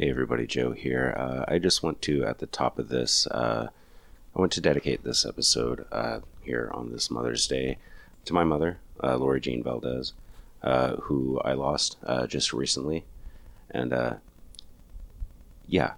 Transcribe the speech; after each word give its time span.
Hey 0.00 0.08
everybody, 0.08 0.46
Joe 0.46 0.72
here. 0.72 1.14
Uh, 1.14 1.44
I 1.46 1.58
just 1.58 1.82
want 1.82 2.00
to, 2.00 2.24
at 2.24 2.38
the 2.38 2.46
top 2.46 2.78
of 2.78 2.88
this, 2.88 3.26
uh, 3.26 3.68
I 4.34 4.38
want 4.40 4.50
to 4.52 4.60
dedicate 4.62 5.04
this 5.04 5.26
episode 5.26 5.84
uh, 5.92 6.20
here 6.40 6.70
on 6.72 6.90
this 6.90 7.10
Mother's 7.10 7.46
Day 7.46 7.76
to 8.24 8.32
my 8.32 8.42
mother, 8.42 8.78
uh, 9.04 9.18
Lori 9.18 9.42
Jean 9.42 9.62
Valdez, 9.62 10.14
uh, 10.62 10.96
who 10.96 11.38
I 11.40 11.52
lost 11.52 11.98
uh, 12.02 12.26
just 12.26 12.54
recently. 12.54 13.04
And 13.70 14.18
yeah, 15.68 15.92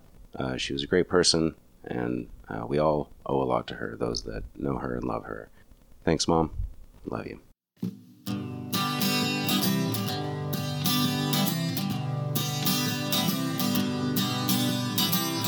she 0.56 0.72
was 0.72 0.82
a 0.82 0.88
great 0.88 1.06
person, 1.06 1.54
and 1.84 2.28
we 2.66 2.78
all 2.78 3.08
owe 3.24 3.40
a 3.40 3.44
lot 3.44 3.68
to 3.68 3.74
her, 3.74 3.94
those 3.96 4.24
that 4.24 4.42
know 4.58 4.78
her 4.78 4.96
and 4.96 5.04
love 5.04 5.26
her. 5.26 5.48
Thanks, 6.04 6.26
Mom. 6.26 6.50
Love 7.04 7.28
you. 7.28 7.38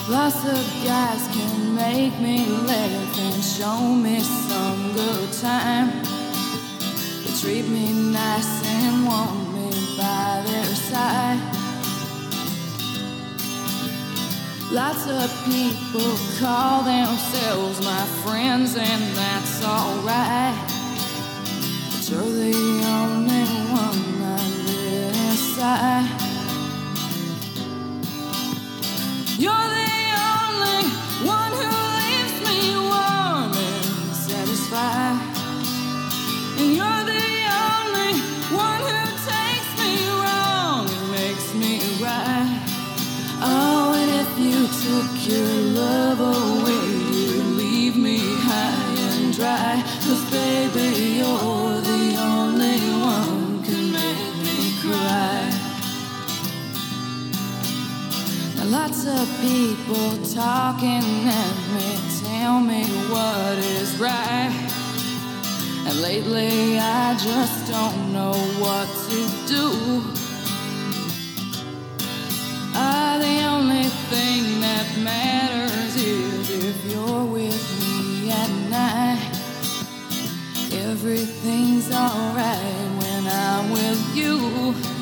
Lots 0.07 0.45
of 0.45 0.85
guys 0.85 1.27
can 1.35 1.75
make 1.75 2.21
me 2.21 2.45
laugh 2.45 3.19
and 3.19 3.43
show 3.43 3.81
me 3.81 4.21
some 4.21 4.93
good 4.93 5.33
time. 5.33 6.03
They 7.25 7.33
treat 7.41 7.67
me 7.67 8.13
nice 8.13 8.67
and 8.67 9.07
want 9.07 9.55
me 9.55 9.71
by 9.97 10.43
their 10.45 10.65
side. 10.65 11.41
Lots 14.71 15.07
of 15.07 15.30
people 15.47 16.19
call 16.39 16.83
themselves 16.83 17.83
my 17.83 18.05
friends, 18.23 18.77
and 18.77 19.16
that's 19.16 19.65
alright. 19.65 20.55
But 21.91 22.11
you're 22.11 22.23
the 22.23 22.85
only 23.01 23.47
one 23.73 24.23
I 24.23 24.37
let 24.66 25.16
inside. 25.30 26.25
You're 29.39 29.73
lately 66.05 66.78
I 66.78 67.17
just 67.17 67.71
don't 67.71 68.12
know 68.12 68.34
what 68.61 68.89
to 69.09 69.47
do. 69.47 70.24
Thing 74.15 74.60
that 74.60 74.87
matters 75.03 75.97
is 75.97 76.48
if 76.65 76.76
you're 76.93 77.25
with 77.25 77.62
me 77.81 78.31
at 78.31 78.50
night. 78.71 79.34
Everything's 80.88 81.91
alright 81.93 82.88
when 83.00 83.22
I'm 83.26 83.71
with 83.71 84.03
you. 84.15 84.94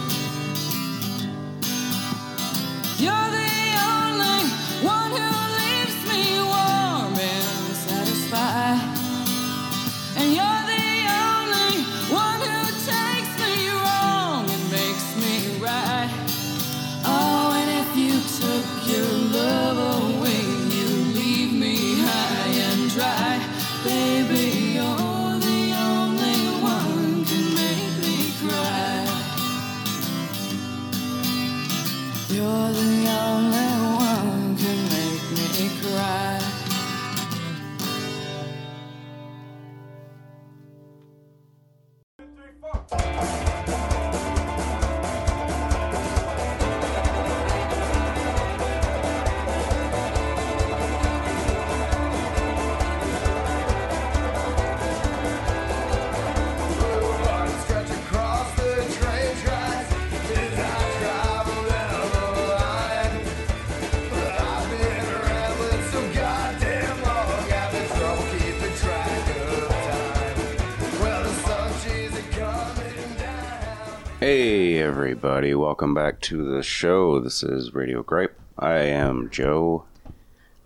Everybody, 74.83 75.55
welcome 75.55 75.95
back 75.95 76.21
to 76.21 76.45
the 76.45 76.61
show. 76.61 77.21
This 77.21 77.45
is 77.45 77.73
Radio 77.73 78.03
Gripe. 78.03 78.35
I 78.59 78.79
am 78.79 79.31
Joe. 79.31 79.85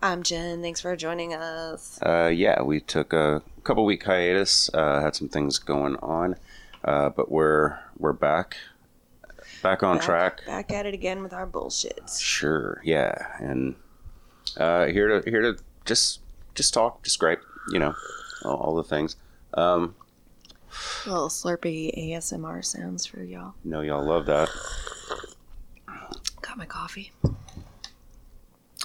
I'm 0.01 0.23
Jen. 0.23 0.59
Thanks 0.63 0.81
for 0.81 0.95
joining 0.95 1.35
us. 1.35 1.99
Uh, 2.01 2.31
yeah, 2.33 2.63
we 2.63 2.79
took 2.79 3.13
a 3.13 3.43
couple 3.63 3.85
week 3.85 4.03
hiatus. 4.03 4.71
Uh, 4.73 5.01
had 5.01 5.15
some 5.15 5.29
things 5.29 5.59
going 5.59 5.97
on, 5.97 6.35
uh, 6.83 7.09
but 7.09 7.31
we're 7.31 7.77
we're 7.99 8.11
back, 8.11 8.57
back 9.61 9.83
on 9.83 9.97
Back- 9.97 10.05
track. 10.05 10.45
Back 10.47 10.71
at 10.73 10.87
it 10.87 10.95
again 10.95 11.21
with 11.21 11.31
our 11.33 11.45
bullshit. 11.45 12.09
Sure, 12.19 12.81
yeah, 12.83 13.13
and 13.39 13.75
uh, 14.57 14.87
here 14.87 15.21
to 15.21 15.29
here 15.29 15.41
to 15.43 15.57
just 15.85 16.21
just 16.55 16.73
talk, 16.73 17.03
just 17.03 17.19
gripe, 17.19 17.43
you 17.71 17.77
know, 17.77 17.93
all, 18.43 18.55
all 18.57 18.75
the 18.75 18.83
things. 18.83 19.15
Um, 19.53 19.93
Little 21.05 21.29
slurpy 21.29 21.97
ASMR 21.97 22.63
sounds 22.63 23.05
for 23.05 23.23
y'all. 23.23 23.53
know 23.63 23.81
y'all 23.81 24.05
love 24.05 24.25
that. 24.25 24.49
Got 26.41 26.57
my 26.57 26.65
coffee. 26.65 27.11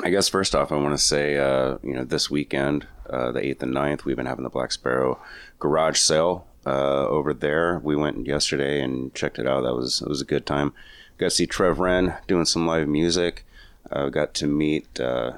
I 0.03 0.11
guess 0.11 0.29
first 0.29 0.55
off, 0.55 0.73
I 0.73 0.77
want 0.77 0.97
to 0.97 1.03
say, 1.03 1.37
uh, 1.37 1.79
you 1.83 1.95
know, 1.95 2.05
this 2.05 2.31
weekend, 2.31 2.87
uh, 3.11 3.33
the 3.33 3.41
8th 3.41 3.63
and 3.63 3.75
9th, 3.75 4.05
we've 4.05 4.17
been 4.17 4.27
having 4.27 4.45
the 4.45 4.51
Black 4.51 4.73
Sparrow 4.73 5.21
garage 5.59 5.99
sale 5.99 6.47
uh, 6.65 7.07
over 7.09 7.35
there. 7.35 7.79
We 7.83 7.95
went 7.97 8.27
yesterday 8.27 8.81
and 8.81 9.13
checked 9.15 9.39
it 9.39 9.47
out. 9.47 9.63
That 9.63 9.75
was 9.75 10.01
it 10.01 10.09
was 10.09 10.23
a 10.23 10.27
good 10.27 10.47
time. 10.47 10.73
Got 11.19 11.27
to 11.27 11.31
see 11.31 11.47
Trev 11.47 11.79
Wren 11.79 12.15
doing 12.27 12.47
some 12.47 12.67
live 12.67 12.89
music. 12.89 13.45
Uh, 13.91 14.09
got 14.09 14.33
to 14.35 14.47
meet 14.47 14.99
uh, 14.99 15.33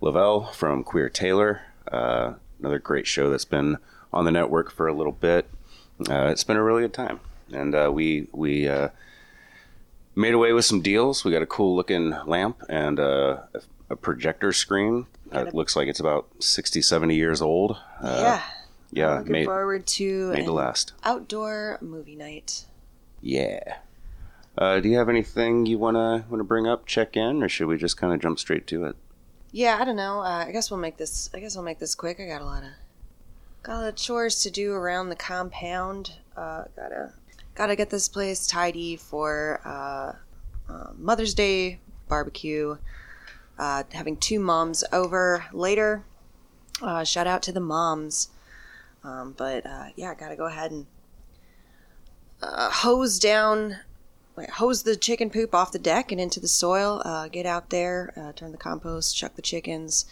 Lavelle 0.00 0.46
from 0.52 0.84
Queer 0.84 1.10
Taylor, 1.10 1.62
uh, 1.92 2.34
another 2.58 2.78
great 2.78 3.06
show 3.06 3.28
that's 3.28 3.44
been 3.44 3.76
on 4.12 4.24
the 4.24 4.30
network 4.30 4.70
for 4.70 4.88
a 4.88 4.94
little 4.94 5.12
bit. 5.12 5.46
Uh, 6.08 6.28
it's 6.28 6.44
been 6.44 6.56
a 6.56 6.62
really 6.62 6.82
good 6.82 6.92
time, 6.94 7.20
and 7.52 7.74
uh, 7.74 7.90
we 7.92 8.28
we 8.32 8.68
uh, 8.68 8.88
made 10.14 10.34
away 10.34 10.52
with 10.52 10.64
some 10.64 10.80
deals. 10.80 11.24
We 11.24 11.32
got 11.32 11.42
a 11.42 11.46
cool 11.46 11.74
looking 11.74 12.10
lamp 12.26 12.62
and 12.68 13.00
uh, 13.00 13.38
a, 13.54 13.60
a 13.90 13.96
projector 13.96 14.52
screen. 14.52 15.06
It 15.32 15.54
looks 15.54 15.76
like 15.76 15.88
it's 15.88 16.00
about 16.00 16.26
60, 16.38 16.80
70 16.80 17.14
years 17.14 17.42
old. 17.42 17.76
Uh, 18.02 18.16
yeah. 18.18 18.42
Yeah, 18.90 19.18
Looking 19.18 19.32
made, 19.32 19.44
forward 19.44 19.86
to 19.86 20.30
made 20.30 20.38
an 20.38 20.44
to 20.46 20.52
last. 20.52 20.94
outdoor 21.04 21.76
movie 21.82 22.16
night. 22.16 22.64
Yeah. 23.20 23.76
Uh, 24.56 24.80
do 24.80 24.88
you 24.88 24.96
have 24.96 25.10
anything 25.10 25.66
you 25.66 25.76
wanna 25.78 26.24
wanna 26.30 26.44
bring 26.44 26.66
up, 26.66 26.86
check 26.86 27.14
in, 27.14 27.42
or 27.42 27.48
should 27.50 27.66
we 27.66 27.76
just 27.76 27.98
kind 27.98 28.14
of 28.14 28.20
jump 28.20 28.38
straight 28.38 28.66
to 28.68 28.84
it? 28.84 28.96
Yeah, 29.52 29.76
I 29.78 29.84
don't 29.84 29.96
know. 29.96 30.20
Uh, 30.20 30.46
I 30.48 30.52
guess 30.52 30.70
we'll 30.70 30.80
make 30.80 30.96
this. 30.96 31.28
I 31.34 31.40
guess 31.40 31.54
we'll 31.54 31.64
make 31.64 31.78
this 31.78 31.94
quick. 31.94 32.18
I 32.18 32.26
got 32.26 32.40
a 32.40 32.46
lot 32.46 32.62
of 32.62 32.70
got 33.62 33.74
a 33.74 33.78
lot 33.78 33.88
of 33.88 33.96
chores 33.96 34.42
to 34.42 34.50
do 34.50 34.72
around 34.72 35.08
the 35.08 35.16
compound. 35.16 36.12
Uh, 36.36 36.64
gotta 36.76 37.12
gotta 37.54 37.76
get 37.76 37.90
this 37.90 38.08
place 38.08 38.46
tidy 38.46 38.96
for 38.96 39.60
uh, 39.64 40.72
uh, 40.72 40.90
Mother's 40.96 41.34
Day 41.34 41.80
barbecue. 42.08 42.76
Uh, 43.58 43.82
having 43.92 44.16
two 44.16 44.38
moms 44.38 44.84
over 44.92 45.44
later. 45.52 46.04
Uh, 46.80 47.02
shout 47.02 47.26
out 47.26 47.42
to 47.42 47.52
the 47.52 47.60
moms. 47.60 48.28
Um, 49.02 49.34
but 49.36 49.66
uh, 49.66 49.86
yeah, 49.96 50.14
gotta 50.14 50.36
go 50.36 50.46
ahead 50.46 50.70
and 50.70 50.86
hose 52.40 53.18
down 53.18 53.78
hose 54.52 54.84
the 54.84 54.94
chicken 54.94 55.30
poop 55.30 55.52
off 55.52 55.72
the 55.72 55.80
deck 55.80 56.12
and 56.12 56.20
into 56.20 56.38
the 56.38 56.46
soil. 56.46 57.02
Get 57.32 57.44
out 57.44 57.70
there, 57.70 58.32
turn 58.36 58.52
the 58.52 58.58
compost, 58.58 59.16
chuck 59.16 59.34
the 59.34 59.42
chickens, 59.42 60.06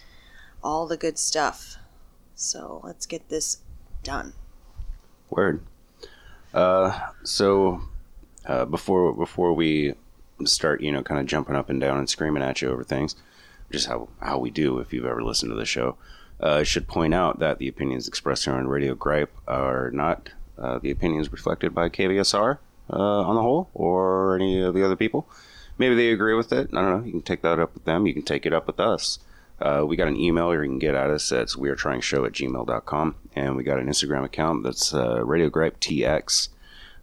all 0.65 0.89
the 0.89 0.97
good 0.97 1.17
stuff. 1.17 1.77
So 2.37 2.81
let's 2.85 3.07
get 3.07 3.29
this 3.29 3.59
done. 4.03 4.35
Word. 5.31 5.63
Uh, 6.55 7.09
so 7.25 7.81
uh, 8.47 8.67
before 8.67 9.13
before 9.13 9.53
we 9.53 9.95
start, 10.45 10.83
you 10.83 10.93
know, 10.93 11.03
kind 11.03 11.19
of 11.19 11.27
jumping 11.27 11.57
up 11.57 11.71
and 11.71 11.81
down 11.81 11.99
and 11.99 12.09
screaming 12.09 12.43
at 12.43 12.63
you 12.63 12.71
over 12.71 12.85
things, 12.85 13.17
just 13.73 13.89
how 13.89 14.09
how 14.21 14.39
we 14.39 14.51
do 14.51 14.79
if 14.79 14.93
you've 14.93 15.07
ever 15.07 15.23
listened 15.23 15.51
to 15.51 15.57
the 15.57 15.65
show. 15.65 15.97
Uh, 16.41 16.57
I 16.57 16.63
should 16.63 16.87
point 16.87 17.15
out 17.15 17.39
that 17.39 17.59
the 17.59 17.69
opinions 17.69 18.07
expressed 18.07 18.45
here 18.45 18.55
on 18.55 18.69
Radio 18.69 18.95
Gripe 18.95 19.35
are 19.49 19.91
not 19.91 20.29
uh, 20.59 20.79
the 20.79 20.91
opinions 20.91 21.33
reflected 21.33 21.75
by 21.75 21.89
KVSR 21.89 22.59
uh, 22.93 22.97
on 22.97 23.35
the 23.35 23.43
whole 23.43 23.71
or 23.73 24.37
any 24.37 24.61
of 24.61 24.75
the 24.75 24.85
other 24.85 24.97
people. 24.97 25.27
Maybe 25.79 25.95
they 25.95 26.11
agree 26.11 26.35
with 26.35 26.53
it. 26.53 26.69
I 26.75 26.83
don't 26.83 26.91
know. 26.91 27.05
You 27.05 27.13
can 27.13 27.23
take 27.23 27.43
that 27.43 27.59
up 27.59 27.73
with 27.73 27.85
them. 27.85 28.07
You 28.07 28.13
can 28.13 28.23
take 28.23 28.45
it 28.45 28.53
up 28.53 28.67
with 28.67 28.79
us. 28.79 29.19
Uh, 29.61 29.85
we 29.87 29.97
got 29.97 30.09
an 30.09 30.17
email 30.17 30.53
you 30.53 30.61
can 30.61 30.79
get 30.79 30.95
at 30.95 31.11
us. 31.11 31.29
That's 31.29 31.57
we 31.57 31.71
are 31.71 31.77
trying 31.77 32.01
show 32.01 32.25
at 32.25 32.33
gmail.com. 32.33 33.15
And 33.35 33.57
we 33.57 33.65
got 33.65 33.79
an 33.79 33.89
Instagram 33.89 34.25
account 34.25 34.65
that's 34.65 34.95
uh, 34.95 35.25
Radio 35.25 35.49
Gripe 35.49 35.81
TX. 35.81 36.49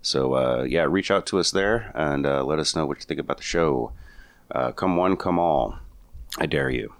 So, 0.02 0.36
uh, 0.36 0.64
yeah, 0.64 0.86
reach 0.88 1.10
out 1.12 1.26
to 1.28 1.40
us 1.40 1.52
there 1.52 1.92
and 1.96 2.26
uh, 2.26 2.44
let 2.44 2.60
us 2.60 2.76
know 2.76 2.86
what 2.86 2.98
you 2.98 3.06
think 3.06 3.20
about 3.20 3.38
the 3.38 3.44
show. 3.44 3.94
Uh, 4.52 4.72
come 4.72 4.98
one, 4.98 5.16
come 5.18 5.40
all. 5.40 5.80
I 6.38 6.46
dare 6.46 6.70
you. 6.70 6.94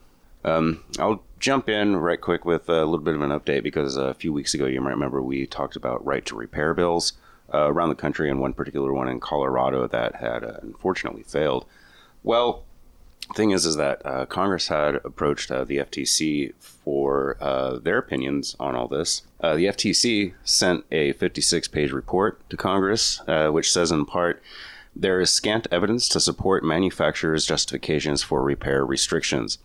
Um, 0.46 0.84
I'll 1.00 1.24
jump 1.40 1.70
in 1.70 1.98
right 1.98 2.20
quick 2.20 2.46
with 2.46 2.70
a 2.70 2.86
little 2.86 3.00
bit 3.00 3.16
of 3.16 3.22
an 3.22 3.30
update 3.30 3.64
because 3.64 3.98
a 3.98 4.14
few 4.14 4.34
weeks 4.34 4.54
ago, 4.54 4.66
you 4.66 4.82
might 4.82 4.92
remember 4.92 5.22
we 5.22 5.46
talked 5.46 5.76
about 5.76 6.06
right 6.06 6.26
to 6.26 6.36
repair 6.36 6.74
bills 6.74 7.14
uh, 7.54 7.72
around 7.72 7.90
the 7.90 7.96
country, 7.96 8.30
and 8.30 8.40
one 8.40 8.54
particular 8.54 8.94
one 8.94 9.08
in 9.08 9.20
Colorado 9.20 9.88
that 9.88 10.16
had 10.16 10.44
uh, 10.44 10.60
unfortunately 10.62 11.24
failed. 11.24 11.66
Well, 12.24 12.64
thing 13.36 13.52
is, 13.52 13.66
is 13.66 13.76
that 13.78 14.06
uh, 14.06 14.26
Congress 14.26 14.68
had 14.68 14.96
approached 14.96 15.52
uh, 15.52 15.64
the 15.64 15.78
FTC 15.78 16.54
for 16.60 17.38
uh, 17.42 17.80
their 17.80 17.98
opinions 17.98 18.56
on 18.60 18.76
all 18.76 18.88
this. 18.88 19.24
Uh, 19.40 19.56
the 19.56 19.66
FTC 19.66 20.34
sent 20.44 20.86
a 20.92 21.14
56-page 21.14 21.92
report 21.92 22.48
to 22.50 22.58
Congress, 22.58 23.22
uh, 23.28 23.50
which 23.50 23.72
says 23.72 23.92
in 23.92 24.06
part. 24.06 24.42
There 24.96 25.20
is 25.20 25.32
scant 25.32 25.66
evidence 25.72 26.08
to 26.10 26.20
support 26.20 26.64
manufacturers' 26.64 27.48
justifications 27.48 28.22
for 28.22 28.44
repair 28.44 28.86
restrictions. 28.86 29.58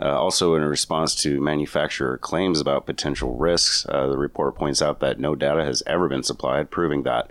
Uh, 0.00 0.18
also, 0.18 0.54
in 0.54 0.62
response 0.62 1.14
to 1.16 1.38
manufacturer 1.38 2.16
claims 2.16 2.60
about 2.60 2.86
potential 2.86 3.34
risks, 3.34 3.82
the 3.82 4.16
report 4.16 4.54
points 4.54 4.80
out 4.80 5.00
that 5.00 5.20
no 5.20 5.34
data 5.34 5.62
has 5.62 5.82
ever 5.86 6.08
been 6.08 6.22
supplied 6.22 6.70
proving 6.70 7.02
that. 7.02 7.30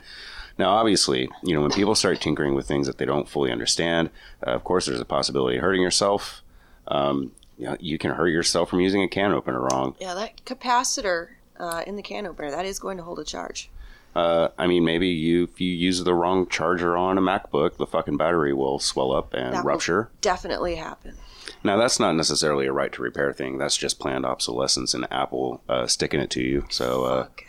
Now, 0.60 0.72
obviously, 0.72 1.30
you 1.42 1.56
know 1.56 1.62
when 1.62 1.72
people 1.72 1.96
start 1.96 2.20
tinkering 2.20 2.54
with 2.54 2.68
things 2.68 2.86
that 2.86 2.98
they 2.98 3.06
don't 3.06 3.30
fully 3.30 3.50
understand, 3.50 4.10
uh, 4.46 4.52
of 4.52 4.66
course, 4.66 4.86
there's 4.86 5.00
a 5.00 5.06
possibility 5.06 5.56
of 5.56 5.64
hurting 5.64 5.82
yourself. 5.82 6.42
Um, 6.90 7.32
you, 7.58 7.66
know, 7.66 7.78
you 7.80 7.98
can 7.98 8.12
hurt 8.12 8.28
yourself 8.28 8.70
from 8.70 8.82
using 8.82 9.02
a 9.02 9.08
can 9.08 9.32
opener 9.32 9.62
wrong. 9.62 9.96
Yeah, 10.02 10.14
that 10.16 10.44
capacitor 10.46 11.30
uh, 11.58 11.84
in 11.88 11.96
the 11.96 12.02
can 12.04 12.28
opener 12.28 12.52
that 12.52 12.66
is 12.66 12.78
going 12.78 12.98
to 12.98 13.04
hold 13.04 13.20
a 13.20 13.24
charge. 13.24 13.70
Uh, 14.14 14.50
I 14.58 14.68
mean, 14.68 14.84
maybe 14.84 15.08
you 15.08 15.46
if 15.46 15.62
you 15.62 15.72
use 15.72 16.04
the 16.04 16.14
wrong 16.14 16.46
charger 16.48 16.98
on 16.98 17.18
a 17.18 17.22
MacBook, 17.22 17.78
the 17.78 17.88
fucking 17.88 18.18
battery 18.18 18.54
will 18.54 18.80
swell 18.80 19.14
up 19.14 19.34
and 19.34 19.54
That 19.54 19.64
rupture. 19.64 20.10
definitely 20.20 20.76
happen. 20.76 21.16
Now, 21.64 21.78
that's 21.78 22.02
not 22.02 22.16
necessarily 22.16 22.66
a 22.66 22.74
right 22.74 22.92
to 22.92 23.02
repair 23.02 23.32
thing. 23.32 23.58
That's 23.60 23.78
just 23.78 23.98
planned 23.98 24.26
obsolescence 24.26 24.94
and 24.94 25.08
Apple 25.10 25.62
uh, 25.70 25.88
sticking 25.88 26.20
it 26.20 26.30
to 26.32 26.42
you. 26.42 26.66
So, 26.70 27.06
uh, 27.06 27.24
Fuck 27.24 27.44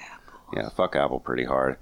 yeah, 0.55 0.69
fuck 0.69 0.95
Apple 0.97 1.19
pretty 1.19 1.45
hard. 1.45 1.77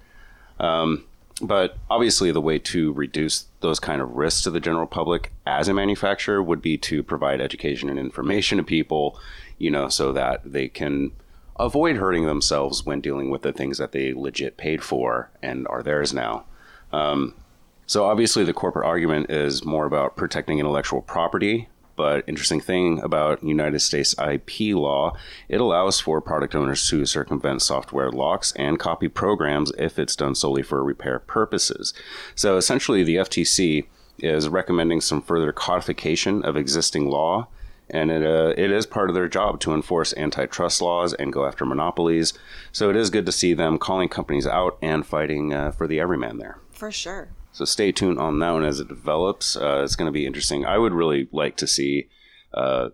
Um, 0.59 1.05
but 1.41 1.77
obviously, 1.89 2.31
the 2.31 2.41
way 2.41 2.59
to 2.59 2.91
reduce 2.93 3.45
those 3.61 3.79
kind 3.79 4.01
of 4.01 4.11
risks 4.11 4.43
to 4.43 4.51
the 4.51 4.59
general 4.59 4.87
public 4.87 5.31
as 5.45 5.67
a 5.67 5.73
manufacturer 5.73 6.41
would 6.43 6.61
be 6.61 6.77
to 6.77 7.03
provide 7.03 7.41
education 7.41 7.89
and 7.89 7.99
information 7.99 8.57
to 8.57 8.63
people, 8.63 9.17
you 9.57 9.71
know, 9.71 9.89
so 9.89 10.11
that 10.11 10.41
they 10.45 10.67
can 10.67 11.11
avoid 11.57 11.97
hurting 11.97 12.25
themselves 12.25 12.85
when 12.85 13.01
dealing 13.01 13.29
with 13.29 13.41
the 13.41 13.53
things 13.53 13.77
that 13.77 13.91
they 13.91 14.13
legit 14.13 14.57
paid 14.57 14.83
for 14.83 15.29
and 15.41 15.67
are 15.67 15.83
theirs 15.83 16.13
now. 16.13 16.45
Um, 16.91 17.35
so 17.85 18.05
obviously, 18.05 18.43
the 18.43 18.53
corporate 18.53 18.85
argument 18.85 19.29
is 19.29 19.65
more 19.65 19.85
about 19.85 20.15
protecting 20.15 20.59
intellectual 20.59 21.01
property. 21.01 21.69
But 21.99 22.23
interesting 22.27 22.61
thing 22.61 23.01
about 23.01 23.43
United 23.43 23.81
States 23.81 24.15
IP 24.17 24.73
law, 24.73 25.17
it 25.49 25.59
allows 25.59 25.99
for 25.99 26.21
product 26.21 26.55
owners 26.55 26.87
to 26.87 27.05
circumvent 27.05 27.61
software 27.61 28.09
locks 28.09 28.53
and 28.53 28.79
copy 28.79 29.09
programs 29.09 29.73
if 29.77 29.99
it's 29.99 30.15
done 30.15 30.33
solely 30.33 30.63
for 30.63 30.81
repair 30.81 31.19
purposes. 31.19 31.93
So 32.35 32.55
essentially, 32.55 33.03
the 33.03 33.17
FTC 33.17 33.85
is 34.19 34.47
recommending 34.47 35.01
some 35.01 35.21
further 35.21 35.51
codification 35.51 36.41
of 36.45 36.55
existing 36.55 37.09
law, 37.09 37.49
and 37.89 38.11
it 38.11 38.23
uh, 38.25 38.53
it 38.55 38.71
is 38.71 38.85
part 38.85 39.09
of 39.09 39.13
their 39.13 39.27
job 39.27 39.59
to 39.59 39.73
enforce 39.73 40.13
antitrust 40.15 40.81
laws 40.81 41.13
and 41.15 41.33
go 41.33 41.45
after 41.45 41.65
monopolies. 41.65 42.31
So 42.71 42.89
it 42.89 42.95
is 42.95 43.09
good 43.09 43.25
to 43.25 43.33
see 43.33 43.53
them 43.53 43.77
calling 43.77 44.07
companies 44.07 44.47
out 44.47 44.77
and 44.81 45.05
fighting 45.05 45.53
uh, 45.53 45.71
for 45.71 45.85
the 45.85 45.99
everyman 45.99 46.37
there. 46.37 46.59
For 46.71 46.93
sure. 46.93 47.27
So 47.51 47.65
stay 47.65 47.91
tuned 47.91 48.19
on 48.19 48.39
that 48.39 48.51
one 48.51 48.63
as 48.63 48.79
it 48.79 48.87
develops. 48.87 49.55
Uh, 49.55 49.81
it's 49.83 49.95
going 49.95 50.07
to 50.07 50.11
be 50.11 50.25
interesting. 50.25 50.65
I 50.65 50.77
would 50.77 50.93
really 50.93 51.27
like 51.31 51.57
to 51.57 51.67
see 51.67 52.09
uh, 52.53 52.89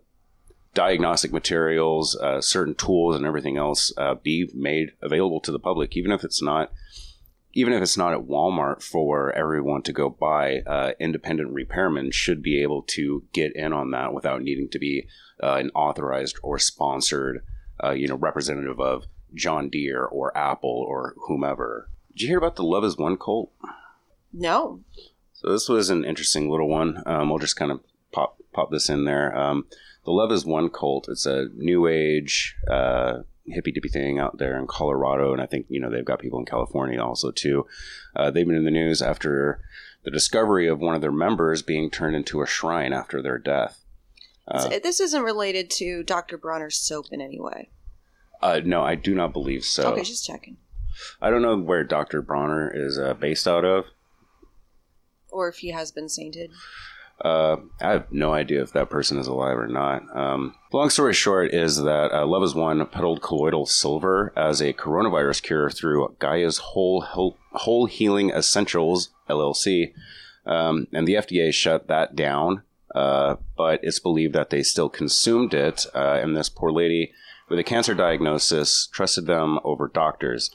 diagnostic 0.73 1.31
materials, 1.31 2.15
uh, 2.15 2.41
certain 2.41 2.75
tools, 2.75 3.15
and 3.15 3.25
everything 3.25 3.57
else 3.57 3.93
uh, 3.97 4.15
be 4.15 4.49
made 4.53 4.91
available 5.01 5.39
to 5.41 5.51
the 5.51 5.59
public, 5.59 5.95
even 5.95 6.11
if 6.11 6.23
it's 6.23 6.41
not. 6.41 6.71
Even 7.57 7.71
if 7.71 7.81
it's 7.81 7.95
not 7.95 8.13
at 8.13 8.27
Walmart 8.27 8.83
for 8.83 9.31
everyone 9.31 9.81
to 9.83 9.93
go 9.93 10.09
buy, 10.09 10.59
uh, 10.67 10.91
independent 10.99 11.53
repairmen 11.53 12.13
should 12.13 12.43
be 12.43 12.61
able 12.61 12.81
to 12.81 13.23
get 13.31 13.55
in 13.55 13.71
on 13.71 13.91
that 13.91 14.13
without 14.13 14.41
needing 14.41 14.67
to 14.71 14.79
be 14.79 15.07
uh, 15.41 15.53
an 15.53 15.69
authorized 15.69 16.37
or 16.43 16.59
sponsored, 16.59 17.45
you 17.93 18.09
know, 18.09 18.17
representative 18.17 18.81
of 18.81 19.05
John 19.33 19.69
Deere 19.69 20.03
or 20.03 20.37
Apple 20.37 20.85
or 20.85 21.15
whomever. 21.27 21.89
Did 22.11 22.23
you 22.23 22.27
hear 22.27 22.37
about 22.37 22.57
the 22.57 22.63
Love 22.63 22.83
Has 22.83 22.97
Won 22.97 23.15
cult? 23.15 23.53
No. 24.37 24.81
So 25.33 25.51
this 25.51 25.69
was 25.69 25.89
an 25.89 26.03
interesting 26.03 26.49
little 26.49 26.67
one. 26.67 27.01
Um, 27.05 27.29
we'll 27.29 27.39
just 27.39 27.55
kind 27.55 27.71
of 27.71 27.81
pop 28.11 28.37
pop 28.53 28.71
this 28.71 28.89
in 28.89 29.05
there. 29.05 29.35
Um, 29.35 29.65
the 30.05 30.11
Love 30.11 30.31
Has 30.31 30.45
Won 30.45 30.69
cult. 30.69 31.07
It's 31.09 31.25
a 31.25 31.47
new 31.55 31.87
age 31.87 32.55
uh, 32.69 33.19
hippy 33.47 33.71
dippy 33.71 33.89
thing 33.89 34.19
out 34.19 34.37
there 34.37 34.57
in 34.59 34.67
Colorado, 34.67 35.33
and 35.33 35.41
I 35.41 35.45
think 35.45 35.67
you 35.69 35.79
know 35.79 35.89
they've 35.89 36.05
got 36.05 36.19
people 36.19 36.39
in 36.39 36.45
California 36.45 37.01
also 37.01 37.31
too. 37.31 37.65
Uh, 38.15 38.29
they've 38.29 38.45
been 38.45 38.55
in 38.55 38.65
the 38.65 38.71
news 38.71 39.01
after 39.01 39.61
the 40.03 40.11
discovery 40.11 40.67
of 40.67 40.79
one 40.79 40.95
of 40.95 41.01
their 41.01 41.11
members 41.11 41.61
being 41.61 41.89
turned 41.89 42.15
into 42.15 42.41
a 42.41 42.45
shrine 42.45 42.93
after 42.93 43.21
their 43.21 43.37
death. 43.37 43.81
So 44.59 44.69
this 44.69 44.99
isn't 44.99 45.23
related 45.23 45.71
to 45.71 46.03
Dr. 46.03 46.37
Bronner's 46.37 46.77
soap 46.77 47.07
in 47.11 47.19
any 47.19 47.39
way. 47.39 47.71
Uh, 48.43 48.61
no, 48.63 48.83
I 48.83 48.93
do 48.93 49.15
not 49.15 49.33
believe 49.33 49.63
so. 49.63 49.91
Okay, 49.93 50.03
just 50.03 50.23
checking. 50.23 50.57
I 51.19 51.31
don't 51.31 51.41
know 51.41 51.57
where 51.57 51.83
Dr. 51.83 52.21
Bronner 52.21 52.71
is 52.71 52.99
uh, 52.99 53.15
based 53.15 53.47
out 53.47 53.65
of. 53.65 53.85
Or 55.35 55.49
if 55.49 55.57
he 55.57 55.71
has 55.71 55.91
been 55.91 56.07
sainted. 56.07 56.51
Uh, 57.21 57.57
I 57.81 57.91
have 57.91 58.11
no 58.11 58.33
idea 58.33 58.61
if 58.61 58.71
that 58.73 58.89
person 58.89 59.17
is 59.17 59.27
alive 59.27 59.57
or 59.57 59.67
not. 59.67 60.03
Um, 60.15 60.55
long 60.71 60.89
story 60.89 61.13
short 61.13 61.53
is 61.53 61.81
that 61.83 62.13
uh, 62.13 62.25
Love 62.25 62.41
Has 62.41 62.55
Won 62.55 62.85
peddled 62.87 63.21
colloidal 63.21 63.65
silver 63.65 64.33
as 64.35 64.61
a 64.61 64.73
coronavirus 64.73 65.43
cure 65.43 65.69
through 65.69 66.15
Gaia's 66.19 66.57
Whole 66.57 67.01
Whole 67.01 67.85
Healing 67.85 68.31
Essentials 68.31 69.09
LLC, 69.29 69.93
um, 70.45 70.87
and 70.93 71.07
the 71.07 71.15
FDA 71.15 71.53
shut 71.53 71.87
that 71.87 72.15
down. 72.15 72.63
Uh, 72.93 73.35
but 73.57 73.81
it's 73.83 73.99
believed 73.99 74.33
that 74.33 74.51
they 74.51 74.63
still 74.63 74.89
consumed 74.89 75.53
it, 75.53 75.85
uh, 75.93 76.19
and 76.21 76.35
this 76.35 76.47
poor 76.47 76.71
lady 76.71 77.11
with 77.49 77.59
a 77.59 77.63
cancer 77.63 77.93
diagnosis 77.93 78.87
trusted 78.87 79.25
them 79.25 79.59
over 79.63 79.87
doctors. 79.87 80.49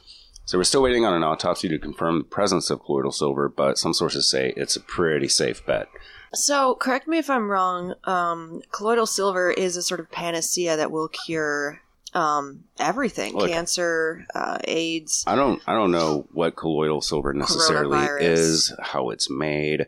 So 0.50 0.58
we're 0.58 0.64
still 0.64 0.82
waiting 0.82 1.04
on 1.04 1.14
an 1.14 1.22
autopsy 1.22 1.68
to 1.68 1.78
confirm 1.78 2.18
the 2.18 2.24
presence 2.24 2.70
of 2.70 2.82
colloidal 2.82 3.12
silver, 3.12 3.48
but 3.48 3.78
some 3.78 3.94
sources 3.94 4.28
say 4.28 4.52
it's 4.56 4.74
a 4.74 4.80
pretty 4.80 5.28
safe 5.28 5.64
bet. 5.64 5.86
So, 6.34 6.74
correct 6.74 7.06
me 7.06 7.18
if 7.18 7.30
I'm 7.30 7.48
wrong. 7.48 7.94
Um, 8.02 8.60
colloidal 8.72 9.06
silver 9.06 9.52
is 9.52 9.76
a 9.76 9.82
sort 9.84 10.00
of 10.00 10.10
panacea 10.10 10.76
that 10.76 10.90
will 10.90 11.06
cure 11.06 11.80
um, 12.14 12.64
everything: 12.80 13.34
Look. 13.34 13.48
cancer, 13.48 14.26
uh, 14.34 14.58
AIDS. 14.64 15.22
I 15.24 15.36
don't 15.36 15.62
I 15.68 15.74
don't 15.74 15.92
know 15.92 16.26
what 16.32 16.56
colloidal 16.56 17.00
silver 17.00 17.32
necessarily 17.32 18.04
is, 18.20 18.74
how 18.82 19.10
it's 19.10 19.30
made. 19.30 19.86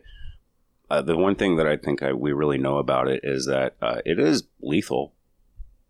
Uh, 0.89 1.01
the 1.01 1.17
one 1.17 1.35
thing 1.35 1.57
that 1.57 1.67
I 1.67 1.75
think 1.75 2.01
I, 2.01 2.13
we 2.13 2.31
really 2.31 2.57
know 2.57 2.77
about 2.77 3.09
it 3.09 3.19
is 3.25 3.47
that 3.47 3.75
uh, 3.81 3.99
it 4.05 4.17
is 4.17 4.43
lethal 4.61 5.11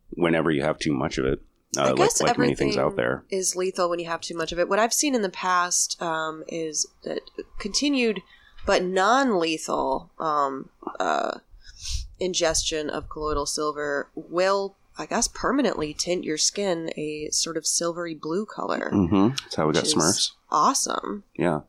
whenever 0.09 0.49
you 0.49 0.63
have 0.63 0.79
too 0.79 0.93
much 0.93 1.19
of 1.19 1.25
it. 1.25 1.43
I 1.77 1.87
like, 1.87 1.95
guess 1.95 2.21
like 2.21 2.37
many 2.37 2.55
things 2.55 2.77
out 2.77 2.95
there. 2.95 3.23
is 3.29 3.55
lethal 3.55 3.89
when 3.89 3.99
you 3.99 4.05
have 4.05 4.21
too 4.21 4.35
much 4.35 4.51
of 4.51 4.59
it. 4.59 4.69
What 4.69 4.79
I've 4.79 4.93
seen 4.93 5.15
in 5.15 5.21
the 5.21 5.29
past 5.29 6.01
um, 6.01 6.43
is 6.47 6.87
that 7.03 7.21
continued 7.59 8.21
but 8.65 8.83
non-lethal 8.83 10.09
um, 10.19 10.69
uh, 10.99 11.39
ingestion 12.19 12.89
of 12.89 13.09
colloidal 13.09 13.45
silver 13.45 14.09
will, 14.15 14.75
I 14.97 15.05
guess, 15.05 15.27
permanently 15.27 15.93
tint 15.93 16.23
your 16.23 16.37
skin 16.37 16.91
a 16.95 17.29
sort 17.31 17.57
of 17.57 17.65
silvery 17.65 18.15
blue 18.15 18.45
color. 18.45 18.89
hmm 18.91 19.29
That's 19.29 19.55
how 19.55 19.67
we 19.67 19.73
got 19.73 19.85
Smurfs. 19.85 20.31
Awesome. 20.49 21.23
Yeah. 21.35 21.61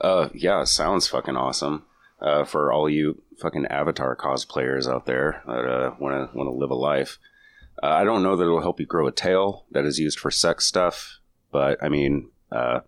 Uh, 0.00 0.28
yeah, 0.34 0.64
sounds 0.64 1.06
fucking 1.06 1.36
awesome. 1.36 1.84
Uh, 2.20 2.44
for 2.44 2.72
all 2.72 2.88
you 2.88 3.20
fucking 3.38 3.66
Avatar 3.66 4.16
cosplayers 4.16 4.88
out 4.90 5.04
there 5.06 5.42
that 5.46 5.64
uh, 5.66 5.94
want 5.98 6.32
to 6.32 6.36
want 6.36 6.46
to 6.48 6.52
live 6.52 6.70
a 6.70 6.74
life, 6.74 7.18
uh, 7.84 7.96
I 7.96 8.04
don't 8.04 8.22
know 8.22 8.34
that 8.34 8.44
it'll 8.44 8.62
help 8.62 8.80
you 8.80 8.86
grow 8.86 9.06
a 9.06 9.12
tail 9.12 9.66
that 9.72 9.84
is 9.84 9.98
used 9.98 10.18
for 10.18 10.30
sex 10.30 10.64
stuff, 10.64 11.18
but 11.52 11.82
I 11.84 11.90
mean, 11.90 12.30
uh, 12.50 12.80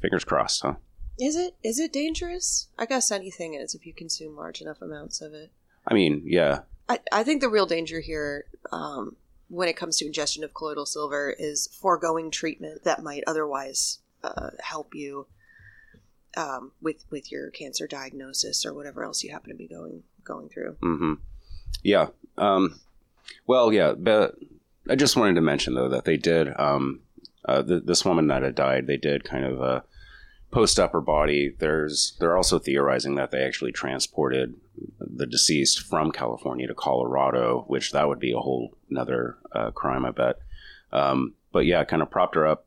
fingers 0.00 0.24
crossed, 0.24 0.62
huh? 0.62 0.74
Is 1.18 1.34
it 1.34 1.56
is 1.64 1.80
it 1.80 1.92
dangerous? 1.92 2.68
I 2.78 2.86
guess 2.86 3.10
anything 3.10 3.54
is 3.54 3.74
if 3.74 3.84
you 3.84 3.92
consume 3.92 4.36
large 4.36 4.60
enough 4.60 4.80
amounts 4.80 5.20
of 5.20 5.34
it. 5.34 5.50
I 5.88 5.94
mean, 5.94 6.22
yeah, 6.24 6.60
I, 6.88 7.00
I 7.10 7.24
think 7.24 7.40
the 7.40 7.48
real 7.48 7.66
danger 7.66 7.98
here, 7.98 8.44
um, 8.70 9.16
when 9.48 9.68
it 9.68 9.76
comes 9.76 9.96
to 9.98 10.06
ingestion 10.06 10.44
of 10.44 10.54
colloidal 10.54 10.86
silver, 10.86 11.34
is 11.36 11.66
foregoing 11.66 12.30
treatment 12.30 12.84
that 12.84 13.02
might 13.02 13.24
otherwise 13.26 13.98
uh, 14.22 14.50
help 14.62 14.94
you 14.94 15.26
um, 16.36 16.70
with 16.80 17.04
with 17.10 17.32
your 17.32 17.50
cancer 17.50 17.88
diagnosis 17.88 18.64
or 18.64 18.72
whatever 18.74 19.02
else 19.02 19.24
you 19.24 19.32
happen 19.32 19.50
to 19.50 19.56
be 19.56 19.66
going 19.66 20.04
going 20.22 20.48
through. 20.50 20.76
hmm 20.80 21.14
Yeah. 21.82 22.08
Um, 22.38 22.78
well, 23.46 23.72
yeah, 23.72 23.92
but 23.92 24.36
I 24.88 24.94
just 24.94 25.16
wanted 25.16 25.34
to 25.34 25.40
mention 25.40 25.74
though 25.74 25.88
that 25.88 26.04
they 26.04 26.16
did. 26.16 26.48
Um, 26.58 27.00
uh, 27.44 27.62
th- 27.62 27.84
this 27.84 28.04
woman 28.04 28.26
that 28.28 28.42
had 28.42 28.54
died, 28.54 28.86
they 28.86 28.96
did 28.96 29.24
kind 29.24 29.44
of 29.44 29.62
uh, 29.62 29.80
post 30.50 30.78
up 30.78 30.92
her 30.92 31.00
body. 31.00 31.54
There's 31.58 32.16
they're 32.18 32.36
also 32.36 32.58
theorizing 32.58 33.14
that 33.16 33.30
they 33.30 33.42
actually 33.42 33.72
transported 33.72 34.54
the 34.98 35.26
deceased 35.26 35.80
from 35.80 36.12
California 36.12 36.66
to 36.66 36.74
Colorado, 36.74 37.64
which 37.68 37.92
that 37.92 38.08
would 38.08 38.18
be 38.18 38.32
a 38.32 38.38
whole 38.38 38.76
another 38.90 39.38
uh, 39.52 39.70
crime, 39.70 40.04
I 40.04 40.10
bet. 40.10 40.36
Um, 40.92 41.34
but 41.52 41.66
yeah, 41.66 41.84
kind 41.84 42.02
of 42.02 42.10
propped 42.10 42.34
her 42.34 42.46
up 42.46 42.66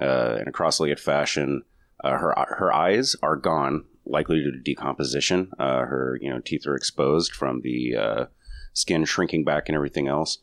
uh, 0.00 0.38
in 0.40 0.48
a 0.48 0.52
cross-legged 0.52 1.00
fashion. 1.00 1.62
Uh, 2.02 2.16
her 2.16 2.34
her 2.58 2.72
eyes 2.72 3.16
are 3.22 3.36
gone, 3.36 3.84
likely 4.06 4.40
due 4.40 4.52
to 4.52 4.58
decomposition. 4.58 5.50
Uh, 5.58 5.80
her 5.80 6.18
you 6.20 6.30
know 6.30 6.40
teeth 6.40 6.66
are 6.66 6.76
exposed 6.76 7.32
from 7.32 7.60
the 7.62 7.96
uh, 7.96 8.26
skin 8.72 9.04
shrinking 9.04 9.44
back 9.44 9.68
and 9.68 9.76
everything 9.76 10.08
else. 10.08 10.38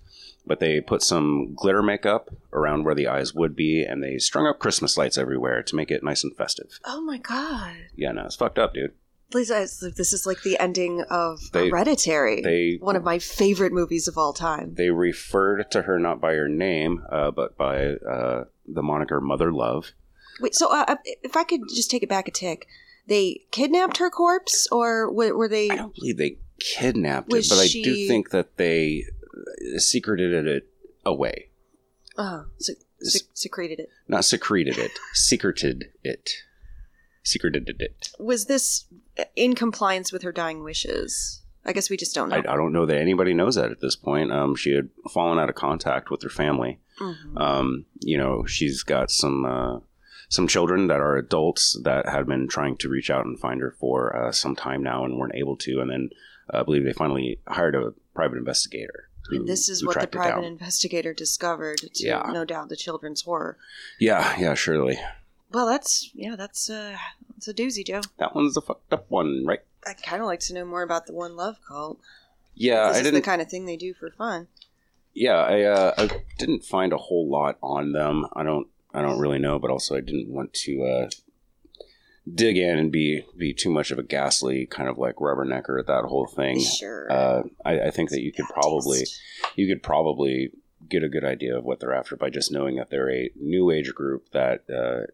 But 0.46 0.62
they 0.62 0.80
put 0.80 1.02
some 1.02 1.54
glitter 1.56 1.84
makeup 1.84 2.30
around 2.54 2.86
where 2.86 2.96
the 2.96 3.08
eyes 3.08 3.34
would 3.34 3.54
be, 3.54 3.84
and 3.84 4.02
they 4.02 4.18
strung 4.18 4.48
up 4.48 4.60
Christmas 4.60 4.98
lights 4.98 5.18
everywhere 5.18 5.62
to 5.64 5.76
make 5.76 5.92
it 5.92 6.04
nice 6.04 6.24
and 6.24 6.36
festive. 6.38 6.80
Oh 6.86 7.02
my 7.02 7.18
god! 7.18 7.76
Yeah, 7.96 8.14
no, 8.14 8.26
it's 8.26 8.38
fucked 8.38 8.58
up, 8.58 8.74
dude. 8.74 8.94
Please, 9.30 9.52
I- 9.52 9.64
this 9.98 10.14
is 10.14 10.26
like 10.26 10.44
the 10.44 10.58
ending 10.58 11.02
of 11.10 11.42
They- 11.52 11.68
Hereditary, 11.68 12.42
They 12.44 12.78
one 12.80 12.96
of 12.96 13.04
my 13.04 13.20
favorite 13.20 13.74
movies 13.74 14.08
of 14.08 14.18
all 14.18 14.32
time. 14.32 14.76
they 14.76 14.90
referred 14.90 15.70
to 15.72 15.82
her 15.82 16.00
not 16.00 16.22
by 16.22 16.36
her 16.36 16.48
name, 16.48 17.04
uh, 17.12 17.32
but 17.32 17.58
by 17.58 17.88
uh, 17.96 18.46
the 18.66 18.82
moniker 18.84 19.20
Mother 19.20 19.52
Love. 19.52 19.92
Wait, 20.40 20.56
so 20.56 20.72
uh, 20.72 20.96
if 21.24 21.36
I 21.36 21.44
could 21.44 21.62
just 21.68 21.92
take 21.92 22.04
it 22.04 22.10
back 22.10 22.30
a 22.30 22.32
tick, 22.32 22.68
they 23.06 23.42
kidnapped 23.52 23.98
her 23.98 24.10
corpse, 24.10 24.66
or 24.72 25.12
were, 25.12 25.36
were 25.36 25.50
they? 25.50 25.70
I 25.72 25.76
don't 25.76 25.94
believe 25.94 26.16
they 26.18 26.38
kidnapped 26.60 27.30
Was 27.30 27.48
it, 27.48 27.50
but 27.56 27.60
I 27.62 27.68
do 27.68 28.08
think 28.08 28.30
that 28.32 28.58
they 28.58 29.06
uh, 29.76 29.80
secreted 29.80 30.48
it 30.48 30.68
away. 31.06 31.50
Uh, 32.18 32.44
sec- 32.58 32.78
sec- 33.02 33.22
secreted 33.34 33.80
it. 33.80 33.90
Not 34.08 34.26
secreted 34.26 34.78
it, 34.78 34.92
secreted 35.14 35.86
it. 36.04 36.32
Secreted 37.24 37.70
it. 37.80 38.10
Was 38.20 38.46
this 38.46 38.86
in 39.36 39.54
compliance 39.54 40.14
with 40.14 40.24
her 40.24 40.32
dying 40.32 40.64
wishes? 40.64 41.42
I 41.66 41.74
guess 41.74 41.90
we 41.90 41.98
just 41.98 42.16
don't 42.16 42.30
know. 42.30 42.38
I, 42.38 42.54
I 42.54 42.56
don't 42.56 42.72
know 42.72 42.86
that 42.86 42.98
anybody 42.98 43.34
knows 43.34 43.56
that 43.56 43.72
at 43.72 43.82
this 43.82 43.98
point. 43.98 44.32
Um, 44.32 44.56
she 44.56 44.72
had 44.74 44.88
fallen 45.14 45.38
out 45.38 45.50
of 45.50 45.56
contact 45.56 46.10
with 46.10 46.24
her 46.24 46.30
family. 46.30 46.80
Mhm. 47.02 47.40
Um, 47.40 47.86
you 48.00 48.18
know, 48.18 48.46
she's 48.46 48.82
got 48.84 49.12
some 49.12 49.44
uh, 49.44 49.80
some 50.30 50.48
children 50.48 50.88
that 50.88 51.02
are 51.02 51.18
adults 51.18 51.78
that 51.84 52.08
had 52.08 52.26
been 52.28 52.48
trying 52.48 52.78
to 52.78 52.90
reach 52.90 53.10
out 53.10 53.26
and 53.26 53.38
find 53.38 53.60
her 53.60 53.76
for 53.78 54.16
uh, 54.16 54.32
some 54.32 54.56
time 54.56 54.82
now 54.82 55.04
and 55.04 55.18
weren't 55.18 55.36
able 55.36 55.58
to. 55.58 55.82
And 55.82 55.90
then 55.92 56.10
uh, 56.14 56.18
I 56.52 56.64
believe 56.64 56.84
they 56.84 56.94
finally 56.94 57.40
hired 57.48 57.76
a 57.76 57.94
private 58.14 58.38
investigator. 58.38 59.10
who- 59.30 59.36
and 59.38 59.48
this 59.48 59.68
is 59.68 59.86
what 59.86 60.00
the 60.00 60.08
private 60.08 60.46
investigator 60.46 61.14
discovered. 61.14 61.80
To 61.80 62.06
Yeah. 62.06 62.30
no 62.32 62.46
doubt 62.46 62.70
the 62.70 62.78
children's 62.78 63.24
horror. 63.24 63.58
yeah, 64.00 64.40
yeah, 64.40 64.54
surely. 64.54 64.98
Well, 65.52 65.66
that's 65.66 66.10
yeah, 66.14 66.36
that's 66.38 66.70
uh, 66.70 66.98
that's 67.34 67.48
a 67.50 67.54
doozy, 67.54 67.86
Joe. 67.86 68.02
That 68.20 68.34
one's 68.36 68.56
a 68.56 68.62
fucked 68.62 68.94
up 68.94 69.06
one, 69.10 69.46
right? 69.46 69.60
I'd 69.86 70.02
kind 70.02 70.22
of 70.22 70.28
like 70.28 70.40
to 70.42 70.54
know 70.54 70.64
more 70.66 70.82
about 70.82 71.08
the 71.08 71.14
One 71.14 71.36
Love 71.36 71.58
cult. 71.68 72.00
Yeah, 72.56 72.88
this 72.88 72.96
I 72.96 73.00
is 73.00 73.04
didn't. 73.04 73.16
the 73.16 73.22
kind 73.22 73.42
of 73.42 73.50
thing 73.50 73.66
they 73.66 73.78
do 73.78 73.94
for 73.94 74.10
fun. 74.12 74.48
yeah, 75.14 75.38
I 75.38 75.62
uh, 75.64 75.94
I 75.98 76.10
didn't 76.38 76.64
find 76.64 76.94
a 76.94 76.98
whole 76.98 77.28
lot 77.30 77.58
on 77.62 77.92
them. 77.92 78.28
I 78.34 78.44
don't 78.44 78.68
I 78.94 79.02
don't 79.02 79.20
really 79.20 79.40
know, 79.40 79.60
but 79.60 79.72
also 79.72 79.96
I 79.96 80.02
didn't 80.02 80.30
want 80.30 80.54
to 80.54 80.84
uh, 80.84 81.10
dig 82.34 82.58
in 82.58 82.78
and 82.78 82.92
be 82.92 83.24
be 83.38 83.54
too 83.54 83.70
much 83.70 83.92
of 83.92 84.00
a 84.00 84.04
ghastly 84.04 84.66
kind 84.66 84.90
of 84.90 84.98
like 84.98 85.16
rubbernecker 85.16 85.80
at 85.80 85.88
that 85.88 86.06
whole 86.06 86.28
thing. 86.28 86.60
Sure. 86.60 87.12
Uh, 87.12 87.44
I, 87.66 87.82
I 87.82 87.92
think 87.92 88.10
that 88.10 88.22
you 88.22 88.32
could 88.32 88.48
probably 88.48 89.06
you 89.56 89.68
could 89.68 89.84
probably 89.84 90.52
get 90.90 91.04
a 91.04 91.10
good 91.10 91.24
idea 91.24 91.58
of 91.58 91.64
what 91.64 91.80
they're 91.80 91.94
after 91.94 92.16
by 92.16 92.30
just 92.30 92.52
knowing 92.52 92.76
that 92.76 92.90
they're 92.90 93.12
a 93.12 93.30
new 93.36 93.72
age 93.72 93.94
group 93.94 94.30
that 94.32 94.64
uh, 94.70 95.08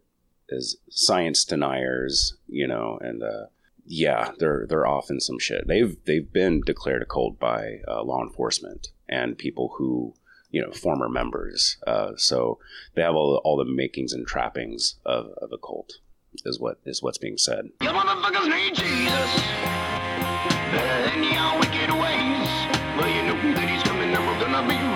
is 0.50 0.78
science 0.90 1.46
deniers, 1.46 2.36
you 2.48 2.68
know, 2.68 2.98
and 3.02 3.24
uh, 3.24 3.46
yeah, 3.86 4.32
they're 4.40 4.66
they're 4.68 4.88
off 4.88 5.10
in 5.10 5.20
some 5.20 5.40
shit. 5.40 5.68
They've 5.68 5.96
they've 6.06 6.32
been 6.32 6.62
declared 6.62 7.02
a 7.02 7.06
cult 7.06 7.40
by 7.40 7.80
uh, 7.88 8.04
law 8.04 8.24
enforcement 8.24 8.90
and 9.10 9.38
people 9.38 9.76
who 9.78 10.14
you 10.52 10.62
know 10.62 10.72
former 10.72 11.10
members. 11.10 11.78
Uh, 11.86 12.12
so 12.16 12.60
they 12.96 13.02
have 13.02 13.16
all 13.16 13.34
the, 13.34 13.38
all 13.40 13.58
the 13.58 13.66
makings 13.66 14.14
and 14.14 14.26
trappings 14.26 14.96
of, 15.06 15.28
of 15.42 15.52
a 15.52 15.58
cult. 15.58 15.94
Is 16.46 16.60
what 16.60 16.78
is 16.86 17.02
what's 17.02 17.18
being 17.18 17.38
said. 17.38 17.70
You 17.82 17.90
motherfuckers 17.90 18.50
need 18.50 18.76
Jesus. 18.76 19.32
Better 20.74 21.10
than 21.10 21.24
your 21.24 21.60
wicked 21.60 21.90
ways. 21.94 22.50
Well, 22.98 23.08
you 23.08 23.24
know 23.24 23.38
that 23.56 23.70
he's 23.70 23.84
coming 23.84 24.14
and 24.14 24.24
we're 24.28 24.40
gonna 24.40 24.68
be 24.68 24.93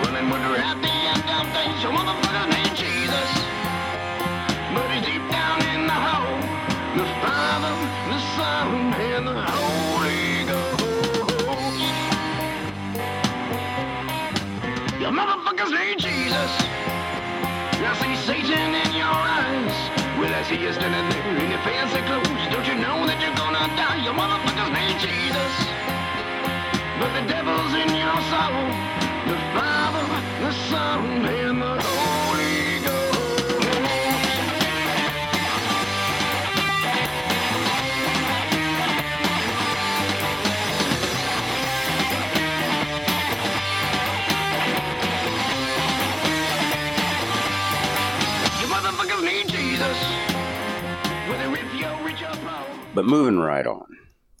See 20.48 20.56
you 20.56 20.72
standing 20.72 21.10
there 21.10 21.44
in 21.44 21.50
your 21.50 21.60
fancy 21.60 22.00
clothes. 22.08 22.26
Don't 22.48 22.66
you 22.66 22.74
know 22.80 23.04
that 23.04 23.20
you're 23.20 23.36
gonna 23.36 23.68
die? 23.76 24.00
You 24.00 24.16
motherfuckers 24.16 24.72
need 24.72 24.96
Jesus. 24.96 25.52
But 26.96 27.12
the 27.12 27.28
devil's 27.28 27.74
in 27.76 27.92
your 27.92 28.16
soul. 28.32 28.64
The 29.28 29.36
Father, 29.52 30.08
the 30.40 30.52
Son, 30.72 31.26
and 31.28 31.60
the 31.60 31.87
But 52.94 53.04
moving 53.04 53.38
right 53.38 53.66
on. 53.66 53.96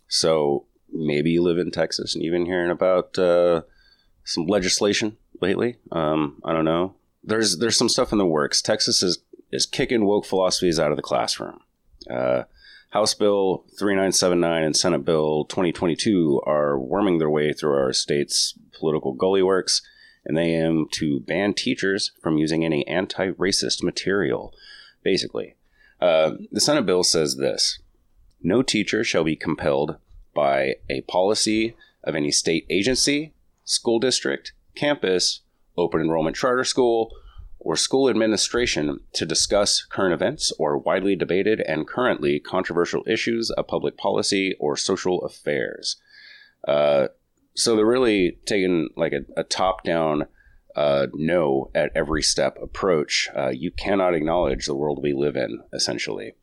So 0.08 0.66
maybe 0.92 1.30
you 1.30 1.42
live 1.42 1.58
in 1.58 1.70
Texas 1.70 2.14
and 2.14 2.24
you've 2.24 2.32
been 2.32 2.46
hearing 2.46 2.70
about 2.70 3.18
uh, 3.18 3.62
some 4.24 4.46
legislation 4.46 5.16
lately. 5.40 5.76
Um, 5.92 6.40
I 6.44 6.52
don't 6.52 6.64
know. 6.64 6.94
There's 7.22 7.58
there's 7.58 7.76
some 7.76 7.88
stuff 7.88 8.12
in 8.12 8.18
the 8.18 8.26
works. 8.26 8.62
Texas 8.62 9.02
is 9.02 9.18
is 9.52 9.66
kicking 9.66 10.04
woke 10.04 10.24
philosophies 10.26 10.78
out 10.78 10.90
of 10.90 10.96
the 10.96 11.02
classroom. 11.02 11.60
Uh, 12.10 12.44
House 12.90 13.12
Bill 13.12 13.64
3979 13.78 14.62
and 14.62 14.76
Senate 14.76 15.04
Bill 15.04 15.44
2022 15.44 16.40
are 16.46 16.78
worming 16.78 17.18
their 17.18 17.28
way 17.28 17.52
through 17.52 17.74
our 17.74 17.92
state's 17.92 18.54
political 18.78 19.12
gully 19.12 19.42
works, 19.42 19.82
and 20.24 20.36
they 20.36 20.54
aim 20.54 20.86
to 20.92 21.20
ban 21.20 21.52
teachers 21.52 22.12
from 22.22 22.38
using 22.38 22.64
any 22.64 22.86
anti 22.86 23.32
racist 23.32 23.82
material, 23.82 24.54
basically. 25.02 25.56
Uh, 26.00 26.32
the 26.50 26.60
Senate 26.60 26.86
bill 26.86 27.02
says 27.02 27.36
this 27.36 27.80
No 28.42 28.62
teacher 28.62 29.04
shall 29.04 29.24
be 29.24 29.36
compelled 29.36 29.96
by 30.34 30.76
a 30.88 31.00
policy 31.02 31.76
of 32.04 32.14
any 32.14 32.30
state 32.30 32.66
agency, 32.70 33.34
school 33.64 33.98
district, 33.98 34.52
campus, 34.74 35.40
open 35.76 36.00
enrollment 36.00 36.36
charter 36.36 36.64
school, 36.64 37.10
or 37.58 37.76
school 37.76 38.08
administration 38.08 39.00
to 39.12 39.26
discuss 39.26 39.84
current 39.84 40.14
events 40.14 40.52
or 40.58 40.78
widely 40.78 41.16
debated 41.16 41.60
and 41.60 41.88
currently 41.88 42.38
controversial 42.38 43.02
issues 43.06 43.50
of 43.50 43.66
public 43.66 43.96
policy 43.96 44.54
or 44.60 44.76
social 44.76 45.22
affairs. 45.22 45.96
Uh, 46.66 47.08
so 47.54 47.74
they're 47.74 47.84
really 47.84 48.38
taking 48.46 48.88
like 48.96 49.12
a, 49.12 49.40
a 49.40 49.42
top 49.42 49.82
down 49.82 50.26
uh, 50.76 51.08
no 51.12 51.70
at 51.74 51.90
every 51.96 52.22
step 52.22 52.56
approach. 52.62 53.28
Uh, 53.36 53.48
you 53.48 53.72
cannot 53.72 54.14
acknowledge 54.14 54.66
the 54.66 54.76
world 54.76 55.02
we 55.02 55.12
live 55.12 55.34
in, 55.36 55.60
essentially. 55.72 56.34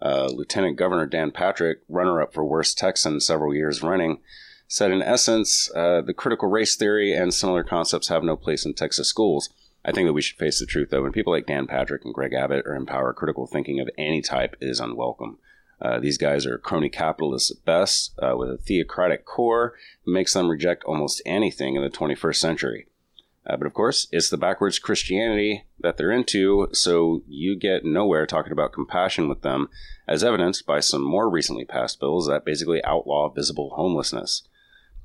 Uh, 0.00 0.28
Lieutenant 0.32 0.76
Governor 0.76 1.06
Dan 1.06 1.30
Patrick, 1.30 1.80
runner 1.88 2.20
up 2.22 2.32
for 2.32 2.44
worst 2.44 2.78
Texan 2.78 3.20
several 3.20 3.54
years 3.54 3.82
running, 3.82 4.20
said 4.68 4.90
in 4.90 5.02
essence, 5.02 5.70
uh, 5.74 6.00
the 6.02 6.14
critical 6.14 6.48
race 6.48 6.76
theory 6.76 7.12
and 7.12 7.32
similar 7.34 7.64
concepts 7.64 8.08
have 8.08 8.22
no 8.22 8.36
place 8.36 8.64
in 8.64 8.74
Texas 8.74 9.08
schools. 9.08 9.48
I 9.84 9.92
think 9.92 10.06
that 10.06 10.12
we 10.12 10.22
should 10.22 10.38
face 10.38 10.60
the 10.60 10.66
truth, 10.66 10.90
though. 10.90 11.02
When 11.02 11.12
people 11.12 11.32
like 11.32 11.46
Dan 11.46 11.66
Patrick 11.66 12.04
and 12.04 12.12
Greg 12.12 12.34
Abbott 12.34 12.66
are 12.66 12.76
in 12.76 12.84
power, 12.84 13.12
critical 13.12 13.46
thinking 13.46 13.80
of 13.80 13.88
any 13.96 14.20
type, 14.20 14.56
is 14.60 14.80
unwelcome. 14.80 15.38
Uh, 15.80 16.00
these 16.00 16.18
guys 16.18 16.44
are 16.44 16.58
crony 16.58 16.88
capitalists 16.88 17.50
at 17.50 17.64
best, 17.64 18.12
uh, 18.20 18.36
with 18.36 18.50
a 18.50 18.58
theocratic 18.58 19.24
core 19.24 19.74
that 20.04 20.10
makes 20.10 20.34
them 20.34 20.48
reject 20.48 20.84
almost 20.84 21.22
anything 21.24 21.76
in 21.76 21.82
the 21.82 21.88
21st 21.88 22.36
century. 22.36 22.87
Uh, 23.48 23.56
but 23.56 23.66
of 23.66 23.72
course, 23.72 24.08
it's 24.12 24.28
the 24.28 24.36
backwards 24.36 24.78
Christianity 24.78 25.64
that 25.80 25.96
they're 25.96 26.12
into, 26.12 26.68
so 26.72 27.22
you 27.26 27.56
get 27.56 27.84
nowhere 27.84 28.26
talking 28.26 28.52
about 28.52 28.74
compassion 28.74 29.28
with 29.28 29.40
them, 29.40 29.68
as 30.06 30.22
evidenced 30.22 30.66
by 30.66 30.80
some 30.80 31.02
more 31.02 31.30
recently 31.30 31.64
passed 31.64 31.98
bills 31.98 32.26
that 32.26 32.44
basically 32.44 32.84
outlaw 32.84 33.30
visible 33.30 33.70
homelessness. 33.74 34.42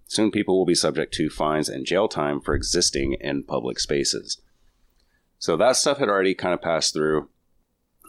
Soon 0.07 0.29
people 0.29 0.57
will 0.57 0.65
be 0.65 0.75
subject 0.75 1.13
to 1.13 1.29
fines 1.29 1.69
and 1.69 1.85
jail 1.85 2.09
time 2.09 2.41
for 2.41 2.53
existing 2.53 3.13
in 3.21 3.43
public 3.43 3.79
spaces. 3.79 4.41
So 5.39 5.55
that 5.57 5.77
stuff 5.77 5.99
had 5.99 6.09
already 6.09 6.33
kind 6.33 6.53
of 6.53 6.61
passed 6.61 6.93
through, 6.93 7.29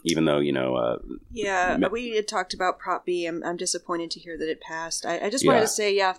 even 0.07 0.25
though, 0.25 0.37
you 0.39 0.51
know, 0.53 0.75
uh, 0.75 0.99
Yeah, 1.31 1.77
Ma- 1.79 1.89
we 1.89 2.15
had 2.15 2.27
talked 2.27 2.53
about 2.53 2.77
Prop 2.77 3.05
B. 3.05 3.25
I'm, 3.25 3.43
I'm 3.43 3.57
disappointed 3.57 4.11
to 4.11 4.19
hear 4.19 4.37
that 4.37 4.47
it 4.49 4.61
passed. 4.61 5.03
I, 5.05 5.25
I 5.25 5.29
just 5.31 5.45
wanted 5.45 5.57
Yeah. 5.59 5.63
to 5.63 5.67
say, 5.67 5.95
yeah, 5.95 6.13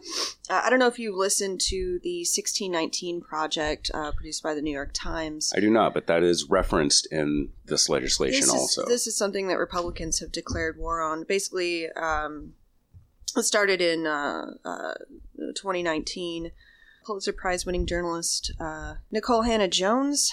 uh, 0.50 0.62
I 0.64 0.70
don't 0.70 0.80
know 0.80 0.88
if 0.88 0.98
you 0.98 1.16
listened 1.16 1.60
to 1.68 2.00
the 2.02 2.18
1619 2.20 3.20
project 3.20 3.90
uh, 3.94 4.10
produced 4.10 4.42
by 4.42 4.54
the 4.54 4.60
New 4.62 4.72
York 4.72 4.90
Times. 4.92 5.52
I 5.56 5.60
do 5.60 5.70
not, 5.70 5.94
but 5.94 6.08
that 6.08 6.24
is 6.24 6.46
referenced 6.50 7.06
in 7.12 7.50
this 7.64 7.88
legislation 7.88 8.40
this 8.40 8.50
also. 8.50 8.82
Is, 8.82 8.88
this 8.88 9.06
is 9.06 9.16
something 9.16 9.46
that 9.48 9.58
Republicans 9.58 10.18
have 10.18 10.32
declared 10.32 10.76
war 10.76 11.00
on. 11.00 11.22
Basically, 11.22 11.88
um, 11.92 12.54
it 13.36 13.44
started 13.44 13.80
in 13.80 14.06
uh, 14.06 14.46
uh, 14.64 14.94
2019. 15.54 16.50
Pulitzer 17.06 17.32
Prize 17.32 17.64
winning 17.64 17.86
journalist 17.86 18.52
uh, 18.58 18.94
Nikole 19.14 19.46
Hannah-Jones. 19.46 20.32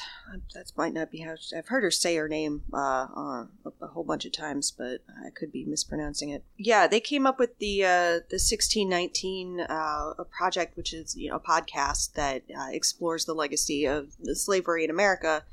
That 0.56 0.72
might 0.76 0.94
not 0.94 1.12
be 1.12 1.20
how 1.20 1.36
I've 1.56 1.68
heard 1.68 1.84
her 1.84 1.92
say 1.92 2.16
her 2.16 2.28
name 2.28 2.64
uh, 2.74 3.08
uh, 3.16 3.46
a, 3.82 3.88
whole 3.88 4.04
bunch 4.04 4.26
of 4.26 4.32
times, 4.32 4.72
but 4.72 5.02
I 5.24 5.30
could 5.30 5.52
be 5.52 5.66
mispronouncing 5.66 6.30
it. 6.30 6.44
Yeah, 6.58 6.88
they 6.88 7.00
came 7.00 7.28
up 7.28 7.38
with 7.38 7.60
the 7.60 7.84
uh, 7.84 8.20
the 8.30 8.42
1619 8.42 9.60
uh, 9.62 10.14
a 10.18 10.26
project, 10.26 10.76
which 10.76 10.94
is 10.94 11.16
you 11.16 11.30
know 11.30 11.36
a 11.36 11.40
podcast 11.40 12.14
that 12.14 12.42
uh, 12.58 12.70
explores 12.72 13.26
the 13.26 13.36
legacy 13.36 13.86
of 13.86 14.14
slavery 14.34 14.84
in 14.84 14.90
America 14.90 15.44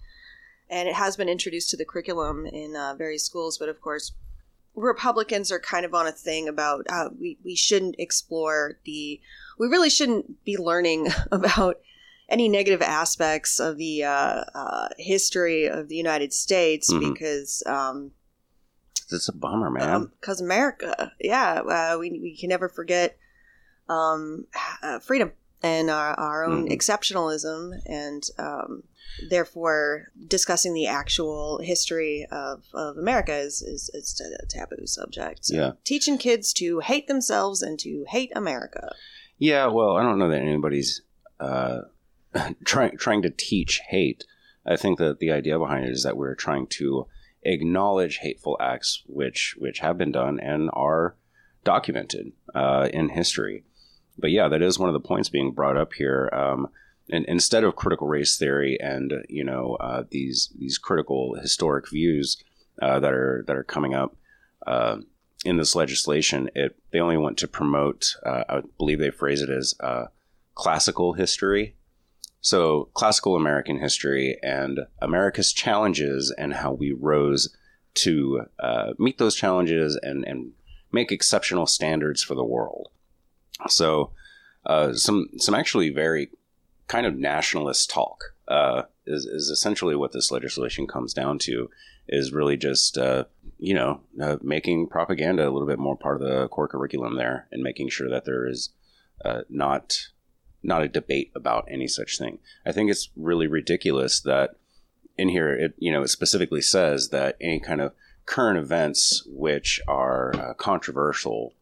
and 0.70 0.88
it 0.88 0.94
has 0.94 1.16
been 1.16 1.28
introduced 1.28 1.68
to 1.70 1.76
the 1.76 1.84
curriculum 1.84 2.46
in 2.46 2.76
uh, 2.76 2.94
various 2.96 3.24
schools. 3.24 3.58
But 3.58 3.68
of 3.68 3.80
course, 3.80 4.12
Republicans 4.74 5.50
are 5.52 5.60
kind 5.60 5.84
of 5.84 5.94
on 5.94 6.06
a 6.06 6.12
thing 6.12 6.48
about 6.48 6.86
uh, 6.88 7.08
we 7.20 7.38
we 7.44 7.54
shouldn't 7.56 7.96
explore 7.98 8.78
the 8.84 9.20
we 9.58 9.66
really 9.68 9.90
shouldn't 9.90 10.44
be 10.44 10.56
learning 10.56 11.08
about 11.32 11.80
any 12.28 12.48
negative 12.48 12.80
aspects 12.80 13.58
of 13.58 13.76
the 13.76 14.04
uh, 14.04 14.44
uh, 14.54 14.88
history 14.98 15.66
of 15.66 15.88
the 15.88 15.96
United 15.96 16.32
States 16.32 16.92
Mhm. 16.92 17.12
because 17.12 17.62
um, 17.66 18.12
it's 19.12 19.28
a 19.28 19.32
bummer, 19.32 19.70
man. 19.70 20.12
because 20.20 20.40
America, 20.40 21.12
yeah, 21.18 21.54
uh, 21.60 21.96
we 21.98 22.10
we 22.10 22.36
can 22.36 22.48
never 22.48 22.68
forget 22.68 23.18
um, 23.88 24.46
uh, 24.84 25.00
freedom 25.00 25.32
and 25.62 25.90
our, 25.90 26.14
our 26.18 26.44
own 26.44 26.68
Mhm. 26.68 26.72
exceptionalism, 26.76 27.72
and 27.86 28.22
um, 28.38 28.84
therefore 29.28 30.08
discussing 30.26 30.72
the 30.72 30.86
actual 30.86 31.58
history 31.58 32.26
of, 32.30 32.64
of 32.72 32.96
America 32.96 33.34
is, 33.36 33.60
is 33.62 33.90
is 33.92 34.20
a 34.42 34.46
taboo 34.46 34.86
subject. 34.86 35.44
So 35.46 35.54
Yeah. 35.56 35.72
teaching 35.84 36.16
kids 36.18 36.52
to 36.54 36.78
hate 36.80 37.06
themselves 37.08 37.60
and 37.62 37.78
to 37.80 38.04
hate 38.08 38.32
America. 38.34 38.94
Yeah, 39.38 39.66
well, 39.66 39.96
I 39.96 40.02
don't 40.02 40.18
know 40.18 40.30
that 40.30 40.40
anybody's 40.42 41.02
uh, 41.38 41.82
trying 42.64 42.96
trying 42.96 43.22
to 43.22 43.30
teach 43.30 43.80
hate. 43.88 44.24
I 44.66 44.76
think 44.76 44.98
that 44.98 45.18
the 45.18 45.32
idea 45.32 45.58
behind 45.58 45.86
it 45.86 45.90
is 45.92 46.02
that 46.04 46.16
we're 46.16 46.34
trying 46.34 46.66
to 46.68 47.06
acknowledge 47.42 48.18
hateful 48.18 48.56
acts 48.60 49.02
which 49.06 49.56
which 49.58 49.78
have 49.80 49.96
been 49.98 50.12
done 50.12 50.38
and 50.38 50.70
are 50.74 51.16
documented 51.64 52.32
uh, 52.54 52.88
in 52.92 53.08
history. 53.10 53.64
But 54.20 54.30
yeah, 54.30 54.48
that 54.48 54.62
is 54.62 54.78
one 54.78 54.88
of 54.88 54.92
the 54.92 55.00
points 55.00 55.28
being 55.28 55.52
brought 55.52 55.76
up 55.76 55.92
here. 55.94 56.28
Um, 56.32 56.68
and 57.10 57.24
instead 57.26 57.64
of 57.64 57.76
critical 57.76 58.06
race 58.06 58.36
theory 58.36 58.78
and 58.80 59.12
you 59.28 59.42
know 59.42 59.76
uh, 59.80 60.04
these 60.10 60.50
these 60.58 60.78
critical 60.78 61.34
historic 61.34 61.90
views 61.90 62.36
uh, 62.80 63.00
that 63.00 63.12
are 63.12 63.44
that 63.46 63.56
are 63.56 63.64
coming 63.64 63.94
up. 63.94 64.16
Uh, 64.66 64.98
in 65.44 65.56
this 65.56 65.74
legislation, 65.74 66.50
it 66.54 66.76
they 66.90 67.00
only 67.00 67.16
want 67.16 67.38
to 67.38 67.48
promote. 67.48 68.14
Uh, 68.24 68.44
I 68.48 68.62
believe 68.76 68.98
they 68.98 69.10
phrase 69.10 69.40
it 69.40 69.50
as 69.50 69.74
uh, 69.80 70.06
classical 70.54 71.14
history. 71.14 71.76
So 72.42 72.88
classical 72.94 73.36
American 73.36 73.78
history 73.78 74.38
and 74.42 74.80
America's 75.00 75.52
challenges 75.52 76.34
and 76.36 76.54
how 76.54 76.72
we 76.72 76.92
rose 76.92 77.54
to 77.94 78.46
uh, 78.58 78.92
meet 78.98 79.18
those 79.18 79.34
challenges 79.34 79.98
and 80.02 80.24
and 80.26 80.52
make 80.92 81.12
exceptional 81.12 81.66
standards 81.66 82.22
for 82.22 82.34
the 82.34 82.44
world. 82.44 82.88
So 83.68 84.12
uh, 84.66 84.92
some 84.92 85.28
some 85.38 85.54
actually 85.54 85.90
very 85.90 86.30
kind 86.86 87.06
of 87.06 87.16
nationalist 87.16 87.90
talk 87.90 88.34
uh, 88.48 88.82
is 89.06 89.24
is 89.24 89.48
essentially 89.48 89.96
what 89.96 90.12
this 90.12 90.30
legislation 90.30 90.86
comes 90.86 91.14
down 91.14 91.38
to. 91.40 91.70
Is 92.08 92.32
really 92.32 92.56
just 92.56 92.98
uh, 92.98 93.24
you 93.58 93.74
know 93.74 94.00
uh, 94.20 94.36
making 94.42 94.88
propaganda 94.88 95.44
a 95.48 95.50
little 95.50 95.68
bit 95.68 95.78
more 95.78 95.96
part 95.96 96.20
of 96.20 96.28
the 96.28 96.48
core 96.48 96.68
curriculum 96.68 97.16
there, 97.16 97.46
and 97.52 97.62
making 97.62 97.88
sure 97.88 98.10
that 98.10 98.24
there 98.24 98.46
is 98.46 98.70
uh, 99.24 99.42
not 99.48 100.08
not 100.62 100.82
a 100.82 100.88
debate 100.88 101.30
about 101.34 101.66
any 101.70 101.86
such 101.86 102.18
thing. 102.18 102.38
I 102.66 102.72
think 102.72 102.90
it's 102.90 103.10
really 103.16 103.46
ridiculous 103.46 104.20
that 104.20 104.56
in 105.16 105.28
here 105.28 105.54
it 105.54 105.74
you 105.78 105.92
know 105.92 106.02
it 106.02 106.08
specifically 106.08 106.60
says 106.62 107.10
that 107.10 107.36
any 107.40 107.60
kind 107.60 107.80
of 107.80 107.92
current 108.26 108.58
events 108.58 109.22
which 109.26 109.80
are 109.88 110.34
uh, 110.36 110.54
controversial 110.54 111.54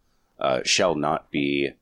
shall 0.64 0.94
not 0.94 1.30
be 1.30 1.72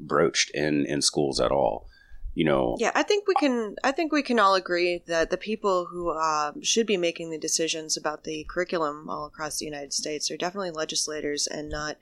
broached 0.00 0.50
in 0.54 0.86
in 0.86 1.02
schools 1.02 1.40
at 1.40 1.52
all. 1.52 1.86
You 2.34 2.44
know, 2.44 2.76
Yeah, 2.78 2.92
I 2.94 3.02
think 3.02 3.26
we 3.26 3.34
can. 3.34 3.76
I 3.82 3.92
think 3.92 4.12
we 4.12 4.22
can 4.22 4.38
all 4.38 4.54
agree 4.54 5.02
that 5.06 5.30
the 5.30 5.36
people 5.36 5.86
who 5.86 6.10
uh, 6.10 6.52
should 6.62 6.86
be 6.86 6.96
making 6.96 7.30
the 7.30 7.38
decisions 7.38 7.96
about 7.96 8.24
the 8.24 8.46
curriculum 8.48 9.10
all 9.10 9.26
across 9.26 9.58
the 9.58 9.64
United 9.64 9.92
States 9.92 10.30
are 10.30 10.36
definitely 10.36 10.70
legislators 10.70 11.46
and 11.46 11.68
not 11.68 11.96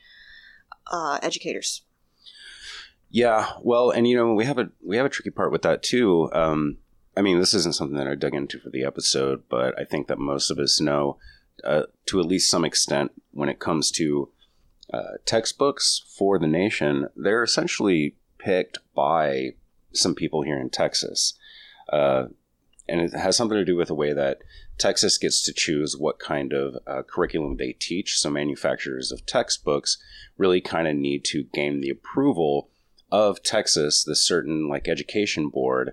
uh, 0.86 1.18
educators. 1.22 1.82
Yeah, 3.10 3.52
well, 3.62 3.90
and 3.90 4.06
you 4.06 4.16
know, 4.16 4.34
we 4.34 4.44
have 4.44 4.58
a 4.58 4.70
we 4.84 4.96
have 4.98 5.06
a 5.06 5.10
tricky 5.10 5.30
part 5.30 5.50
with 5.50 5.62
that 5.62 5.82
too. 5.82 6.30
Um, 6.32 6.76
I 7.16 7.22
mean, 7.22 7.38
this 7.38 7.54
isn't 7.54 7.74
something 7.74 7.96
that 7.96 8.06
I 8.06 8.14
dug 8.14 8.34
into 8.34 8.60
for 8.60 8.70
the 8.70 8.84
episode, 8.84 9.44
but 9.48 9.78
I 9.78 9.84
think 9.84 10.08
that 10.08 10.18
most 10.18 10.50
of 10.50 10.58
us 10.58 10.80
know, 10.80 11.16
uh, 11.64 11.84
to 12.06 12.20
at 12.20 12.26
least 12.26 12.50
some 12.50 12.64
extent, 12.64 13.12
when 13.32 13.48
it 13.48 13.58
comes 13.58 13.90
to 13.92 14.30
uh, 14.92 15.18
textbooks 15.24 16.02
for 16.16 16.38
the 16.38 16.46
nation, 16.46 17.08
they're 17.16 17.42
essentially 17.42 18.16
picked 18.38 18.78
by 18.94 19.50
some 19.92 20.14
people 20.14 20.42
here 20.42 20.58
in 20.58 20.70
Texas, 20.70 21.34
uh, 21.92 22.24
and 22.88 23.00
it 23.00 23.12
has 23.12 23.36
something 23.36 23.58
to 23.58 23.64
do 23.64 23.76
with 23.76 23.88
the 23.88 23.94
way 23.94 24.12
that 24.12 24.38
Texas 24.78 25.18
gets 25.18 25.42
to 25.42 25.52
choose 25.52 25.96
what 25.96 26.18
kind 26.18 26.52
of 26.52 26.76
uh, 26.86 27.02
curriculum 27.02 27.56
they 27.56 27.72
teach. 27.72 28.18
So 28.18 28.30
manufacturers 28.30 29.12
of 29.12 29.26
textbooks 29.26 29.98
really 30.38 30.60
kind 30.60 30.86
of 30.86 30.94
need 30.94 31.24
to 31.26 31.44
gain 31.52 31.80
the 31.80 31.90
approval 31.90 32.70
of 33.10 33.42
Texas, 33.42 34.04
the 34.04 34.14
certain 34.14 34.68
like 34.68 34.88
education 34.88 35.48
board, 35.48 35.92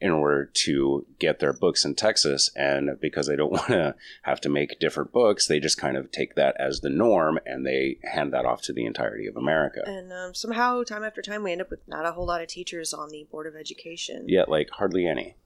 in 0.00 0.10
order 0.12 0.44
to 0.44 1.04
get 1.18 1.40
their 1.40 1.52
books 1.52 1.84
in 1.84 1.94
Texas. 1.94 2.50
And 2.54 2.98
because 3.00 3.26
they 3.26 3.36
don't 3.36 3.52
want 3.52 3.68
to 3.68 3.94
have 4.22 4.40
to 4.42 4.48
make 4.48 4.78
different 4.78 5.12
books, 5.12 5.46
they 5.46 5.60
just 5.60 5.78
kind 5.78 5.96
of 5.96 6.10
take 6.12 6.34
that 6.36 6.56
as 6.58 6.80
the 6.80 6.90
norm 6.90 7.38
and 7.44 7.66
they 7.66 7.98
hand 8.04 8.32
that 8.32 8.44
off 8.44 8.62
to 8.62 8.72
the 8.72 8.86
entirety 8.86 9.26
of 9.26 9.36
America. 9.36 9.82
And 9.86 10.12
um, 10.12 10.34
somehow, 10.34 10.82
time 10.84 11.04
after 11.04 11.22
time, 11.22 11.42
we 11.42 11.52
end 11.52 11.60
up 11.60 11.70
with 11.70 11.86
not 11.88 12.06
a 12.06 12.12
whole 12.12 12.26
lot 12.26 12.42
of 12.42 12.48
teachers 12.48 12.94
on 12.94 13.10
the 13.10 13.26
board 13.30 13.46
of 13.46 13.56
education. 13.56 14.26
Yet, 14.28 14.48
like 14.48 14.70
hardly 14.70 15.06
any. 15.06 15.36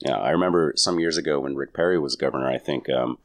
Yeah, 0.00 0.18
I 0.18 0.30
remember 0.30 0.74
some 0.76 1.00
years 1.00 1.16
ago 1.16 1.40
when 1.40 1.56
Rick 1.56 1.74
Perry 1.74 1.98
was 1.98 2.14
governor. 2.14 2.48
I 2.48 2.58
think 2.58 2.88
um, 2.88 3.18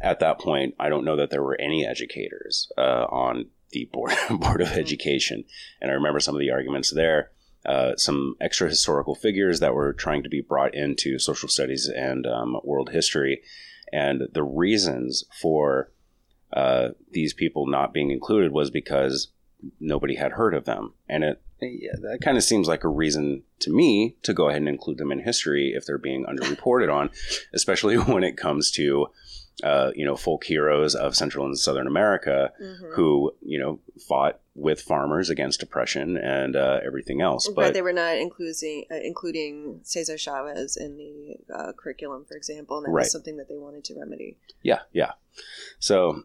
at 0.00 0.20
that 0.20 0.38
point, 0.38 0.74
I 0.78 0.88
don't 0.88 1.04
know 1.04 1.16
that 1.16 1.30
there 1.30 1.42
were 1.42 1.60
any 1.60 1.84
educators 1.84 2.70
uh, 2.78 3.06
on 3.10 3.46
the 3.70 3.88
board 3.92 4.12
board 4.30 4.60
of 4.60 4.72
education, 4.72 5.44
and 5.80 5.90
I 5.90 5.94
remember 5.94 6.20
some 6.20 6.34
of 6.34 6.40
the 6.40 6.50
arguments 6.50 6.90
there. 6.90 7.30
Uh, 7.66 7.94
some 7.96 8.36
extra 8.40 8.68
historical 8.68 9.14
figures 9.14 9.60
that 9.60 9.74
were 9.74 9.92
trying 9.92 10.22
to 10.22 10.30
be 10.30 10.40
brought 10.40 10.74
into 10.74 11.18
social 11.18 11.48
studies 11.48 11.88
and 11.88 12.26
um, 12.26 12.58
world 12.64 12.90
history, 12.90 13.42
and 13.92 14.22
the 14.32 14.42
reasons 14.42 15.24
for 15.40 15.90
uh, 16.54 16.88
these 17.12 17.34
people 17.34 17.66
not 17.66 17.92
being 17.92 18.10
included 18.10 18.50
was 18.50 18.70
because 18.70 19.28
nobody 19.78 20.14
had 20.14 20.32
heard 20.32 20.54
of 20.54 20.64
them, 20.64 20.94
and 21.08 21.22
it 21.22 21.42
yeah, 21.62 21.92
that 22.00 22.20
kind 22.22 22.36
of 22.36 22.44
seems 22.44 22.68
like 22.68 22.84
a 22.84 22.88
reason 22.88 23.42
to 23.60 23.70
me 23.70 24.16
to 24.22 24.32
go 24.32 24.48
ahead 24.48 24.62
and 24.62 24.68
include 24.68 24.98
them 24.98 25.12
in 25.12 25.20
history 25.20 25.72
if 25.74 25.84
they're 25.84 25.98
being 25.98 26.24
underreported 26.24 26.92
on, 26.92 27.10
especially 27.52 27.96
when 27.98 28.24
it 28.24 28.36
comes 28.36 28.70
to 28.72 29.08
uh, 29.62 29.90
you 29.94 30.04
know, 30.04 30.16
folk 30.16 30.44
heroes 30.44 30.94
of 30.94 31.14
Central 31.16 31.44
and 31.46 31.58
Southern 31.58 31.86
America 31.86 32.52
who, 32.94 33.32
you 33.42 33.58
know, 33.58 33.78
fought 34.08 34.40
with 34.54 34.80
farmers 34.82 35.30
against 35.30 35.62
oppression 35.62 36.16
and 36.16 36.56
uh, 36.56 36.80
everything 36.84 37.20
else. 37.22 37.46
but 37.48 37.54
But 37.56 37.74
they 37.74 37.82
were 37.82 37.92
not 37.92 38.16
including 38.18 38.84
uh, 38.90 38.96
including 39.02 39.80
Cesar 39.84 40.18
Chavez 40.18 40.76
in 40.76 40.96
the 40.96 41.36
uh, 41.54 41.72
curriculum, 41.72 42.24
for 42.26 42.36
example, 42.36 42.78
and 42.78 42.86
that 42.86 42.90
Right. 42.90 43.02
was 43.02 43.12
something 43.12 43.36
that 43.38 43.48
they 43.48 43.56
wanted 43.56 43.84
to 43.84 43.94
remedy. 43.98 44.36
yeah, 44.62 44.80
yeah. 44.92 45.12
So, 45.78 46.24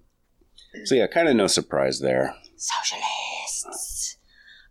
so 0.85 0.95
yeah, 0.95 1.07
kind 1.07 1.27
of 1.29 1.35
no 1.35 1.47
surprise 1.47 1.99
there. 1.99 2.35
Socialists. 2.57 4.17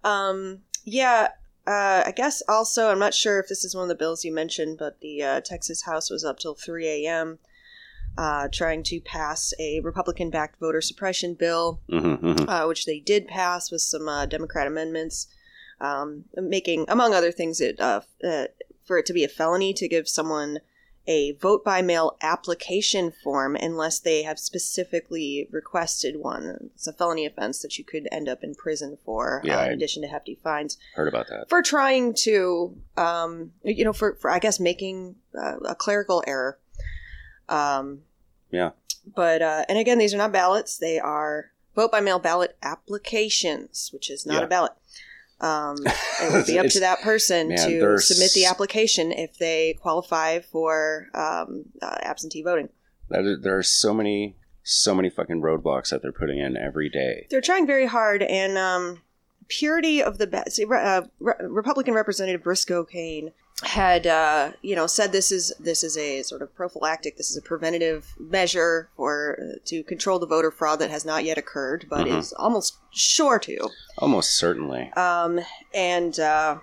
Um. 0.03 0.61
Yeah. 0.85 1.29
Uh, 1.66 2.03
I 2.05 2.12
guess 2.14 2.42
also, 2.46 2.90
I'm 2.90 2.98
not 2.98 3.14
sure 3.14 3.40
if 3.40 3.48
this 3.48 3.64
is 3.64 3.74
one 3.74 3.85
of 3.85 3.88
the 3.88 3.94
bills 3.94 4.22
you 4.22 4.35
mentioned, 4.35 4.77
but 4.79 5.00
the 5.00 5.22
uh, 5.22 5.40
Texas 5.40 5.83
House 5.85 6.11
was 6.11 6.22
up 6.22 6.38
till 6.38 6.55
3 6.55 6.87
a.m. 7.07 7.38
Uh, 8.16 8.46
trying 8.53 8.83
to 8.85 9.00
pass 9.00 9.53
a 9.59 9.81
Republican 9.81 10.31
backed 10.31 10.61
voter 10.61 10.81
suppression 10.81 11.35
bill 11.35 11.81
hmm 11.90 12.14
hmm 12.14 12.48
uh, 12.48 12.64
which 12.66 12.87
they 12.87 13.00
did 13.00 13.27
pass 13.27 13.72
with 13.72 13.81
some 13.81 14.09
uh, 14.09 14.24
Democrat 14.24 14.68
amendments, 14.68 15.27
um, 15.81 16.24
making, 16.37 16.85
among 16.88 17.12
other 17.12 17.33
things, 17.33 17.61
it 17.61 17.79
uh, 17.81 18.00
uh, 18.22 18.44
for 18.85 18.98
it 18.98 19.07
to 19.07 19.12
be 19.12 19.24
a 19.24 19.29
felony 19.29 19.72
to 19.74 19.88
give 19.88 20.09
someone 20.09 20.61
a 21.07 21.33
vote 21.33 21.64
by 21.64 21.83
mail 21.83 22.16
application 22.22 23.12
form 23.22 23.57
unless 23.57 23.98
they 23.98 24.22
have 24.22 24.38
specifically 24.38 25.48
requested 25.50 26.16
one. 26.16 26.70
It's 26.74 26.87
a 26.87 26.92
felony 26.92 27.27
offense 27.27 27.61
that 27.62 27.77
you 27.79 27.85
could 27.85 28.09
end 28.12 28.29
up 28.29 28.42
in 28.42 28.55
prison 28.55 28.96
for, 29.05 29.42
Yeah, 29.44 29.59
uh, 29.59 29.66
in 29.66 29.72
addition 29.72 30.03
to 30.03 30.09
hefty 30.09 30.38
fines 30.42 30.79
Heard 30.94 31.09
about 31.09 31.29
that. 31.29 31.48
for 31.50 31.62
trying 31.62 32.14
to, 32.20 32.77
um, 32.96 33.53
you 33.64 33.85
know, 33.85 33.92
for, 33.92 34.14
for 34.14 34.31
I 34.31 34.38
guess 34.38 34.59
making 34.61 35.16
uh, 35.37 35.57
a 35.68 35.74
clerical 35.74 36.22
error. 36.27 36.59
Um, 37.48 38.02
Yeah. 38.50 38.70
But 39.14 39.42
uh, 39.42 39.64
and 39.68 39.76
again, 39.78 39.98
these 39.98 40.14
are 40.14 40.18
not 40.18 40.33
ballots; 40.33 40.78
they 40.78 40.98
are 40.98 41.50
vote 41.74 41.90
by 41.92 42.00
mail 42.00 42.18
ballot 42.18 42.57
applications, 42.62 43.90
which 43.92 44.11
is 44.11 44.24
not 44.26 44.38
Yeah. 44.40 44.44
a 44.44 44.48
ballot. 44.48 44.72
Um, 45.40 45.76
it 46.22 46.33
would 46.33 46.46
be 46.46 46.59
up 46.59 46.66
to 46.68 46.80
that 46.80 47.00
person 47.02 47.48
man, 47.48 47.59
to 47.68 47.80
there's- 47.80 48.09
submit 48.09 48.33
the 48.35 48.46
application 48.46 49.12
if 49.12 49.37
they 49.38 49.74
qualify 49.74 50.40
for 50.40 51.09
um, 51.14 51.66
uh, 51.83 51.98
absentee 52.02 52.42
voting. 52.42 52.70
That 53.11 53.24
is- 53.24 53.42
there 53.42 53.59
are 53.59 53.62
so 53.62 53.92
many, 53.92 54.37
so 54.62 54.94
many 54.94 55.11
fucking 55.11 55.42
roadblocks 55.42 55.90
that 55.90 56.00
they're 56.00 56.12
putting 56.12 56.38
in 56.38 56.57
every 56.57 56.88
day. 56.88 57.26
They're 57.30 57.40
trying 57.42 57.66
very 57.66 57.87
hard, 57.87 58.22
and 58.22 58.57
um, 58.57 59.02
purity 59.48 60.02
of 60.02 60.18
the 60.18 60.26
re- 60.66 60.83
uh, 60.83 61.02
Re- 61.20 61.35
Republican 61.40 61.94
Representative 61.94 62.42
Briscoe 62.42 62.85
Cain 62.85 63.33
had 63.62 64.07
uh, 64.07 64.50
you 64.62 64.74
know 64.74 64.87
said 64.87 65.12
this 65.12 65.30
is 65.30 65.52
this 65.61 65.85
is 65.85 65.96
a 65.96 66.22
sort 66.22 66.42
of 66.42 66.54
prophylactic, 66.54 67.16
this 67.16 67.30
is 67.30 67.37
a 67.37 67.42
preventative 67.42 68.14
measure 68.18 68.90
for 68.96 69.38
uh, 69.40 69.59
to 69.66 69.83
control 69.85 70.18
the 70.18 70.26
voter 70.26 70.50
fraud 70.50 70.78
that 70.80 70.90
has 70.90 71.04
not 71.04 71.24
yet 71.24 71.38
occurred, 71.38 71.87
but 71.88 72.07
Mhm. 72.07 72.18
is 72.18 72.33
almost 72.35 72.78
sure 72.90 73.38
to. 73.38 73.68
Almost 73.98 74.37
certainly. 74.37 74.90
Um, 74.96 75.40
and 75.72 76.18
uh, 76.18 76.59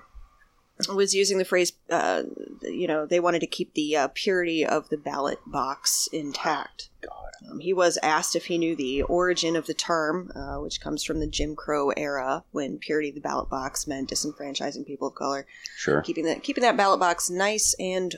was 0.94 1.14
using 1.14 1.38
the 1.38 1.46
phrase, 1.46 1.74
uh, 1.90 2.24
you 2.64 2.88
know, 2.88 3.06
they 3.06 3.20
wanted 3.20 3.40
to 3.40 3.48
keep 3.48 3.74
the 3.74 3.96
uh, 3.96 4.08
purity 4.14 4.66
of 4.66 4.90
the 4.90 4.98
ballot 4.98 5.40
box 5.46 6.10
intact. 6.12 6.90
God. 7.02 7.21
Um, 7.50 7.60
he 7.60 7.74
was 7.74 7.98
asked 8.04 8.36
if 8.36 8.46
he 8.46 8.58
knew 8.58 8.76
the 8.76 9.02
origin 9.04 9.56
of 9.56 9.66
the 9.66 9.74
term, 9.74 10.32
uh, 10.36 10.58
which 10.62 10.82
comes 10.82 11.04
from 11.04 11.20
the 11.20 11.28
Jim 11.28 11.56
Crow 11.56 11.90
era, 11.92 12.44
when 12.52 12.78
purity 12.78 13.10
of 13.10 13.16
the 13.16 13.22
ballot 13.22 13.50
box 13.50 13.88
meant 13.88 14.10
disenfranchising 14.10 14.86
people 14.86 15.08
of 15.08 15.16
color, 15.16 15.46
Sure. 15.76 16.02
keeping 16.02 16.26
that 16.26 16.44
keeping 16.44 16.62
that 16.62 16.78
ballot 16.78 17.00
box 17.00 17.30
nice 17.30 17.76
and 17.80 18.16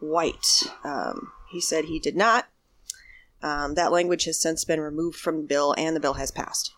white. 0.00 0.62
Um, 0.84 1.32
he 1.50 1.60
said 1.60 1.84
he 1.84 1.98
did 1.98 2.16
not. 2.16 2.48
Um, 3.42 3.74
that 3.74 3.92
language 3.92 4.24
has 4.24 4.38
since 4.40 4.64
been 4.64 4.80
removed 4.80 5.18
from 5.18 5.38
the 5.38 5.46
bill, 5.46 5.74
and 5.78 5.96
the 5.96 6.00
bill 6.00 6.14
has 6.14 6.30
passed. 6.30 6.72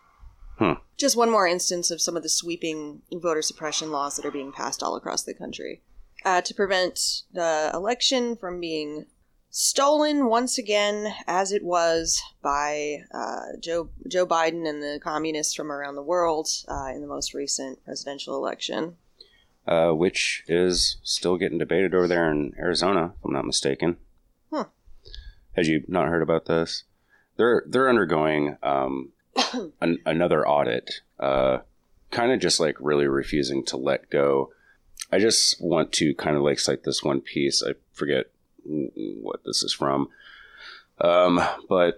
Hmm. 0.58 0.74
Just 0.96 1.16
one 1.16 1.30
more 1.30 1.46
instance 1.46 1.90
of 1.90 2.00
some 2.00 2.16
of 2.16 2.22
the 2.22 2.28
sweeping 2.28 3.02
voter 3.12 3.42
suppression 3.42 3.90
laws 3.90 4.16
that 4.16 4.26
are 4.26 4.30
being 4.30 4.52
passed 4.52 4.82
all 4.82 4.94
across 4.94 5.22
the 5.22 5.34
country 5.34 5.80
uh, 6.24 6.40
to 6.42 6.54
prevent 6.54 7.22
the 7.32 7.70
election 7.74 8.36
from 8.36 8.60
being 8.60 9.06
stolen 9.52 10.26
once 10.26 10.58
again, 10.58 11.14
as 11.26 11.52
it 11.52 11.62
was 11.62 12.20
by 12.42 13.04
uh, 13.12 13.56
Joe 13.60 13.90
Joe 14.08 14.26
Biden 14.26 14.68
and 14.68 14.82
the 14.82 14.98
communists 15.00 15.54
from 15.54 15.70
around 15.70 15.94
the 15.94 16.02
world 16.02 16.48
uh, 16.66 16.88
in 16.92 17.02
the 17.02 17.06
most 17.06 17.34
recent 17.34 17.84
presidential 17.84 18.36
election. 18.36 18.96
Uh, 19.64 19.92
which 19.92 20.42
is 20.48 20.96
still 21.04 21.36
getting 21.36 21.58
debated 21.58 21.94
over 21.94 22.08
there 22.08 22.28
in 22.32 22.52
Arizona, 22.58 23.12
if 23.16 23.24
I'm 23.24 23.32
not 23.32 23.44
mistaken. 23.44 23.96
Huh. 24.50 24.64
Had 25.54 25.66
you 25.66 25.84
not 25.86 26.08
heard 26.08 26.22
about 26.22 26.46
this? 26.46 26.82
They're 27.36 27.62
they're 27.68 27.88
undergoing 27.88 28.56
um, 28.64 29.12
an, 29.80 29.98
another 30.04 30.48
audit, 30.48 31.02
uh, 31.20 31.58
kind 32.10 32.32
of 32.32 32.40
just 32.40 32.58
like 32.58 32.74
really 32.80 33.06
refusing 33.06 33.64
to 33.66 33.76
let 33.76 34.10
go. 34.10 34.50
I 35.12 35.20
just 35.20 35.62
want 35.62 35.92
to 35.92 36.12
kind 36.14 36.36
of 36.36 36.42
like 36.42 36.58
cite 36.58 36.82
this 36.82 37.04
one 37.04 37.20
piece. 37.20 37.62
I 37.62 37.74
forget 37.92 38.31
what 38.64 39.40
this 39.44 39.62
is 39.62 39.72
from, 39.72 40.08
um, 41.00 41.40
but 41.68 41.96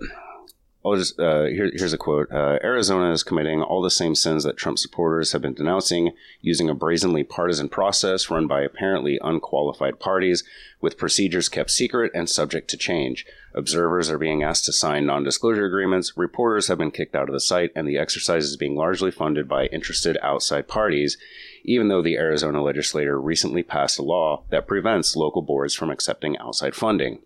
I'll 0.85 0.97
just 0.97 1.19
uh, 1.19 1.45
here, 1.45 1.71
here's 1.75 1.95
a 1.95 1.99
quote. 1.99 2.31
Uh, 2.31 2.59
Arizona 2.63 3.11
is 3.11 3.23
committing 3.23 3.63
all 3.63 3.81
the 3.81 3.91
same 3.91 4.15
sins 4.15 4.45
that 4.45 4.59
Trump 4.59 4.79
supporters 4.79 5.33
have 5.33 5.41
been 5.41 5.55
denouncing, 5.55 6.13
using 6.43 6.69
a 6.69 6.75
brazenly 6.75 7.25
partisan 7.25 7.71
process 7.71 8.29
run 8.29 8.47
by 8.47 8.61
apparently 8.61 9.19
unqualified 9.23 9.99
parties, 9.99 10.45
with 10.83 10.99
procedures 10.99 11.49
kept 11.49 11.71
secret 11.71 12.13
and 12.15 12.29
subject 12.29 12.69
to 12.69 12.77
change. 12.77 13.25
Observers 13.55 14.11
are 14.11 14.19
being 14.19 14.43
asked 14.43 14.67
to 14.67 14.75
sign 14.75 15.07
non 15.07 15.25
disclosure 15.25 15.65
agreements, 15.65 16.19
reporters 16.19 16.69
have 16.69 16.77
been 16.77 16.91
kicked 16.91 17.15
out 17.15 17.31
of 17.31 17.33
the 17.33 17.41
site, 17.41 17.71
and 17.75 17.89
the 17.89 17.97
exercise 17.97 18.45
is 18.45 18.59
being 18.59 18.77
largely 18.77 19.11
funded 19.11 19.49
by 19.49 19.67
interested 19.67 20.19
outside 20.23 20.69
parties, 20.69 21.17
even 21.65 21.89
though 21.89 22.03
the 22.03 22.17
Arizona 22.17 22.63
legislature 22.63 23.21
recently 23.21 23.63
passed 23.63 23.99
a 23.99 24.03
law 24.03 24.45
that 24.51 24.69
prevents 24.69 25.17
local 25.17 25.43
boards 25.43 25.75
from 25.75 25.91
accepting 25.91 26.37
outside 26.39 26.75
funding. 26.75 27.21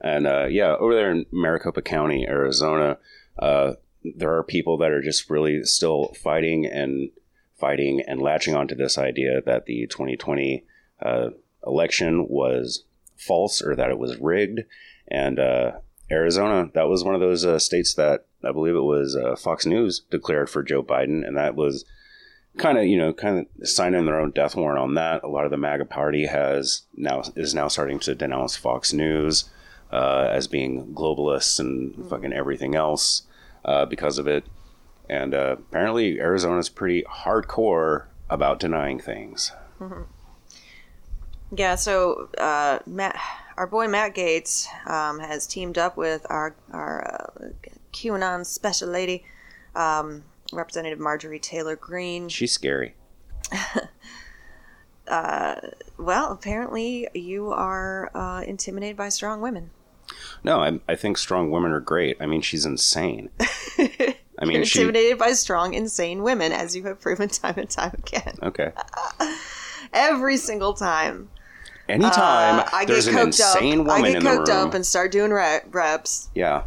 And 0.00 0.26
uh, 0.26 0.46
yeah, 0.46 0.74
over 0.76 0.94
there 0.94 1.10
in 1.10 1.26
Maricopa 1.32 1.82
County, 1.82 2.26
Arizona, 2.28 2.98
uh, 3.38 3.72
there 4.04 4.36
are 4.36 4.42
people 4.42 4.76
that 4.78 4.90
are 4.90 5.02
just 5.02 5.30
really 5.30 5.64
still 5.64 6.12
fighting 6.22 6.66
and 6.66 7.10
fighting 7.58 8.02
and 8.06 8.20
latching 8.20 8.54
onto 8.54 8.74
this 8.74 8.98
idea 8.98 9.40
that 9.46 9.66
the 9.66 9.86
2020 9.86 10.64
uh, 11.00 11.30
election 11.64 12.26
was 12.28 12.84
false 13.16 13.62
or 13.62 13.76
that 13.76 13.90
it 13.90 13.98
was 13.98 14.16
rigged. 14.18 14.60
And 15.08 15.38
uh, 15.38 15.72
Arizona, 16.10 16.70
that 16.74 16.88
was 16.88 17.04
one 17.04 17.14
of 17.14 17.20
those 17.20 17.44
uh, 17.44 17.58
states 17.58 17.94
that 17.94 18.26
I 18.44 18.50
believe 18.50 18.74
it 18.74 18.80
was 18.80 19.16
uh, 19.16 19.36
Fox 19.36 19.64
News 19.64 20.02
declared 20.10 20.50
for 20.50 20.64
Joe 20.64 20.82
Biden, 20.82 21.26
and 21.26 21.36
that 21.36 21.54
was 21.54 21.84
kind 22.58 22.78
of 22.78 22.84
you 22.84 22.98
know 22.98 23.12
kind 23.12 23.46
of 23.60 23.68
signing 23.68 24.04
their 24.04 24.20
own 24.20 24.30
death 24.30 24.56
warrant 24.56 24.78
on 24.78 24.94
that. 24.94 25.22
A 25.22 25.28
lot 25.28 25.44
of 25.44 25.50
the 25.50 25.56
MAGA 25.56 25.86
party 25.86 26.26
has 26.26 26.82
now 26.96 27.22
is 27.36 27.54
now 27.54 27.68
starting 27.68 27.98
to 28.00 28.14
denounce 28.14 28.56
Fox 28.56 28.92
News 28.92 29.50
uh, 29.90 30.28
as 30.30 30.46
being 30.46 30.94
globalists 30.94 31.60
and 31.60 32.08
fucking 32.08 32.32
everything 32.32 32.74
else 32.74 33.22
uh, 33.64 33.86
because 33.86 34.18
of 34.18 34.26
it. 34.26 34.44
And 35.08 35.34
uh, 35.34 35.56
apparently, 35.58 36.18
Arizona's 36.20 36.68
pretty 36.68 37.02
hardcore 37.02 38.06
about 38.30 38.58
denying 38.58 38.98
things. 38.98 39.52
Yeah, 41.54 41.74
so 41.74 42.30
uh, 42.38 42.78
Matt, 42.86 43.20
our 43.58 43.66
boy 43.66 43.88
Matt 43.88 44.14
Gaetz 44.14 44.66
um, 44.88 45.18
has 45.18 45.46
teamed 45.46 45.76
up 45.76 45.96
with 45.98 46.24
our 46.30 46.54
our 46.72 47.30
uh, 47.42 47.48
QAnon 47.92 48.46
special 48.46 48.88
lady, 48.88 49.24
um, 49.74 50.24
Representative 50.52 50.98
Marjorie 50.98 51.38
Taylor 51.38 51.76
Greene. 51.76 52.28
She's 52.28 52.52
scary. 52.52 52.94
Well, 55.98 56.32
apparently 56.32 57.06
you 57.14 57.50
are 57.52 58.10
uh, 58.16 58.42
intimidated 58.42 58.96
by 58.96 59.08
strong 59.08 59.40
women. 59.40 59.70
No, 60.42 60.60
I, 60.60 60.80
I 60.88 60.96
think 60.96 61.16
strong 61.18 61.50
women 61.50 61.70
are 61.72 61.80
great. 61.80 62.16
I 62.20 62.26
mean, 62.26 62.40
she's 62.40 62.64
insane. 62.66 63.30
I 63.78 64.44
mean, 64.44 64.56
You're 64.56 64.64
she. 64.64 64.80
intimidated 64.80 65.18
by 65.18 65.32
strong, 65.32 65.74
insane 65.74 66.22
women, 66.22 66.50
as 66.52 66.74
you 66.74 66.82
have 66.84 67.00
proven 67.00 67.28
time 67.28 67.54
and 67.58 67.70
time 67.70 67.94
again. 67.98 68.34
Okay. 68.42 68.72
Every 69.92 70.36
single 70.38 70.72
time. 70.74 71.28
Anytime 71.88 72.60
Uh, 72.60 72.68
I 72.72 72.84
there's 72.84 73.06
get 73.06 73.14
an 73.14 73.20
coked 73.28 73.40
up. 73.40 73.56
insane 73.56 73.80
I 73.80 73.96
woman 73.98 74.12
get 74.12 74.16
in 74.18 74.24
the 74.24 74.30
coked 74.30 74.48
room, 74.48 74.68
up 74.68 74.74
and 74.74 74.84
start 74.86 75.12
doing 75.12 75.30
re- 75.30 75.60
reps. 75.70 76.30
yeah, 76.34 76.62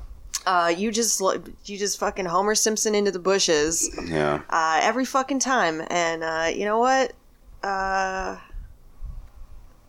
Uh, 0.45 0.73
you 0.75 0.91
just 0.91 1.19
you 1.65 1.77
just 1.77 1.99
fucking 1.99 2.25
Homer 2.25 2.55
Simpson 2.55 2.93
into 2.95 3.11
the 3.11 3.19
bushes. 3.19 3.89
yeah. 4.07 4.41
uh, 4.49 4.79
every 4.81 5.05
fucking 5.05 5.39
time. 5.39 5.81
And 5.89 6.23
uh, 6.23 6.51
you 6.55 6.65
know 6.65 6.79
what? 6.79 7.13
Uh, 7.63 8.37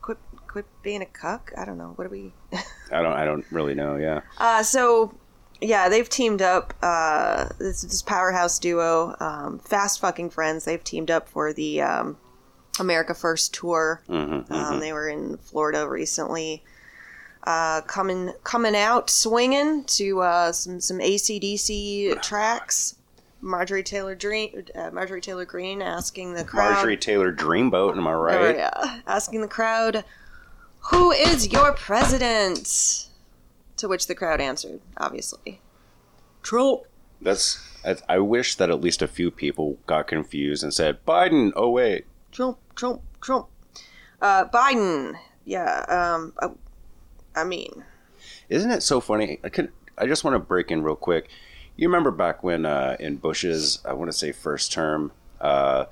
quit, 0.00 0.18
quit 0.48 0.64
being 0.82 1.02
a 1.02 1.06
cuck. 1.06 1.52
I 1.56 1.64
don't 1.64 1.78
know. 1.78 1.92
What 1.96 2.06
are 2.06 2.10
we? 2.10 2.32
I 2.92 3.02
don't. 3.02 3.12
I 3.12 3.24
don't 3.24 3.44
really 3.50 3.74
know. 3.74 3.96
Yeah. 3.96 4.22
Uh, 4.38 4.62
so 4.62 5.14
yeah, 5.60 5.88
they've 5.88 6.08
teamed 6.08 6.42
up. 6.42 6.74
Uh, 6.82 7.48
this 7.58 7.82
this 7.82 8.02
powerhouse 8.02 8.58
duo, 8.58 9.14
um, 9.20 9.58
fast 9.58 10.00
fucking 10.00 10.30
friends. 10.30 10.64
They've 10.64 10.82
teamed 10.82 11.10
up 11.10 11.28
for 11.28 11.52
the 11.52 11.82
um, 11.82 12.16
America 12.80 13.14
First 13.14 13.52
tour. 13.54 14.02
Mm-hmm, 14.08 14.52
Um, 14.52 14.80
they 14.80 14.92
were 14.92 15.08
in 15.08 15.36
Florida 15.38 15.86
recently. 15.88 16.62
Uh, 17.46 17.80
coming 17.82 18.32
coming 18.42 18.74
out 18.74 19.09
swinging 19.09 19.85
to 19.85 20.20
uh, 20.20 20.50
some 20.52 20.80
some 20.80 20.98
ACDC 20.98 22.20
tracks. 22.20 22.96
Marjorie 23.40 23.85
Taylor 23.85 24.16
Greene, 24.16 24.64
uh, 24.74 24.90
Marjorie 24.92 25.20
Taylor 25.20 25.44
Greene 25.44 25.80
asking 25.80 26.32
the 26.32 26.42
crowd. 26.42 26.72
Marjorie 26.74 26.96
Taylor 26.96 27.32
Dreamboat, 27.32 27.96
am 27.96 28.06
I 28.09 28.12
Oh, 28.14 28.16
right? 28.18 28.56
yeah. 28.56 29.00
Asking 29.06 29.42
the 29.42 29.46
crowd, 29.48 30.04
"Who 30.90 31.12
is 31.12 31.52
your 31.52 31.72
president?" 31.72 33.09
To 33.76 33.87
which 33.88 34.06
the 34.09 34.14
crowd 34.16 34.40
answered, 34.40 34.80
obviously, 34.96 35.61
Trump. 36.42 36.82
That's. 37.20 37.61
I, 37.85 37.96
I 38.09 38.18
wish 38.18 38.56
that 38.56 38.70
at 38.70 38.80
least 38.80 39.02
a 39.02 39.06
few 39.06 39.30
people 39.30 39.78
got 39.87 40.09
confused 40.09 40.64
and 40.64 40.74
said 40.74 41.04
Biden. 41.06 41.52
Oh 41.54 41.70
wait, 41.70 42.06
Trump, 42.32 42.59
Trump, 42.74 43.02
Trump. 43.20 43.46
Uh, 44.20 44.46
Biden. 44.46 45.14
Yeah. 45.44 45.85
Um. 45.88 46.32
I, 47.37 47.44
mean, 47.44 47.85
Isn't 48.49 48.70
it 48.70 48.83
so 48.83 49.01
funny? 49.01 49.38
I 49.44 49.49
could. 49.49 49.72
I 49.99 50.07
just 50.07 50.25
want 50.25 50.35
to 50.35 50.38
break 50.38 50.70
in 50.70 50.83
real 50.83 50.96
quick. 50.96 51.29
You 51.77 51.88
remember 51.88 52.11
back 52.11 52.42
when 52.42 52.66
uh, 52.66 52.96
in 52.99 53.16
Bush's, 53.16 53.81
I 53.85 53.92
want 53.92 54.11
to 54.11 54.16
say 54.16 54.33
first 54.33 54.72
term, 54.72 55.12
uh, 55.40 55.87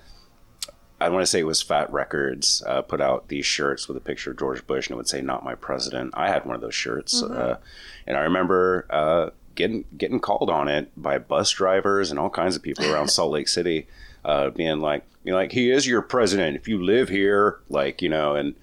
I 1.01 1.09
want 1.11 1.23
to 1.23 1.27
say 1.27 1.41
it 1.41 1.47
was 1.47 1.61
Fat 1.61 1.93
Wreck 1.93 2.11
Chords 2.11 2.63
uh, 2.67 2.83
put 2.83 3.01
out 3.01 3.29
these 3.29 3.45
shirts 3.45 3.89
with 3.89 3.97
a 3.97 4.01
picture 4.01 4.31
of 4.31 4.39
George 4.39 4.67
Bush 4.67 4.87
and 4.87 4.95
it 4.95 4.97
would 4.97 5.09
say 5.09 5.21
"Not 5.21 5.45
my 5.45 5.55
president." 5.55 6.15
I 6.15 6.29
had 6.29 6.47
one 6.47 6.55
of 6.55 6.63
those 6.63 6.75
shirts, 6.75 7.23
uh, 7.23 7.59
and 8.07 8.17
I 8.17 8.23
remember 8.23 8.87
uh, 8.89 9.31
getting 9.55 9.85
getting 9.97 10.21
called 10.21 10.51
on 10.51 10.69
it 10.69 10.91
by 10.97 11.19
bus 11.19 11.51
drivers 11.51 12.11
and 12.11 12.19
all 12.19 12.31
kinds 12.31 12.57
of 12.57 12.63
people 12.63 12.91
around 12.91 13.09
Salt 13.09 13.33
Lake 13.33 13.49
City, 13.49 13.87
uh, 14.25 14.51
being 14.51 14.81
like, 14.81 15.05
"Being 15.25 15.35
like, 15.35 15.53
he 15.53 15.71
is 15.71 15.87
your 15.87 16.01
president 16.01 16.57
if 16.57 16.69
you 16.69 16.83
live 16.83 17.09
here," 17.09 17.59
like 17.69 18.01
you 18.01 18.09
know, 18.09 18.35
and 18.35 18.55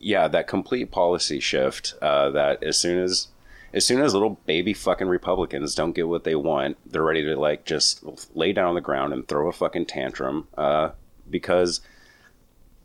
yeah, 0.00 0.26
that 0.28 0.48
complete 0.48 0.90
policy 0.90 1.38
shift. 1.38 1.94
Uh, 2.02 2.30
that 2.30 2.62
as 2.64 2.76
soon 2.76 2.98
as 2.98 3.28
as 3.72 3.86
soon 3.86 4.00
as 4.00 4.14
little 4.14 4.40
baby 4.46 4.74
fucking 4.74 5.06
Republicans 5.06 5.74
don't 5.76 5.92
get 5.92 6.08
what 6.08 6.24
they 6.24 6.34
want, 6.34 6.76
they're 6.90 7.04
ready 7.04 7.22
to 7.22 7.38
like 7.38 7.64
just 7.64 8.02
lay 8.34 8.52
down 8.52 8.68
on 8.68 8.74
the 8.74 8.80
ground 8.80 9.12
and 9.12 9.28
throw 9.28 9.48
a 9.48 9.52
fucking 9.52 9.86
tantrum 9.86 10.48
uh, 10.56 10.90
because 11.28 11.80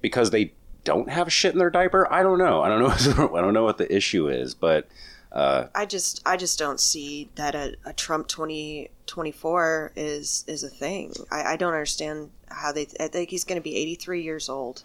because 0.02 0.30
they 0.30 0.54
don't 0.84 1.10
have 1.10 1.34
shit 1.34 1.54
in 1.54 1.58
their 1.60 1.72
diaper. 1.72 2.12
I 2.14 2.22
don't 2.22 2.38
know. 2.38 2.62
I 2.62 2.70
don't 2.70 2.80
know. 2.80 3.30
I 3.36 3.42
don't 3.42 3.54
know 3.54 3.64
what 3.64 3.80
the 3.80 3.94
issue 3.96 4.28
is, 4.28 4.54
but 4.54 4.88
I 5.76 5.86
just, 5.86 6.22
I 6.26 6.38
just 6.38 6.58
don't 6.58 6.80
see 6.80 7.30
that 7.36 7.56
a, 7.56 7.76
a 7.86 7.94
Trump 7.94 8.28
twenty 8.28 8.90
twenty 9.06 9.32
four 9.32 9.92
is 9.96 10.46
is 10.48 10.64
a 10.64 10.70
thing. 10.70 11.14
I, 11.32 11.54
I 11.54 11.56
don't 11.58 11.74
understand 11.74 12.32
how 12.50 12.72
they. 12.72 12.88
I 13.00 13.08
think 13.08 13.30
he's 13.30 13.44
going 13.44 13.58
to 13.60 13.64
be 13.64 13.76
eighty 13.76 13.96
three 13.96 14.22
years 14.22 14.48
old, 14.48 14.84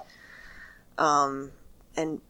um, 0.99 1.53
and 1.97 2.21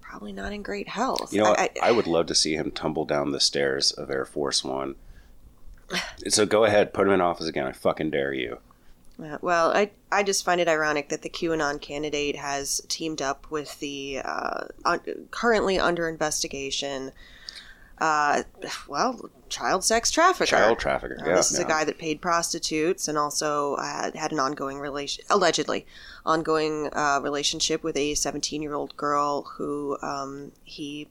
probably 0.00 0.32
not 0.32 0.52
in 0.52 0.62
great 0.62 0.88
health. 0.88 1.32
you 1.32 1.42
know, 1.42 1.50
what? 1.50 1.60
I, 1.60 1.70
I, 1.82 1.92
would 1.92 2.06
love 2.06 2.26
to 2.26 2.34
see 2.34 2.54
him 2.54 2.70
tumble 2.70 3.04
down 3.04 3.32
the 3.32 3.40
stairs 3.40 3.92
of 3.92 4.10
Air 4.10 4.24
Force 4.24 4.64
One. 4.64 4.94
So 6.28 6.46
go 6.46 6.64
ahead, 6.64 6.92
put 6.92 7.06
him 7.06 7.12
in 7.12 7.20
office 7.20 7.46
again. 7.46 7.66
I 7.66 7.72
fucking 7.72 8.10
dare 8.10 8.32
you. 8.32 8.58
Uh, 9.22 9.38
well, 9.40 9.70
I 9.70 9.90
I 10.12 10.22
just 10.22 10.44
find 10.44 10.60
it 10.60 10.68
ironic 10.68 11.08
that 11.08 11.22
the 11.22 11.30
QAnon 11.30 11.80
candidate 11.80 12.36
has 12.36 12.82
teamed 12.88 13.22
up 13.22 13.50
with 13.50 13.78
the 13.80 14.20
uh, 14.24 14.64
un- 14.84 15.28
currently 15.30 15.78
under 15.78 16.08
investigation, 16.08 17.12
uh, 17.98 18.42
well, 18.88 19.30
child 19.48 19.84
sex 19.84 20.10
trafficker. 20.10 20.46
Child 20.46 20.78
trafficker. 20.78 21.18
Uh, 21.20 21.28
yeah, 21.28 21.36
this 21.36 21.50
is 21.50 21.58
yeah. 21.58 21.64
a 21.64 21.68
guy 21.68 21.84
that 21.84 21.98
paid 21.98 22.20
prostitutes 22.20 23.08
and 23.08 23.16
also 23.16 23.74
uh, 23.74 24.10
had 24.14 24.32
an 24.32 24.38
ongoing 24.38 24.78
relation, 24.78 25.24
allegedly, 25.30 25.86
ongoing 26.24 26.90
uh, 26.92 27.20
relationship 27.22 27.82
with 27.82 27.96
a 27.96 28.14
17 28.14 28.62
year 28.62 28.74
old 28.74 28.96
girl 28.96 29.42
who 29.56 29.96
um, 30.02 30.52
he 30.64 31.08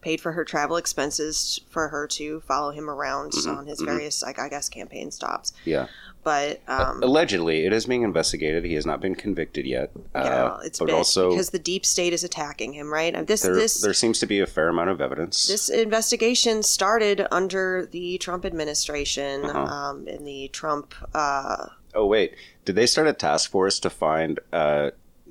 paid 0.00 0.20
for 0.20 0.32
her 0.32 0.44
travel 0.44 0.76
expenses 0.76 1.60
for 1.70 1.88
her 1.88 2.06
to 2.08 2.40
follow 2.40 2.72
him 2.72 2.90
around 2.90 3.32
Mm-hmm, 3.32 3.50
on 3.56 3.66
his 3.66 3.80
various, 3.80 4.22
like, 4.22 4.38
I 4.38 4.48
guess, 4.48 4.68
campaign 4.68 5.10
stops. 5.10 5.52
Yeah. 5.64 5.86
But 6.24 6.60
um, 6.68 7.02
Allegedly, 7.02 7.66
it 7.66 7.72
is 7.72 7.86
being 7.86 8.02
investigated. 8.02 8.64
He 8.64 8.74
has 8.74 8.86
not 8.86 9.00
been 9.00 9.16
convicted 9.16 9.66
yet. 9.66 9.90
yeah, 10.14 10.20
uh, 10.20 10.60
it's 10.64 10.78
but 10.78 10.90
also 10.90 11.30
because 11.30 11.50
the 11.50 11.58
deep 11.58 11.84
state 11.84 12.12
is 12.12 12.22
attacking 12.22 12.74
him, 12.74 12.92
right? 12.92 13.12
And 13.14 13.26
This 13.26 13.42
there, 13.42 13.54
this 13.54 13.80
there 13.80 13.92
seems 13.92 14.20
to 14.20 14.26
be 14.26 14.38
a 14.38 14.46
fair 14.46 14.68
amount 14.68 14.90
of 14.90 15.00
evidence. 15.00 15.48
this 15.48 15.68
investigation 15.68 16.62
started 16.62 17.26
under 17.32 17.86
the 17.90 18.18
Trump 18.18 18.44
administration, 18.44 19.44
Uh-huh. 19.46 19.58
um, 19.64 20.06
in 20.06 20.24
the 20.24 20.48
Trump. 20.52 20.94
Uh, 21.12 21.66
oh 21.94 22.06
wait, 22.06 22.34
did 22.64 22.76
they 22.76 22.86
start 22.86 23.08
a 23.08 23.12
task 23.12 23.50
force 23.50 23.80
to 23.80 23.90
find 23.90 24.38
uh, 24.52 24.90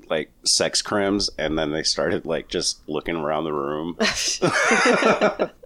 like 0.09 0.29
sex 0.43 0.81
crimes, 0.81 1.29
and 1.37 1.57
then 1.57 1.71
they 1.71 1.83
started 1.83 2.25
like 2.25 2.49
just 2.49 2.81
looking 2.89 3.15
around 3.15 3.45
the 3.45 3.53
room? 3.53 3.97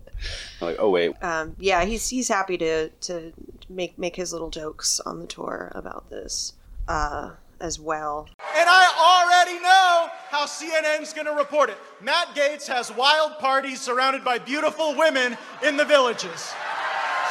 like, 0.62 0.78
oh 0.80 0.90
wait, 0.90 1.12
um, 1.24 1.56
yeah, 1.60 1.84
he's 1.86 2.10
he's 2.10 2.28
happy 2.28 2.58
to 2.58 2.90
to 2.90 3.34
make 3.70 3.98
make 3.98 4.16
his 4.16 4.32
little 4.34 4.50
jokes 4.50 5.00
on 5.06 5.20
the 5.20 5.28
tour 5.28 5.72
about 5.76 6.10
this 6.10 6.54
uh, 6.88 7.32
as 7.60 7.80
well. 7.80 8.28
And 8.58 8.70
I 8.70 9.44
already 9.46 9.60
know 9.62 10.10
how 10.30 10.46
CNN's 10.46 11.14
gonna 11.14 11.34
report 11.34 11.70
it. 11.70 11.78
Matt 12.02 12.30
Gaetz 12.36 12.68
has 12.68 12.92
wild 12.94 13.38
parties 13.40 13.82
surrounded 13.82 14.24
by 14.24 14.38
beautiful 14.38 14.96
women 14.98 15.38
in 15.66 15.78
the 15.78 15.86
villages. 15.86 16.54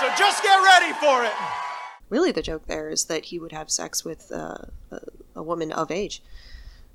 So 0.01 0.09
just 0.19 0.43
get 0.43 0.57
ready 0.63 0.93
for 0.95 1.25
it. 1.25 1.33
Really, 2.11 2.33
the 2.33 2.43
joke 2.43 2.67
there 2.67 2.91
is 2.91 3.05
that 3.07 3.27
he 3.27 3.39
would 3.39 3.53
have 3.53 3.71
sex 3.71 4.05
with 4.05 4.31
uh, 4.33 4.59
a, 4.91 5.01
a 5.37 5.43
woman 5.43 5.73
of 5.73 5.91
age, 5.91 6.23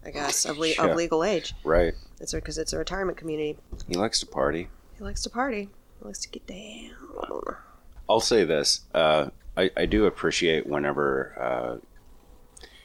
I 0.05 0.11
guess, 0.11 0.45
of, 0.45 0.57
le- 0.57 0.67
Yeah. 0.69 0.83
of 0.85 0.95
legal 0.95 1.23
age. 1.23 1.53
right? 1.63 1.93
It's 2.19 2.33
because 2.33 2.57
it's 2.57 2.73
a 2.73 2.77
retirement 2.77 3.17
community. 3.17 3.57
He 3.87 3.95
likes 3.95 4.19
to 4.19 4.27
party. 4.27 4.67
He 4.97 5.03
likes 5.03 5.23
to 5.23 5.29
party. 5.29 5.69
To 6.01 6.29
get 6.29 6.47
down. 6.47 7.55
I'll 8.09 8.19
say 8.19 8.43
this: 8.43 8.81
uh, 8.93 9.29
I, 9.55 9.69
I 9.77 9.85
do 9.85 10.05
appreciate 10.05 10.65
whenever 10.65 11.35
uh, 11.39 11.85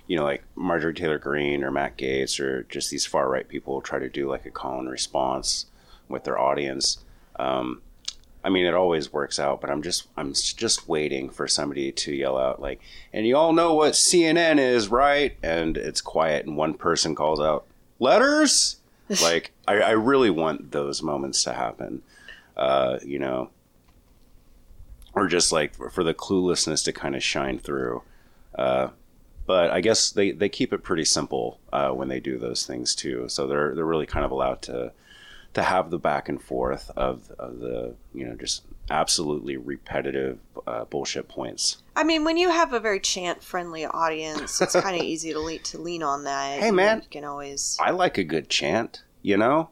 you 0.06 0.16
know, 0.16 0.24
like 0.24 0.44
Marjorie 0.54 0.94
Taylor 0.94 1.18
Greene 1.18 1.64
or 1.64 1.70
Matt 1.70 1.96
Gaetz 1.96 2.38
or 2.38 2.64
just 2.64 2.90
these 2.90 3.06
far 3.06 3.28
right 3.28 3.48
people 3.48 3.80
try 3.80 3.98
to 3.98 4.08
do 4.08 4.28
like 4.28 4.44
a 4.44 4.50
call 4.50 4.78
and 4.78 4.90
response 4.90 5.66
with 6.08 6.24
their 6.24 6.38
audience. 6.38 6.98
Um, 7.36 7.80
I 8.42 8.50
mean, 8.50 8.66
it 8.66 8.74
always 8.74 9.10
works 9.12 9.38
out, 9.38 9.62
but 9.62 9.70
I'm 9.70 9.80
just 9.80 10.06
I'm 10.16 10.34
just 10.34 10.86
waiting 10.86 11.30
for 11.30 11.48
somebody 11.48 11.90
to 11.92 12.12
yell 12.12 12.36
out 12.36 12.60
like, 12.60 12.80
"And 13.12 13.26
you 13.26 13.36
all 13.36 13.54
know 13.54 13.72
what 13.74 13.94
CNN 13.94 14.58
is, 14.58 14.88
right?" 14.88 15.36
And 15.42 15.78
it's 15.78 16.02
quiet, 16.02 16.44
and 16.44 16.56
one 16.56 16.74
person 16.74 17.14
calls 17.14 17.40
out, 17.40 17.66
"Letters." 17.98 18.76
like, 19.22 19.52
I, 19.68 19.80
I 19.80 19.90
really 19.90 20.30
want 20.30 20.70
those 20.72 21.02
moments 21.02 21.44
to 21.44 21.52
happen. 21.52 22.00
Uh, 22.56 22.98
you 23.04 23.18
know, 23.18 23.50
or 25.14 25.26
just 25.26 25.52
like 25.52 25.74
for, 25.74 25.90
for 25.90 26.04
the 26.04 26.14
cluelessness 26.14 26.84
to 26.84 26.92
kind 26.92 27.16
of 27.16 27.22
shine 27.22 27.58
through. 27.58 28.02
Uh, 28.54 28.88
but 29.46 29.70
I 29.70 29.80
guess 29.80 30.10
they, 30.10 30.30
they 30.30 30.48
keep 30.48 30.72
it 30.72 30.82
pretty 30.82 31.04
simple 31.04 31.60
uh, 31.72 31.90
when 31.90 32.08
they 32.08 32.20
do 32.20 32.38
those 32.38 32.66
things 32.66 32.94
too. 32.94 33.28
So 33.28 33.46
they're 33.46 33.74
they're 33.74 33.84
really 33.84 34.06
kind 34.06 34.24
of 34.24 34.30
allowed 34.30 34.62
to 34.62 34.92
to 35.54 35.62
have 35.62 35.90
the 35.90 35.98
back 35.98 36.28
and 36.28 36.42
forth 36.42 36.90
of, 36.96 37.30
of 37.38 37.58
the 37.60 37.94
you 38.12 38.26
know 38.26 38.34
just 38.34 38.62
absolutely 38.90 39.56
repetitive 39.56 40.38
uh, 40.66 40.84
bullshit 40.84 41.28
points. 41.28 41.78
I 41.96 42.04
mean, 42.04 42.24
when 42.24 42.36
you 42.36 42.50
have 42.50 42.72
a 42.72 42.80
very 42.80 43.00
chant-friendly 43.00 43.86
audience, 43.86 44.60
it's 44.60 44.74
kind 44.74 44.96
of 44.96 45.02
easy 45.06 45.32
to 45.32 45.40
lean 45.40 45.62
to 45.62 45.78
lean 45.78 46.02
on 46.02 46.24
that. 46.24 46.60
Hey, 46.60 46.70
man. 46.70 47.02
you 47.02 47.08
can 47.08 47.24
always. 47.24 47.78
I 47.80 47.90
like 47.90 48.18
a 48.18 48.24
good 48.24 48.48
chant, 48.48 49.02
you 49.22 49.36
know, 49.36 49.70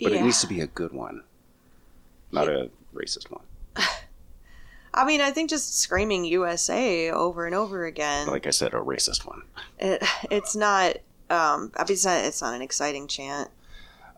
but 0.00 0.12
yeah. 0.12 0.18
it 0.18 0.22
needs 0.22 0.40
to 0.40 0.46
be 0.46 0.60
a 0.60 0.66
good 0.66 0.92
one, 0.92 1.22
not 2.32 2.48
a 2.48 2.70
racist 2.94 3.30
one. 3.30 3.44
I 4.94 5.04
mean, 5.04 5.20
I 5.20 5.30
think 5.30 5.50
just 5.50 5.78
screaming 5.78 6.24
USA 6.24 7.10
over 7.10 7.46
and 7.46 7.54
over 7.54 7.84
again. 7.84 8.26
Like 8.26 8.46
I 8.46 8.50
said, 8.50 8.74
a 8.74 8.78
racist 8.78 9.26
one. 9.26 9.42
it, 9.78 10.02
it's 10.30 10.56
not. 10.56 10.96
Um, 11.30 11.72
I 11.76 11.82
mean, 11.82 11.92
it's 11.92 12.04
not. 12.04 12.24
It's 12.24 12.42
not 12.42 12.54
an 12.54 12.62
exciting 12.62 13.06
chant. 13.06 13.50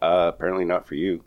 Uh, 0.00 0.30
apparently 0.34 0.64
not 0.64 0.86
for 0.86 0.94
you, 0.94 1.22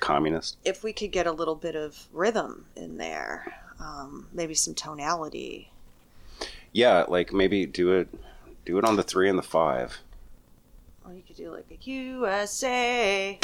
communist. 0.00 0.56
If 0.64 0.82
we 0.82 0.92
could 0.92 1.12
get 1.12 1.26
a 1.26 1.32
little 1.32 1.54
bit 1.54 1.76
of 1.76 2.08
rhythm 2.12 2.66
in 2.74 2.96
there, 2.96 3.54
um, 3.78 4.28
maybe 4.32 4.54
some 4.54 4.74
tonality. 4.74 5.70
Yeah, 6.72 7.04
like 7.08 7.32
maybe 7.32 7.66
do 7.66 7.92
it 7.92 8.08
do 8.64 8.78
it 8.78 8.84
on 8.84 8.96
the 8.96 9.02
three 9.02 9.28
and 9.28 9.38
the 9.38 9.42
five. 9.42 9.98
Or 11.04 11.14
you 11.14 11.22
could 11.22 11.36
do 11.36 11.52
like 11.52 11.66
a 11.70 11.78
USA. 11.90 13.38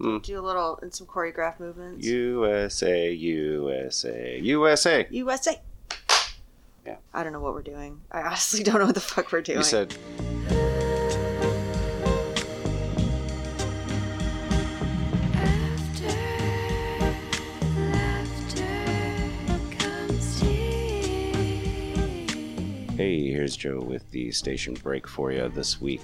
Hmm. 0.00 0.16
Do 0.18 0.40
a 0.40 0.40
little 0.40 0.78
and 0.80 0.94
some 0.94 1.06
choreographed 1.06 1.60
movements. 1.60 2.06
USA, 2.06 3.12
USA, 3.12 4.38
USA. 4.38 5.06
USA. 5.10 5.60
Yeah. 6.86 6.96
I 7.12 7.22
don't 7.22 7.34
know 7.34 7.40
what 7.40 7.52
we're 7.52 7.60
doing. 7.60 8.00
I 8.10 8.22
honestly 8.22 8.62
don't 8.64 8.78
know 8.78 8.86
what 8.86 8.94
the 8.94 9.00
fuck 9.02 9.30
we're 9.30 9.42
doing. 9.42 9.58
You 9.58 9.64
said 9.64 9.94
Hey, 22.96 23.30
here's 23.30 23.54
Joe 23.54 23.80
with 23.80 24.10
the 24.10 24.30
station 24.30 24.74
break 24.74 25.06
for 25.06 25.30
you 25.30 25.50
this 25.50 25.78
week. 25.78 26.02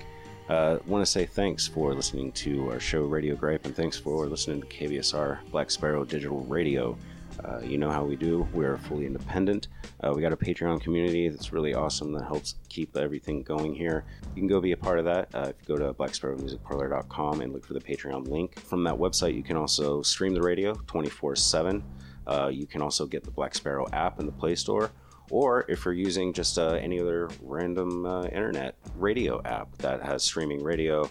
Uh, 0.48 0.78
Want 0.86 1.04
to 1.04 1.10
say 1.10 1.26
thanks 1.26 1.66
for 1.66 1.92
listening 1.92 2.30
to 2.32 2.70
our 2.70 2.78
show 2.78 3.02
Radio 3.02 3.34
Gripe, 3.34 3.66
and 3.66 3.74
thanks 3.74 3.98
for 3.98 4.26
listening 4.26 4.60
to 4.60 4.66
KVSR 4.68 5.38
Black 5.50 5.70
Sparrow 5.70 6.04
Digital 6.04 6.40
Radio. 6.42 6.96
Uh, 7.44 7.58
you 7.60 7.78
know 7.78 7.90
how 7.90 8.04
we 8.04 8.14
do. 8.14 8.46
We're 8.52 8.76
fully 8.78 9.06
independent. 9.06 9.68
Uh, 10.00 10.12
we 10.14 10.22
got 10.22 10.32
a 10.32 10.36
Patreon 10.36 10.80
community 10.80 11.28
that's 11.28 11.52
really 11.52 11.74
awesome 11.74 12.12
that 12.12 12.24
helps 12.24 12.54
keep 12.68 12.96
everything 12.96 13.42
going 13.42 13.74
here. 13.74 14.04
You 14.34 14.40
can 14.40 14.46
go 14.46 14.60
be 14.60 14.72
a 14.72 14.76
part 14.76 15.00
of 15.00 15.04
that 15.06 15.34
uh, 15.34 15.48
if 15.50 15.56
you 15.60 15.76
go 15.76 15.84
to 15.84 15.92
blacksparrowmusicparlor.com 15.92 17.40
and 17.40 17.52
look 17.52 17.66
for 17.66 17.74
the 17.74 17.80
Patreon 17.80 18.28
link. 18.28 18.58
From 18.60 18.84
that 18.84 18.94
website, 18.94 19.34
you 19.34 19.42
can 19.42 19.56
also 19.56 20.00
stream 20.02 20.32
the 20.32 20.42
radio 20.42 20.74
24 20.86 21.36
7. 21.36 21.82
Uh, 22.26 22.50
you 22.52 22.66
can 22.66 22.82
also 22.82 23.04
get 23.04 23.24
the 23.24 23.30
Black 23.30 23.54
Sparrow 23.54 23.86
app 23.92 24.20
in 24.20 24.26
the 24.26 24.32
Play 24.32 24.54
Store. 24.54 24.90
Or 25.30 25.64
if 25.68 25.84
you're 25.84 25.94
using 25.94 26.32
just 26.32 26.58
uh, 26.58 26.74
any 26.74 27.00
other 27.00 27.28
random 27.42 28.06
uh, 28.06 28.24
internet 28.24 28.74
radio 28.96 29.42
app 29.42 29.76
that 29.78 30.02
has 30.02 30.22
streaming 30.22 30.62
radio, 30.62 31.10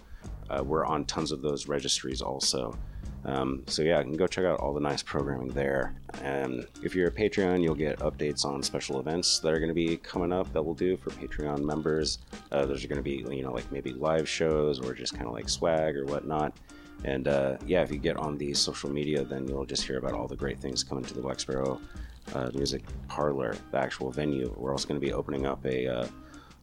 uh, 0.49 0.63
we're 0.63 0.85
on 0.85 1.05
tons 1.05 1.31
of 1.31 1.41
those 1.41 1.67
registries 1.67 2.21
also. 2.21 2.77
Um, 3.25 3.63
so 3.65 3.81
yeah, 3.81 3.97
you 3.97 4.03
can 4.03 4.17
go 4.17 4.27
check 4.27 4.45
out 4.45 4.59
all 4.59 4.73
the 4.73 4.79
nice 4.79 5.01
programming 5.01 5.47
there. 5.49 5.95
And 6.21 6.67
if 6.83 6.95
you're 6.95 7.07
a 7.07 7.11
Patreon, 7.11 7.61
you'll 7.63 7.73
get 7.73 7.99
updates 7.99 8.45
on 8.45 8.61
special 8.61 8.99
events 8.99 9.39
that 9.39 9.51
are 9.51 9.57
going 9.57 9.69
to 9.69 9.75
be 9.75 9.97
coming 9.97 10.31
up 10.31 10.51
that 10.53 10.61
we'll 10.61 10.75
do 10.75 10.95
for 10.95 11.09
Patreon 11.09 11.59
members. 11.59 12.19
Uh, 12.51 12.65
there's 12.65 12.85
going 12.85 12.97
to 12.97 13.03
be 13.03 13.25
you 13.35 13.43
know 13.43 13.51
like 13.51 13.69
maybe 13.71 13.93
live 13.93 14.29
shows 14.29 14.79
or 14.79 14.93
just 14.93 15.13
kind 15.13 15.25
of 15.25 15.33
like 15.33 15.49
swag 15.49 15.97
or 15.97 16.05
whatnot. 16.05 16.55
And 17.03 17.27
uh, 17.27 17.57
yeah, 17.65 17.81
if 17.81 17.91
you 17.91 17.97
get 17.97 18.15
on 18.17 18.37
the 18.37 18.53
social 18.53 18.91
media, 18.91 19.23
then 19.23 19.47
you'll 19.47 19.65
just 19.65 19.83
hear 19.83 19.97
about 19.97 20.13
all 20.13 20.27
the 20.27 20.35
great 20.35 20.59
things 20.59 20.83
coming 20.83 21.03
to 21.05 21.13
the 21.13 21.35
Sparrow 21.37 21.81
uh, 22.33 22.49
Music 22.53 22.83
Parlor, 23.07 23.55
the 23.71 23.77
actual 23.77 24.11
venue. 24.11 24.53
We're 24.57 24.71
also 24.71 24.87
going 24.87 24.99
to 24.99 25.05
be 25.05 25.13
opening 25.13 25.45
up 25.45 25.65
a 25.65 25.87
uh, 25.87 26.07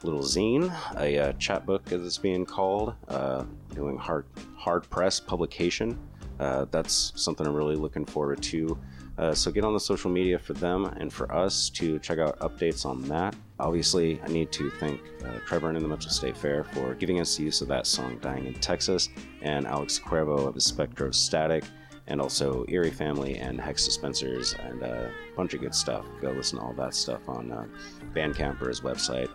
little 0.03 0.21
zine, 0.21 0.75
a 0.97 1.19
uh, 1.19 1.33
chapbook 1.35 1.93
as 1.93 2.05
it's 2.05 2.19
being 2.19 2.45
called, 2.45 2.95
uh, 3.09 3.45
doing 3.75 3.97
hard 3.97 4.27
hard 4.57 4.89
press 4.91 5.21
publication. 5.21 5.99
Uh, 6.41 6.67
that's 6.71 7.13
something 7.15 7.47
I'm 7.47 7.55
really 7.55 7.77
looking 7.77 8.05
forward 8.05 8.43
to. 8.43 8.79
Uh, 9.19 9.35
so 9.35 9.51
get 9.51 9.63
on 9.63 9.75
the 9.75 9.81
social 9.81 10.11
media 10.11 10.39
for 10.39 10.55
them 10.55 10.87
and 10.87 11.13
for 11.13 11.33
us 11.33 11.69
to 11.69 11.99
check 11.99 12.19
out 12.19 12.39
updates 12.41 12.87
on 12.87 13.03
that. 13.03 13.37
Obviously, 13.61 14.21
I 14.23 14.29
need 14.29 14.51
to 14.53 14.71
thank 14.71 15.01
Trevor 15.47 15.69
and 15.69 15.81
the 15.81 15.87
Mitchell 15.87 16.11
State 16.11 16.37
Fair 16.37 16.65
for 16.65 16.95
giving 16.95 17.21
us 17.21 17.37
the 17.37 17.45
use 17.45 17.61
of 17.61 17.69
that 17.69 17.87
song 17.87 18.19
"Dying 18.21 18.47
in 18.47 18.55
Texas" 18.55 19.11
and 19.43 19.67
Alex 19.67 20.01
Cuervo 20.01 20.49
of 20.49 20.55
the 20.55 20.61
Spectrostatic 20.61 21.65
and 22.07 22.21
also 22.21 22.65
Erie 22.69 22.91
Family 22.91 23.37
and 23.37 23.61
Hex 23.61 23.85
Dispensers 23.85 24.55
and 24.55 24.83
a 24.83 25.11
bunch 25.37 25.55
of 25.55 25.61
good 25.61 25.75
stuff. 25.75 26.05
Go 26.21 26.31
listen 26.31 26.59
to 26.59 26.65
all 26.65 26.73
that 26.75 26.95
stuff 26.95 27.29
on 27.29 27.53
uh, 27.53 27.67
Bandcamp 28.15 28.61
or 28.61 28.69
his 28.69 28.81
website, 28.81 29.31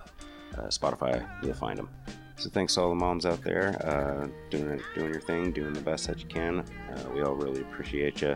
uh, 0.57 0.67
Spotify. 0.67 1.27
You'll 1.43 1.53
find 1.53 1.77
them. 1.77 1.89
So 2.37 2.49
thanks 2.51 2.75
to 2.75 2.81
all 2.81 2.89
the 2.89 2.95
moms 2.95 3.25
out 3.25 3.41
there 3.41 3.75
uh, 3.83 4.27
doing 4.51 4.79
doing 4.93 5.11
your 5.11 5.21
thing, 5.21 5.51
doing 5.51 5.73
the 5.73 5.81
best 5.81 6.07
that 6.07 6.19
you 6.19 6.27
can. 6.27 6.59
Uh, 6.59 7.09
we 7.13 7.23
all 7.23 7.33
really 7.33 7.61
appreciate 7.61 8.21
you. 8.21 8.35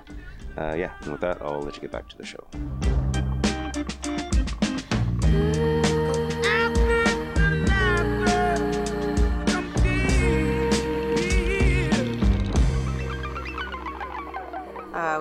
Uh, 0.58 0.74
yeah, 0.74 0.92
and 1.02 1.12
with 1.12 1.22
that, 1.22 1.42
I'll 1.42 1.62
let 1.62 1.76
you 1.76 1.82
get 1.82 1.92
back 1.92 2.10
to 2.10 2.18
the 2.18 2.26
show. 2.26 3.11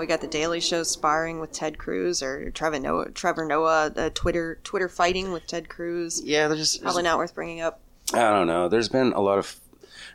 We 0.00 0.06
got 0.06 0.20
the 0.20 0.26
Daily 0.26 0.60
Show 0.60 0.82
sparring 0.82 1.38
with 1.38 1.52
Ted 1.52 1.78
Cruz 1.78 2.22
or 2.22 2.50
Trevor 2.50 2.80
Noah. 2.80 3.10
Trevor 3.10 3.44
Noah, 3.44 3.90
the 3.94 4.10
Twitter 4.10 4.58
Twitter 4.64 4.88
fighting 4.88 5.30
with 5.30 5.46
Ted 5.46 5.68
Cruz. 5.68 6.22
Yeah, 6.24 6.48
there's 6.48 6.60
just 6.60 6.82
Probably 6.82 7.02
not 7.02 7.18
worth 7.18 7.34
bringing 7.34 7.60
up. 7.60 7.80
I 8.14 8.30
don't 8.30 8.46
know. 8.46 8.68
There's 8.68 8.88
been 8.88 9.12
a 9.12 9.20
lot 9.20 9.38
of 9.38 9.60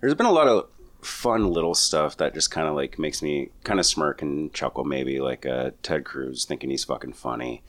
there's 0.01 0.15
been 0.15 0.25
a 0.25 0.31
lot 0.31 0.47
of 0.47 0.67
fun 1.01 1.51
little 1.51 1.75
stuff 1.75 2.17
that 2.17 2.33
just 2.33 2.49
kind 2.49 2.67
of 2.67 2.75
like 2.75 2.97
makes 2.97 3.21
me 3.21 3.49
kind 3.63 3.79
of 3.79 3.85
smirk 3.85 4.21
and 4.23 4.51
chuckle 4.51 4.83
maybe 4.83 5.19
like 5.19 5.45
uh, 5.45 5.71
Ted 5.83 6.03
Cruz 6.03 6.45
thinking 6.45 6.71
he's 6.71 6.83
fucking 6.83 7.13
funny. 7.13 7.61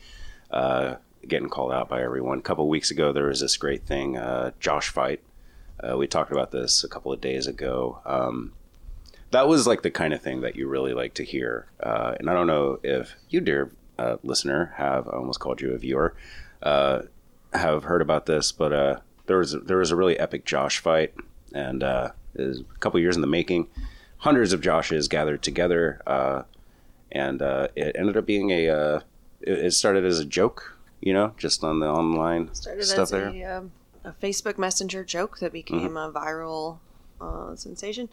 Uh, 0.50 0.96
getting 1.28 1.50
called 1.50 1.72
out 1.72 1.88
by 1.88 2.02
everyone. 2.02 2.38
A 2.38 2.42
couple 2.42 2.68
weeks 2.68 2.90
ago 2.90 3.12
there 3.12 3.26
was 3.26 3.40
this 3.40 3.56
great 3.56 3.84
thing, 3.84 4.16
uh, 4.16 4.52
Josh 4.58 4.88
fight. 4.88 5.20
Uh, 5.78 5.96
we 5.98 6.06
talked 6.06 6.32
about 6.32 6.50
this 6.50 6.82
a 6.82 6.88
couple 6.88 7.12
of 7.12 7.20
days 7.20 7.46
ago. 7.46 8.00
Um, 8.06 8.52
that 9.36 9.48
was 9.48 9.66
like 9.66 9.82
the 9.82 9.90
kind 9.90 10.14
of 10.14 10.22
thing 10.22 10.40
that 10.40 10.56
you 10.56 10.66
really 10.66 10.94
like 10.94 11.12
to 11.12 11.22
hear. 11.22 11.66
Uh, 11.78 12.14
and 12.18 12.30
I 12.30 12.32
don't 12.32 12.46
know 12.46 12.80
if 12.82 13.14
you, 13.28 13.42
dear 13.42 13.70
uh, 13.98 14.16
listener, 14.22 14.72
have 14.78 15.06
I 15.06 15.10
almost 15.10 15.40
called 15.40 15.60
you 15.60 15.74
a 15.74 15.78
viewer, 15.78 16.16
uh, 16.62 17.02
have 17.52 17.84
heard 17.84 18.00
about 18.00 18.24
this, 18.24 18.50
but 18.50 18.72
uh, 18.72 19.00
there 19.26 19.36
was 19.36 19.52
there 19.52 19.76
was 19.76 19.90
a 19.90 19.96
really 19.96 20.18
epic 20.18 20.46
Josh 20.46 20.78
fight, 20.78 21.12
and 21.52 21.82
uh, 21.82 22.12
it 22.34 22.44
was 22.44 22.60
a 22.60 22.78
couple 22.78 22.98
years 22.98 23.14
in 23.14 23.20
the 23.20 23.26
making. 23.26 23.68
Hundreds 24.18 24.54
of 24.54 24.62
Joshes 24.62 25.06
gathered 25.06 25.42
together, 25.42 26.00
uh, 26.06 26.44
and 27.12 27.42
uh, 27.42 27.68
it 27.76 27.94
ended 27.94 28.16
up 28.16 28.24
being 28.24 28.50
a. 28.50 28.70
Uh, 28.70 29.00
it, 29.42 29.72
started 29.72 30.06
as 30.06 30.18
a 30.18 30.24
joke, 30.24 30.78
you 31.02 31.12
know, 31.12 31.34
just 31.36 31.62
on 31.62 31.80
the 31.80 31.86
online 31.86 32.54
Started 32.54 32.84
stuff 32.84 33.02
as 33.02 33.10
there. 33.10 33.28
a, 33.28 33.44
um, 33.44 33.72
a 34.02 34.12
Facebook 34.12 34.56
Messenger 34.56 35.04
joke 35.04 35.40
that 35.40 35.52
became 35.52 35.90
Mm-hmm. 35.92 35.96
a 35.98 36.10
viral 36.10 36.78
uh, 37.20 37.54
sensation. 37.54 38.08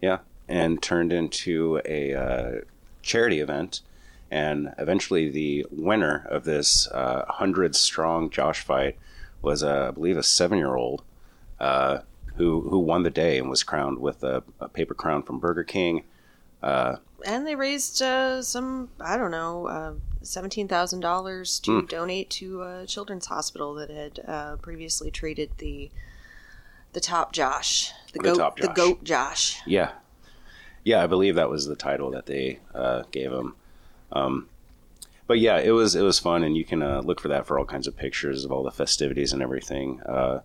Yeah, 0.00 0.18
and 0.48 0.82
turned 0.82 1.12
into 1.12 1.80
a 1.84 2.14
uh, 2.14 2.50
charity 3.02 3.40
event. 3.40 3.80
And 4.30 4.72
eventually, 4.78 5.28
the 5.28 5.66
winner 5.70 6.24
of 6.30 6.44
this 6.44 6.86
uh, 6.88 7.24
hundred 7.28 7.74
strong 7.74 8.30
Josh 8.30 8.60
fight 8.60 8.96
was, 9.42 9.62
uh, 9.64 9.88
I 9.88 9.90
believe, 9.90 10.16
a 10.16 10.22
seven 10.22 10.56
year 10.58 10.76
old 10.76 11.02
uh, 11.58 11.98
who 12.36 12.60
who 12.70 12.78
won 12.78 13.02
the 13.02 13.10
day 13.10 13.38
and 13.38 13.50
was 13.50 13.62
crowned 13.64 13.98
with 13.98 14.22
a, 14.22 14.42
a 14.60 14.68
paper 14.68 14.94
crown 14.94 15.22
from 15.24 15.40
Burger 15.40 15.64
King. 15.64 16.04
Uh, 16.62 16.96
And 17.26 17.46
they 17.46 17.56
raised 17.56 18.00
uh, 18.02 18.40
some, 18.42 18.90
I 19.00 19.16
don't 19.16 19.30
know, 19.30 19.66
uh, 19.66 19.92
$17,000 20.22 21.62
to 21.62 21.80
Hmm. 21.80 21.86
donate 21.86 22.30
to 22.30 22.62
a 22.62 22.86
children's 22.86 23.26
hospital 23.26 23.74
that 23.74 23.90
had 23.90 24.20
uh, 24.26 24.56
previously 24.56 25.10
treated 25.10 25.50
the 25.58 25.90
the 26.92 27.00
top 27.00 27.32
Josh, 27.32 27.92
the, 28.12 28.18
The 28.18 28.24
goat, 28.24 28.36
top 28.38 28.56
the 28.58 28.66
Josh. 28.68 28.76
goat 28.76 29.04
Josh. 29.04 29.60
yeah, 29.66 29.92
yeah, 30.84 31.02
I 31.02 31.06
believe 31.06 31.34
that 31.36 31.50
was 31.50 31.66
the 31.66 31.76
title 31.76 32.10
that 32.12 32.26
they 32.26 32.58
uh, 32.74 33.02
gave 33.10 33.32
him. 33.32 33.54
Um, 34.12 34.48
but 35.26 35.38
yeah, 35.38 35.58
it 35.58 35.70
was 35.70 35.94
it 35.94 36.02
was 36.02 36.18
fun, 36.18 36.42
and 36.42 36.56
you 36.56 36.64
can 36.64 36.82
uh, 36.82 37.00
look 37.04 37.20
for 37.20 37.28
that 37.28 37.46
for 37.46 37.58
all 37.58 37.64
kinds 37.64 37.86
of 37.86 37.96
pictures 37.96 38.44
of 38.44 38.50
all 38.52 38.62
the 38.64 38.70
festivities 38.72 39.32
and 39.32 39.42
everything. 39.42 40.00
Uh, 40.02 40.40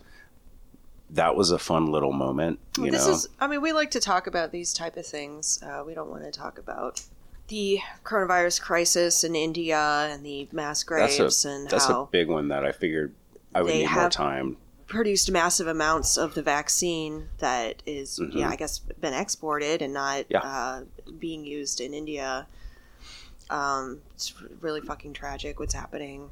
that 1.12 1.36
was 1.36 1.52
a 1.52 1.60
fun 1.60 1.88
little 1.92 2.12
moment, 2.14 2.60
you 2.80 2.90
this 2.92 3.06
know. 3.06 3.14
is, 3.14 3.30
I 3.40 3.48
mean, 3.48 3.62
we 3.62 3.74
like 3.74 3.92
to 3.92 4.00
talk 4.00 4.26
about 4.28 4.52
these 4.52 4.74
type 4.74 4.98
of 4.98 5.06
things. 5.06 5.62
Uh, 5.64 5.84
we 5.86 5.94
don't 5.94 6.10
want 6.10 6.24
to 6.24 6.32
talk 6.32 6.58
about 6.58 7.02
the 7.48 7.80
coronavirus 8.04 8.60
crisis 8.60 9.24
in 9.24 9.36
India 9.36 9.78
and 10.12 10.26
the 10.26 10.48
mass 10.52 10.84
graves 10.84 11.18
that's 11.20 11.46
a 11.46 11.50
and 11.50 11.70
that's 11.70 11.86
how 11.86 12.02
a 12.04 12.08
big 12.08 12.28
one 12.28 12.48
that 12.48 12.66
I 12.66 12.72
figured 12.72 13.14
I 13.54 13.62
would 13.62 13.72
need 13.72 13.90
more 13.92 14.10
time. 14.10 14.58
Produced 14.88 15.32
massive 15.32 15.68
amounts 15.68 16.18
of 16.18 16.36
the 16.36 16.42
vaccine 16.44 17.30
that 17.40 17.82
is, 17.86 18.20
Mhm. 18.20 18.34
yeah, 18.36 18.50
I 18.50 18.56
guess 18.56 18.80
been 18.80 19.14
exported 19.14 19.82
and 19.82 19.94
not 19.94 20.26
Yeah. 20.30 20.40
uh, 20.42 20.84
being 21.20 21.46
used 21.46 21.82
in 21.82 21.94
India. 21.94 22.48
Um, 23.50 24.02
it's 24.14 24.34
really 24.62 24.82
fucking 24.82 25.14
tragic 25.14 25.60
what's 25.60 25.74
happening. 25.74 26.30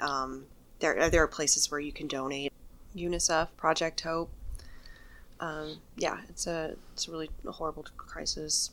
Um, 0.00 0.46
there, 0.80 1.08
there 1.08 1.22
are 1.22 1.28
places 1.28 1.70
where 1.70 1.80
you 1.80 1.92
can 1.92 2.06
donate. 2.08 2.52
UNICEF, 2.96 3.48
Project 3.56 4.00
Hope. 4.02 4.30
Um, 5.40 5.80
yeah, 5.96 6.20
it's 6.28 6.46
a 6.46 6.76
it's 6.92 7.08
a 7.08 7.10
really 7.10 7.28
horrible 7.46 7.84
crisis. 7.96 8.70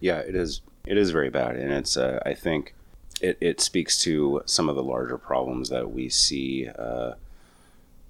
Yeah, 0.00 0.18
it 0.18 0.34
is. 0.34 0.60
It 0.86 0.98
is 0.98 1.10
very 1.10 1.30
bad, 1.30 1.56
and 1.56 1.72
it's. 1.72 1.96
Uh, 1.96 2.20
I 2.26 2.34
think 2.34 2.74
it, 3.22 3.38
it 3.40 3.60
speaks 3.62 3.96
to 4.02 4.42
some 4.44 4.68
of 4.68 4.76
the 4.76 4.82
larger 4.82 5.16
problems 5.16 5.70
that 5.70 5.90
we 5.92 6.10
see 6.10 6.68
uh, 6.68 7.14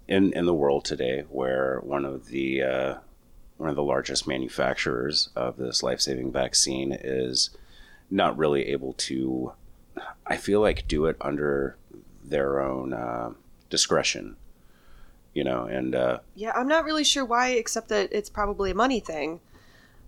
in 0.09 0.33
in 0.33 0.47
the 0.47 0.55
world 0.55 0.85
today, 0.85 1.25
where 1.29 1.81
one 1.81 2.05
of 2.05 2.27
the 2.27 2.63
uh, 2.63 2.95
one 3.57 3.69
of 3.69 3.77
the 3.77 3.83
largest 3.83 4.27
manufacturers 4.27 5.31
of 5.37 5.57
this 5.57 5.83
life 5.83 6.01
saving 6.01 6.33
vaccine 6.33 6.93
is 6.93 7.51
not 8.11 8.37
really 8.37 8.67
able 8.67 8.93
to. 8.95 9.53
I 10.27 10.37
feel 10.37 10.61
like 10.61 10.89
do 10.89 11.07
it 11.07 11.17
under 11.21 11.77
their 12.25 12.61
own 12.61 12.93
uh, 12.93 13.31
discretion, 13.71 14.37
you 15.35 15.45
know, 15.45 15.65
and 15.67 15.95
uh, 15.95 16.19
Yeah, 16.35 16.53
I'm 16.55 16.67
not 16.67 16.85
really 16.85 17.05
sure 17.05 17.25
why, 17.25 17.51
except 17.51 17.89
that 17.89 18.09
it's 18.13 18.31
probably 18.31 18.71
a 18.71 18.75
money 18.75 19.01
thing. 19.01 19.41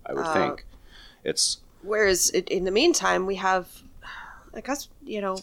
I 0.05 0.13
would 0.13 0.25
Uh, 0.25 0.33
think 0.33 0.65
it's 1.23 1.59
Whereas 1.83 2.29
in 2.29 2.65
the 2.65 2.71
meantime, 2.71 3.25
we 3.25 3.35
have, 3.35 3.69
I 4.53 4.61
guess, 4.61 4.89
you 5.05 5.21
know, 5.21 5.37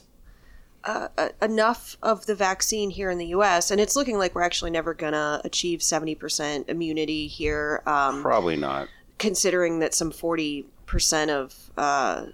uh, 0.85 1.09
uh, 1.17 1.29
enough 1.43 1.97
of 2.03 2.27
the 2.27 2.35
vaccine 2.35 2.91
here 2.91 3.11
in 3.11 3.19
the 3.19 3.27
U.S., 3.29 3.71
and 3.71 3.81
it's 3.81 3.97
looking 3.97 4.19
like 4.19 4.35
we're 4.35 4.43
actually 4.43 4.71
never 4.71 4.95
gonna 4.95 5.41
achieve 5.45 5.83
seventy 5.83 6.15
percent 6.15 6.69
immunity 6.69 7.27
here. 7.27 7.83
Um, 7.87 8.23
probably 8.23 8.57
not. 8.57 8.89
considering 9.19 9.79
that 9.81 9.95
some 9.95 10.11
forty 10.11 10.67
percent 10.87 11.31
of 11.31 11.71
uh, 11.77 12.27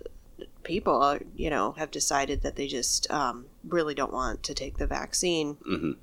people, 0.65 1.03
uh, 1.03 1.19
you 1.37 1.51
know, 1.51 1.73
have 1.73 1.91
decided 1.91 2.43
that 2.43 2.57
they 2.57 2.67
just 2.67 3.11
um, 3.11 3.47
really 3.69 3.95
don't 3.95 4.13
want 4.13 4.43
to 4.45 4.55
take 4.55 4.79
the 4.79 4.87
vaccine. 4.87 5.57
Mhm. 5.69 5.97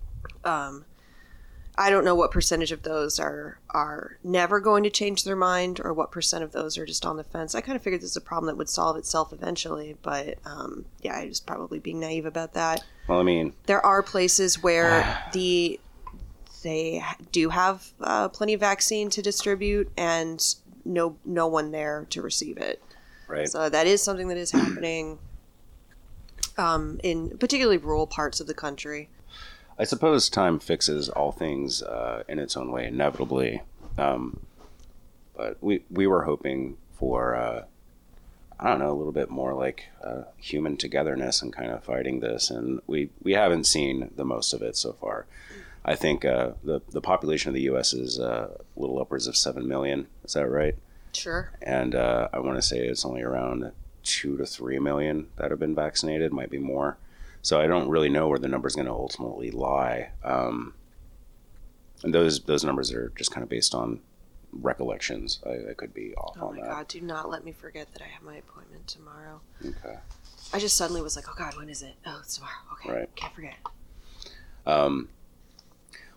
Um, 0.46 0.86
I 1.80 1.92
don't 1.92 2.04
know 2.04 2.16
what 2.16 2.32
percentage 2.32 2.72
of 2.72 2.82
those 2.82 3.20
are 3.20 3.60
are 3.70 4.18
never 4.24 4.60
going 4.60 4.84
to 4.84 4.90
change 4.90 5.24
their 5.24 5.36
mind, 5.36 5.80
or 5.84 5.94
what 5.94 6.12
percent 6.12 6.44
of 6.44 6.52
those 6.52 6.78
are 6.78 6.86
just 6.86 7.06
on 7.06 7.18
the 7.18 7.24
fence. 7.24 7.54
I 7.54 7.62
kind 7.62 7.76
of 7.76 7.84
figured 7.84 8.02
this 8.02 8.12
is 8.12 8.16
a 8.18 8.22
problem 8.22 8.48
that 8.48 8.58
would 8.58 8.70
solve 8.70 8.98
itself 8.98 9.32
eventually, 9.32 9.96
but 10.02 10.40
um, 10.46 10.86
yeah, 11.02 11.16
I 11.16 11.26
was 11.28 11.40
probably 11.40 11.78
being 11.80 12.00
naive 12.00 12.26
about 12.26 12.54
that. 12.54 12.84
Well, 13.08 13.20
I 13.20 13.24
mean, 13.24 13.54
There 13.68 13.86
are 13.86 14.02
places 14.02 14.62
where 14.64 15.24
the 15.34 15.80
they 16.64 17.04
do 17.32 17.50
have 17.50 17.88
uh, 18.02 18.30
plenty 18.30 18.54
of 18.56 18.60
vaccine 18.60 19.10
to 19.12 19.22
distribute, 19.22 19.92
and 19.96 20.44
no 20.84 21.16
no 21.26 21.48
one 21.48 21.72
there 21.72 22.08
to 22.10 22.22
receive 22.24 22.58
it. 22.58 22.82
right? 23.28 23.48
So 23.48 23.70
that 23.70 23.86
is 23.86 24.02
something 24.02 24.30
that 24.30 24.38
is 24.38 24.52
happening 24.52 25.20
um, 26.58 27.00
in 27.04 27.38
particularly 27.38 27.78
rural 27.78 28.08
parts 28.08 28.40
of 28.40 28.48
the 28.48 28.54
country. 28.56 29.10
I 29.80 29.84
suppose 29.84 30.30
time 30.30 30.60
fixes 30.60 31.10
all 31.10 31.32
things 31.32 31.84
uh, 31.84 32.24
in 32.28 32.40
its 32.40 32.58
own 32.58 32.72
way, 32.72 32.88
inevitably. 32.88 33.62
Um, 33.98 34.40
but 35.36 35.58
we 35.62 35.84
we 35.92 36.08
were 36.08 36.24
hoping 36.24 36.78
for 36.94 37.36
uh, 37.36 37.66
I 38.60 38.70
don't 38.70 38.80
know 38.80 38.92
a 38.92 38.98
little 38.98 39.12
bit 39.12 39.30
more 39.30 39.54
like 39.54 39.86
uh, 40.04 40.24
human 40.38 40.78
togetherness 40.78 41.42
and 41.42 41.54
kind 41.54 41.72
of 41.72 41.84
fighting 41.84 42.20
this, 42.20 42.50
and 42.50 42.82
we 42.88 43.10
we 43.22 43.34
haven't 43.34 43.66
seen 43.66 44.10
the 44.16 44.26
most 44.26 44.54
of 44.54 44.62
it 44.62 44.76
so 44.76 44.94
far. 44.94 45.28
I 45.86 45.96
think 45.96 46.26
uh, 46.26 46.52
the 46.64 46.82
the 46.90 47.02
population 47.02 47.50
of 47.50 47.56
the 47.56 47.62
U.S. 47.62 47.94
is 47.94 48.20
uh, 48.20 48.58
a 48.58 48.80
little 48.80 49.00
upwards 49.00 49.28
of 49.28 49.38
seven 49.38 49.68
million. 49.68 50.08
Is 50.24 50.34
that 50.34 50.48
right? 50.50 50.76
Sure. 51.14 51.52
and 51.64 51.96
uh, 51.96 52.28
I 52.32 52.40
want 52.40 52.58
to 52.58 52.62
say 52.62 52.80
it's 52.80 53.06
only 53.06 53.24
around 53.24 53.72
two 54.04 54.38
to 54.38 54.46
three 54.46 54.78
million 54.78 55.28
that 55.38 55.50
have 55.50 55.60
been 55.60 55.74
vaccinated, 55.74 56.32
might 56.32 56.52
be 56.52 56.60
more. 56.60 56.98
So 57.48 57.62
I 57.62 57.66
don't 57.66 57.88
really 57.88 58.10
know 58.10 58.28
where 58.28 58.38
the 58.38 58.50
number 58.50 58.68
is 58.68 58.76
going 58.76 58.88
to 58.88 58.92
ultimately 58.92 59.52
lie. 59.52 60.10
Um, 60.22 60.74
and 62.04 62.14
those 62.14 62.42
those 62.42 62.66
numbers 62.66 62.92
are 62.92 63.14
just 63.16 63.32
kind 63.32 63.42
of 63.42 63.48
based 63.48 63.74
on 63.74 64.02
recollections. 64.52 65.40
I, 65.46 65.72
I 65.72 65.74
could 65.74 65.94
be 65.94 66.14
off 66.16 66.36
Oh 66.42 66.48
on 66.48 66.58
my 66.58 66.66
god, 66.68 66.90
do 66.90 67.00
not 67.00 67.30
let 67.30 67.46
me 67.46 67.54
forget 67.54 67.94
that 67.94 68.02
I 68.02 68.08
have 68.08 68.22
my 68.22 68.36
appointment 68.36 68.86
tomorrow. 68.86 69.40
Okay. 69.66 69.98
I 70.52 70.60
just 70.60 70.76
suddenly 70.76 71.02
was 71.02 71.16
like, 71.16 71.24
oh 71.30 71.36
god, 71.38 71.56
when 71.56 71.70
is 71.70 71.84
it? 71.84 71.94
Oh, 72.06 72.20
it's 72.22 72.36
tomorrow. 72.36 72.52
Okay. 72.74 72.92
Right. 72.92 73.16
Can't 73.16 73.34
forget. 73.34 73.56
Um, 74.66 75.08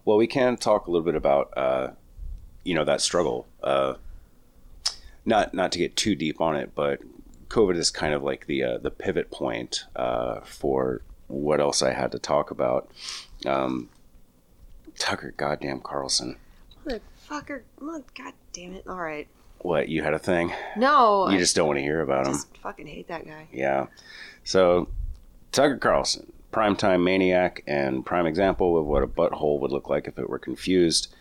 well, 0.04 0.16
we 0.16 0.26
can 0.26 0.56
talk 0.56 0.88
a 0.88 0.90
little 0.90 1.04
bit 1.04 1.14
about 1.14 1.56
uh, 1.56 1.90
you 2.64 2.74
know 2.74 2.84
that 2.84 3.00
struggle. 3.00 3.46
Uh, 3.62 3.94
not 5.24 5.54
not 5.54 5.70
to 5.70 5.78
get 5.78 5.94
too 5.94 6.16
deep 6.16 6.40
on 6.40 6.56
it, 6.56 6.74
but 6.74 6.98
COVID 7.50 7.76
is 7.76 7.88
kind 7.92 8.14
of 8.14 8.24
like 8.24 8.46
the 8.46 8.64
uh, 8.64 8.78
the 8.78 8.90
pivot 8.90 9.30
point 9.30 9.84
uh, 9.94 10.40
for 10.40 11.02
what 11.30 11.60
else 11.60 11.82
I 11.82 11.92
had 11.92 12.12
to 12.12 12.18
talk 12.18 12.50
about. 12.50 12.90
Um, 13.46 13.88
Tucker, 14.98 15.32
goddamn 15.36 15.80
Carlson, 15.80 16.36
Motherfucker. 16.86 17.62
Mother- 17.80 18.04
God 18.16 18.32
damn 18.52 18.74
it. 18.74 18.86
All 18.86 18.96
right. 18.96 19.28
what 19.58 19.88
you 19.88 20.02
had 20.02 20.14
a 20.14 20.18
thing? 20.18 20.52
No. 20.76 21.28
You 21.28 21.36
I 21.36 21.38
just 21.38 21.54
don't 21.56 21.66
want 21.66 21.78
to 21.78 21.82
hear 21.82 22.00
about 22.00 22.26
him. 22.26 22.34
fucking 22.62 22.86
hate 22.86 23.08
that 23.08 23.26
guy. 23.26 23.46
Yeah. 23.52 23.86
So, 24.44 24.88
Tucker 25.52 25.76
Carlson, 25.78 26.32
primetime 26.52 27.02
maniac 27.04 27.62
and 27.66 28.04
prime 28.04 28.26
example 28.26 28.78
of 28.78 28.86
what 28.86 29.02
a 29.02 29.06
butthole 29.06 29.60
would 29.60 29.70
look 29.72 29.88
like 29.88 30.06
if 30.08 30.18
it 30.18 30.28
were 30.28 30.38
confused. 30.38 31.14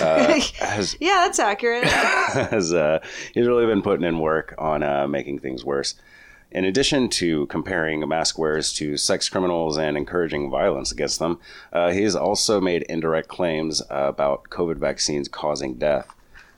Uh, 0.00 0.40
has 0.60 0.96
Yeah, 1.00 1.24
that's 1.26 1.38
accurate. 1.38 1.84
has 1.84 2.72
uh, 2.72 3.00
he's 3.34 3.46
really 3.46 3.66
been 3.66 3.82
putting 3.82 4.04
in 4.06 4.18
work 4.20 4.54
on 4.58 4.82
uh, 4.82 5.06
making 5.08 5.40
things 5.40 5.64
worse. 5.64 5.94
In 6.52 6.64
addition 6.64 7.08
to 7.10 7.46
comparing 7.46 8.06
mask 8.08 8.38
wearers 8.38 8.72
to 8.74 8.96
sex 8.96 9.28
criminals 9.28 9.78
and 9.78 9.96
encouraging 9.96 10.50
violence 10.50 10.90
against 10.90 11.20
them, 11.20 11.38
uh, 11.72 11.90
he's 11.90 12.16
also 12.16 12.60
made 12.60 12.82
indirect 12.82 13.28
claims 13.28 13.82
about 13.88 14.44
COVID 14.50 14.76
vaccines 14.76 15.28
causing 15.28 15.74
death. 15.74 16.12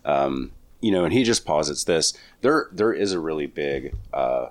Um, 0.04 0.52
you 0.80 0.90
know, 0.90 1.04
and 1.04 1.12
he 1.12 1.24
just 1.24 1.44
posits 1.44 1.84
this: 1.84 2.14
there 2.40 2.68
there 2.72 2.92
is 2.92 3.12
a 3.12 3.20
really 3.20 3.46
big, 3.46 3.94
uh, 4.12 4.48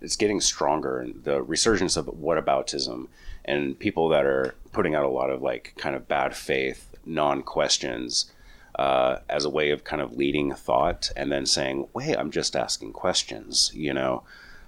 it's 0.00 0.16
getting 0.16 0.40
stronger, 0.40 0.98
and 0.98 1.24
the 1.24 1.42
resurgence 1.42 1.96
of 1.96 2.06
whataboutism 2.06 3.08
and 3.46 3.78
people 3.78 4.08
that 4.10 4.26
are 4.26 4.54
putting 4.72 4.94
out 4.94 5.04
a 5.04 5.08
lot 5.08 5.30
of 5.30 5.40
like 5.40 5.72
kind 5.78 5.96
of 5.96 6.06
bad 6.06 6.36
faith, 6.36 6.94
non 7.06 7.42
questions 7.42 8.30
uh, 8.78 9.18
as 9.28 9.44
a 9.44 9.50
way 9.50 9.70
of 9.70 9.84
kind 9.84 10.02
of 10.02 10.16
leading 10.16 10.54
thought 10.54 11.10
and 11.16 11.32
then 11.32 11.46
saying, 11.46 11.88
wait, 11.94 12.16
I'm 12.16 12.30
just 12.30 12.54
asking 12.54 12.92
questions, 12.92 13.70
you 13.74 13.94
know? 13.94 14.22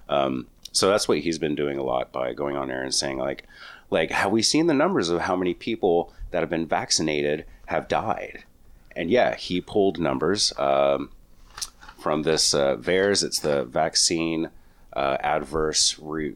Um, 0.08 0.46
so 0.72 0.88
that's 0.88 1.08
what 1.08 1.18
he's 1.18 1.38
been 1.38 1.54
doing 1.54 1.78
a 1.78 1.82
lot 1.82 2.12
by 2.12 2.32
going 2.32 2.56
on 2.56 2.68
there 2.68 2.82
and 2.82 2.94
saying, 2.94 3.18
like, 3.18 3.44
like, 3.90 4.10
have 4.10 4.30
we 4.30 4.42
seen 4.42 4.66
the 4.66 4.74
numbers 4.74 5.08
of 5.08 5.22
how 5.22 5.34
many 5.34 5.54
people 5.54 6.12
that 6.30 6.40
have 6.40 6.50
been 6.50 6.66
vaccinated 6.66 7.46
have 7.66 7.88
died? 7.88 8.44
And 8.94 9.10
yeah, 9.10 9.34
he 9.34 9.60
pulled 9.60 9.98
numbers 9.98 10.52
um, 10.58 11.10
from 11.98 12.22
this 12.22 12.54
uh, 12.54 12.76
VAERS. 12.76 13.24
It's 13.24 13.38
the 13.38 13.64
Vaccine 13.64 14.50
uh, 14.92 15.16
Adverse 15.20 15.98
Re- 15.98 16.34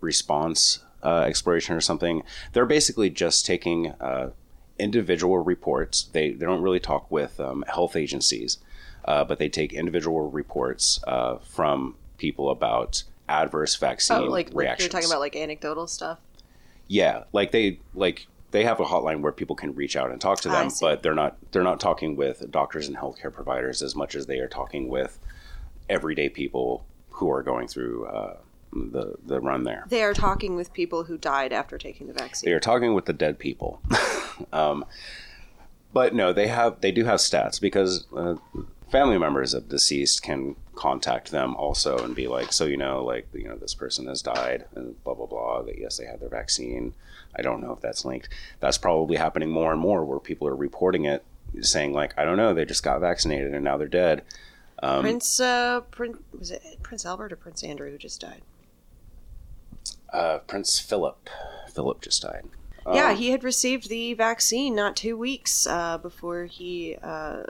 Response 0.00 0.80
uh, 1.02 1.20
Exploration 1.20 1.76
or 1.76 1.80
something. 1.80 2.22
They're 2.52 2.66
basically 2.66 3.10
just 3.10 3.46
taking 3.46 3.92
uh, 3.92 4.30
individual 4.78 5.38
reports. 5.38 6.04
They, 6.12 6.32
they 6.32 6.46
don't 6.46 6.62
really 6.62 6.80
talk 6.80 7.10
with 7.10 7.38
um, 7.38 7.64
health 7.68 7.94
agencies, 7.94 8.58
uh, 9.04 9.24
but 9.24 9.38
they 9.38 9.48
take 9.48 9.72
individual 9.72 10.30
reports 10.30 11.00
uh, 11.06 11.38
from 11.38 11.96
people 12.18 12.50
about 12.50 13.04
adverse 13.28 13.76
vaccine 13.76 14.18
oh, 14.18 14.24
like, 14.24 14.50
reactions. 14.52 14.86
you're 14.86 14.92
talking 14.92 15.10
about 15.10 15.20
like 15.20 15.36
anecdotal 15.36 15.86
stuff. 15.86 16.18
Yeah, 16.88 17.24
like 17.32 17.52
they 17.52 17.80
like 17.94 18.26
they 18.50 18.64
have 18.64 18.80
a 18.80 18.84
hotline 18.84 19.20
where 19.20 19.32
people 19.32 19.56
can 19.56 19.74
reach 19.74 19.96
out 19.96 20.10
and 20.10 20.20
talk 20.20 20.40
to 20.40 20.48
them, 20.48 20.70
but 20.80 21.02
they're 21.02 21.14
not 21.14 21.36
they're 21.52 21.62
not 21.62 21.80
talking 21.80 22.16
with 22.16 22.50
doctors 22.50 22.88
and 22.88 22.96
healthcare 22.96 23.32
providers 23.32 23.82
as 23.82 23.94
much 23.94 24.14
as 24.14 24.26
they 24.26 24.38
are 24.38 24.48
talking 24.48 24.88
with 24.88 25.18
everyday 25.88 26.28
people 26.28 26.84
who 27.10 27.30
are 27.30 27.42
going 27.42 27.68
through 27.68 28.06
uh, 28.06 28.36
the 28.72 29.16
the 29.26 29.40
run 29.40 29.64
there. 29.64 29.84
They 29.88 30.02
are 30.02 30.14
talking 30.14 30.56
with 30.56 30.72
people 30.72 31.04
who 31.04 31.18
died 31.18 31.52
after 31.52 31.76
taking 31.76 32.06
the 32.06 32.14
vaccine. 32.14 32.48
They 32.48 32.54
are 32.54 32.60
talking 32.60 32.94
with 32.94 33.04
the 33.04 33.12
dead 33.12 33.38
people. 33.38 33.82
um, 34.52 34.84
but 35.92 36.14
no, 36.14 36.32
they 36.32 36.46
have 36.46 36.80
they 36.80 36.92
do 36.92 37.04
have 37.04 37.20
stats 37.20 37.60
because 37.60 38.06
uh, 38.16 38.36
family 38.90 39.18
members 39.18 39.52
of 39.52 39.68
deceased 39.68 40.22
can 40.22 40.56
contact 40.78 41.30
them 41.30 41.54
also 41.56 41.98
and 42.04 42.14
be 42.14 42.28
like, 42.28 42.52
so 42.52 42.64
you 42.64 42.76
know, 42.76 43.04
like 43.04 43.26
you 43.34 43.48
know, 43.48 43.56
this 43.56 43.74
person 43.74 44.06
has 44.06 44.22
died 44.22 44.64
and 44.74 45.02
blah 45.04 45.14
blah 45.14 45.26
blah. 45.26 45.62
That 45.62 45.78
yes, 45.78 45.96
they 45.98 46.06
had 46.06 46.20
their 46.20 46.28
vaccine. 46.28 46.94
I 47.36 47.42
don't 47.42 47.60
know 47.60 47.72
if 47.72 47.80
that's 47.80 48.04
linked. 48.04 48.28
That's 48.60 48.78
probably 48.78 49.16
happening 49.16 49.50
more 49.50 49.72
and 49.72 49.80
more 49.80 50.04
where 50.04 50.18
people 50.18 50.48
are 50.48 50.56
reporting 50.56 51.04
it, 51.04 51.24
saying 51.60 51.92
like, 51.92 52.14
I 52.16 52.24
don't 52.24 52.36
know, 52.38 52.54
they 52.54 52.64
just 52.64 52.82
got 52.82 53.00
vaccinated 53.00 53.54
and 53.54 53.62
now 53.64 53.76
they're 53.76 53.86
dead. 53.86 54.22
Um, 54.82 55.02
Prince, 55.02 55.40
uh, 55.40 55.80
Prince, 55.90 56.18
was 56.38 56.50
it 56.52 56.62
Prince 56.82 57.04
Albert 57.04 57.32
or 57.32 57.36
Prince 57.36 57.62
Andrew 57.64 57.90
who 57.90 57.98
just 57.98 58.20
died? 58.20 58.42
uh, 60.12 60.38
Prince 60.46 60.78
Philip, 60.78 61.28
Philip 61.72 62.00
just 62.00 62.22
died. 62.22 62.44
yeah, 62.92 63.10
Um, 63.10 63.16
he 63.16 63.30
had 63.30 63.44
received 63.44 63.88
the 63.88 64.14
vaccine 64.14 64.74
not 64.74 64.96
two 64.96 65.16
weeks 65.16 65.66
uh, 65.66 65.98
before 65.98 66.44
he 66.46 66.96
uh, 67.02 67.42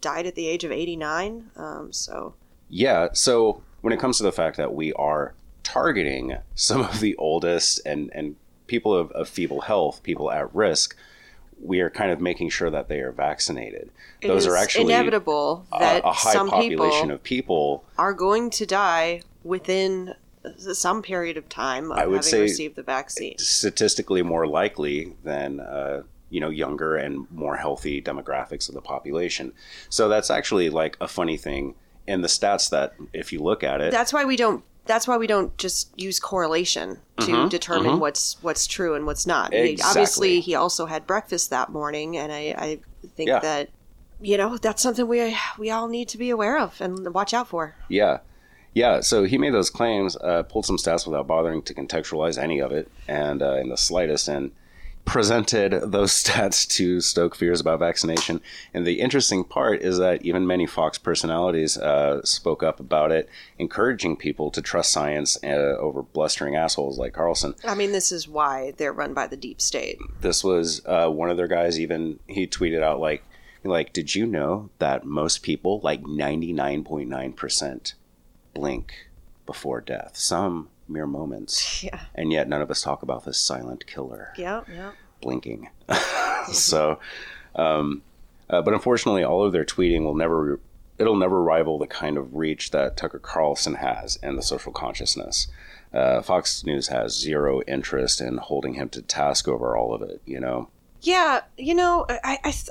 died 0.00 0.26
at 0.26 0.34
the 0.34 0.46
age 0.46 0.64
of 0.64 0.72
89. 0.72 1.50
Um, 1.56 1.92
so, 1.92 2.34
Yeah. 2.68 3.08
So 3.12 3.62
when 3.80 3.92
it 3.92 3.98
comes 4.00 4.16
to 4.18 4.22
the 4.24 4.32
fact 4.32 4.56
that 4.56 4.74
we 4.74 4.92
are 4.94 5.34
targeting 5.62 6.36
some 6.54 6.80
of 6.80 7.00
the 7.00 7.14
oldest 7.16 7.80
and, 7.86 8.10
and 8.14 8.36
people 8.66 8.94
of, 8.94 9.10
of 9.12 9.28
feeble 9.28 9.62
health, 9.62 10.02
people 10.02 10.30
at 10.30 10.54
risk, 10.54 10.96
we 11.62 11.80
are 11.80 11.90
kind 11.90 12.10
of 12.12 12.20
making 12.20 12.50
sure 12.50 12.70
that 12.70 12.88
they 12.88 13.00
are 13.00 13.10
vaccinated. 13.12 13.90
it 14.20 14.28
Those 14.28 14.46
are 14.46 14.56
actually 14.56 14.84
inevitable 14.92 15.66
a, 15.72 15.78
that 15.80 16.04
a 16.04 16.12
high 16.12 16.32
some 16.32 16.48
population 16.48 17.00
people 17.08 17.12
of 17.14 17.22
people. 17.22 17.84
are 17.98 18.12
going 18.14 18.50
to 18.50 18.66
die 18.66 19.22
within 19.42 20.14
some 20.56 21.02
period 21.02 21.36
of 21.36 21.48
time 21.48 21.90
of 21.90 21.98
I 21.98 22.06
would 22.06 22.16
having 22.18 22.30
say- 22.30 22.40
received 22.42 22.76
the 22.76 22.82
vaccine. 22.84 23.36
statistically 23.38 24.22
more 24.22 24.46
likely 24.46 25.14
than 25.24 25.58
uh, 25.60 26.02
you 26.30 26.40
know 26.40 26.50
younger 26.50 26.96
and 26.96 27.26
more 27.30 27.56
healthy 27.56 28.00
demographics 28.02 28.68
of 28.68 28.74
the 28.74 28.80
population. 28.82 29.52
So 29.88 30.08
that's 30.08 30.30
actually 30.30 30.70
like 30.70 30.96
a 31.00 31.08
funny 31.08 31.36
thing 31.36 31.74
in 32.06 32.22
the 32.22 32.28
stats 32.28 32.70
that 32.70 32.94
if 33.12 33.32
you 33.32 33.40
look 33.40 33.62
at 33.62 33.80
it, 33.80 33.90
That's 33.92 34.12
why 34.12 34.24
we 34.24 34.36
don't. 34.36 34.64
That's 34.86 35.06
why 35.06 35.18
we 35.18 35.26
don't 35.26 35.54
just 35.58 35.90
use 36.00 36.18
correlation 36.18 36.96
to 37.20 37.46
determine 37.50 37.98
what's 38.00 38.42
what's 38.42 38.66
true 38.66 38.94
and 38.94 39.04
what's 39.04 39.26
not. 39.26 39.52
Mm-hmm, 39.52 39.66
Exactly. 39.66 39.90
obviously, 40.00 40.40
he 40.40 40.54
also 40.54 40.86
had 40.86 41.06
breakfast 41.06 41.50
that 41.50 41.68
morning, 41.70 42.16
and 42.16 42.32
I, 42.32 42.54
I 42.56 42.78
think 43.14 43.28
Yeah. 43.28 43.40
that 43.40 43.68
you 44.22 44.38
know 44.38 44.56
that's 44.56 44.82
something 44.82 45.06
we 45.06 45.36
we 45.58 45.70
all 45.70 45.88
need 45.88 46.08
to 46.08 46.18
be 46.18 46.30
aware 46.30 46.58
of 46.58 46.80
and 46.80 47.12
watch 47.12 47.34
out 47.34 47.48
for. 47.48 47.74
Yeah. 47.88 48.20
Yeah, 48.74 49.00
so 49.00 49.24
he 49.24 49.38
made 49.38 49.52
those 49.54 49.70
claims, 49.70 50.14
uh, 50.16 50.44
pulled 50.44 50.64
some 50.64 50.76
stats 50.76 51.04
without 51.06 51.26
bothering 51.26 51.62
to 51.62 51.74
contextualize 51.74 52.40
any 52.40 52.60
of 52.60 52.70
it, 52.70 52.88
and 53.08 53.42
uh, 53.42 53.54
in 53.56 53.70
the 53.70 53.76
slightest, 53.76 54.28
and 54.28 54.52
presented 55.08 55.72
those 55.90 56.12
stats 56.22 56.68
to 56.68 57.00
stoke 57.00 57.34
fears 57.34 57.60
about 57.60 57.80
vaccination. 57.80 58.40
And 58.72 58.86
the 58.86 59.00
interesting 59.00 59.44
part 59.44 59.82
is 59.82 59.98
that 59.98 60.24
even 60.24 60.46
many 60.46 60.66
Fox 60.66 60.98
personalities 60.98 61.76
uh, 61.78 62.22
spoke 62.24 62.62
up 62.62 62.78
about 62.78 63.10
it, 63.10 63.28
encouraging 63.58 64.16
people 64.16 64.50
to 64.50 64.62
trust 64.62 64.92
science 64.92 65.38
uh, 65.42 65.76
over 65.78 66.02
blustering 66.02 66.56
assholes 66.56 66.98
like 66.98 67.14
Carlson. 67.14 67.54
I 67.64 67.74
mean, 67.74 67.92
this 67.92 68.12
is 68.12 68.28
why 68.28 68.72
they're 68.76 68.92
run 68.92 69.14
by 69.14 69.26
the 69.26 69.36
deep 69.36 69.60
state. 69.60 69.98
This 70.20 70.44
was 70.44 70.82
uh, 70.86 71.08
one 71.08 71.30
of 71.30 71.36
their 71.36 71.48
guys. 71.48 71.80
Even 71.80 72.20
he 72.26 72.46
tweeted 72.46 72.82
out 72.82 73.00
like, 73.00 73.24
like, 73.64 73.92
did 73.92 74.14
you 74.14 74.26
know 74.26 74.70
that 74.78 75.04
most 75.04 75.42
people, 75.42 75.80
like 75.80 76.06
ninety 76.06 76.52
nine 76.52 76.84
point 76.84 77.08
nine 77.08 77.32
percent, 77.32 77.94
blink 78.54 79.08
before 79.46 79.80
death? 79.80 80.16
Some 80.16 80.68
mere 80.88 81.06
moments, 81.06 81.82
Yeah. 81.84 82.00
and 82.14 82.32
yet 82.32 82.48
none 82.48 82.62
of 82.62 82.70
us 82.70 82.82
talk 82.82 83.02
about 83.02 83.24
this 83.24 83.38
silent 83.38 83.86
killer 83.86 84.32
Yeah. 84.36 84.62
Yeah. 84.72 84.92
blinking. 85.20 85.68
so, 86.52 86.98
um, 87.54 88.02
uh, 88.50 88.62
but 88.62 88.74
unfortunately, 88.74 89.24
all 89.24 89.44
of 89.44 89.52
their 89.52 89.64
tweeting 89.64 90.02
will 90.04 90.14
never, 90.14 90.60
it'll 90.98 91.16
never 91.16 91.42
rival 91.42 91.78
the 91.78 91.86
kind 91.86 92.16
of 92.16 92.34
reach 92.34 92.70
that 92.70 92.96
Tucker 92.96 93.18
Carlson 93.18 93.74
has 93.74 94.16
in 94.22 94.36
the 94.36 94.42
social 94.42 94.72
consciousness. 94.72 95.48
Uh, 95.92 96.20
Fox 96.22 96.64
News 96.64 96.88
has 96.88 97.18
zero 97.18 97.62
interest 97.66 98.20
in 98.20 98.36
holding 98.38 98.74
him 98.74 98.88
to 98.90 99.02
task 99.02 99.48
over 99.48 99.76
all 99.76 99.94
of 99.94 100.02
it. 100.02 100.20
You 100.26 100.40
know, 100.40 100.68
Yeah, 101.00 101.40
you 101.56 101.74
know, 101.74 102.04
I, 102.08 102.38
I, 102.44 102.50
th- 102.50 102.68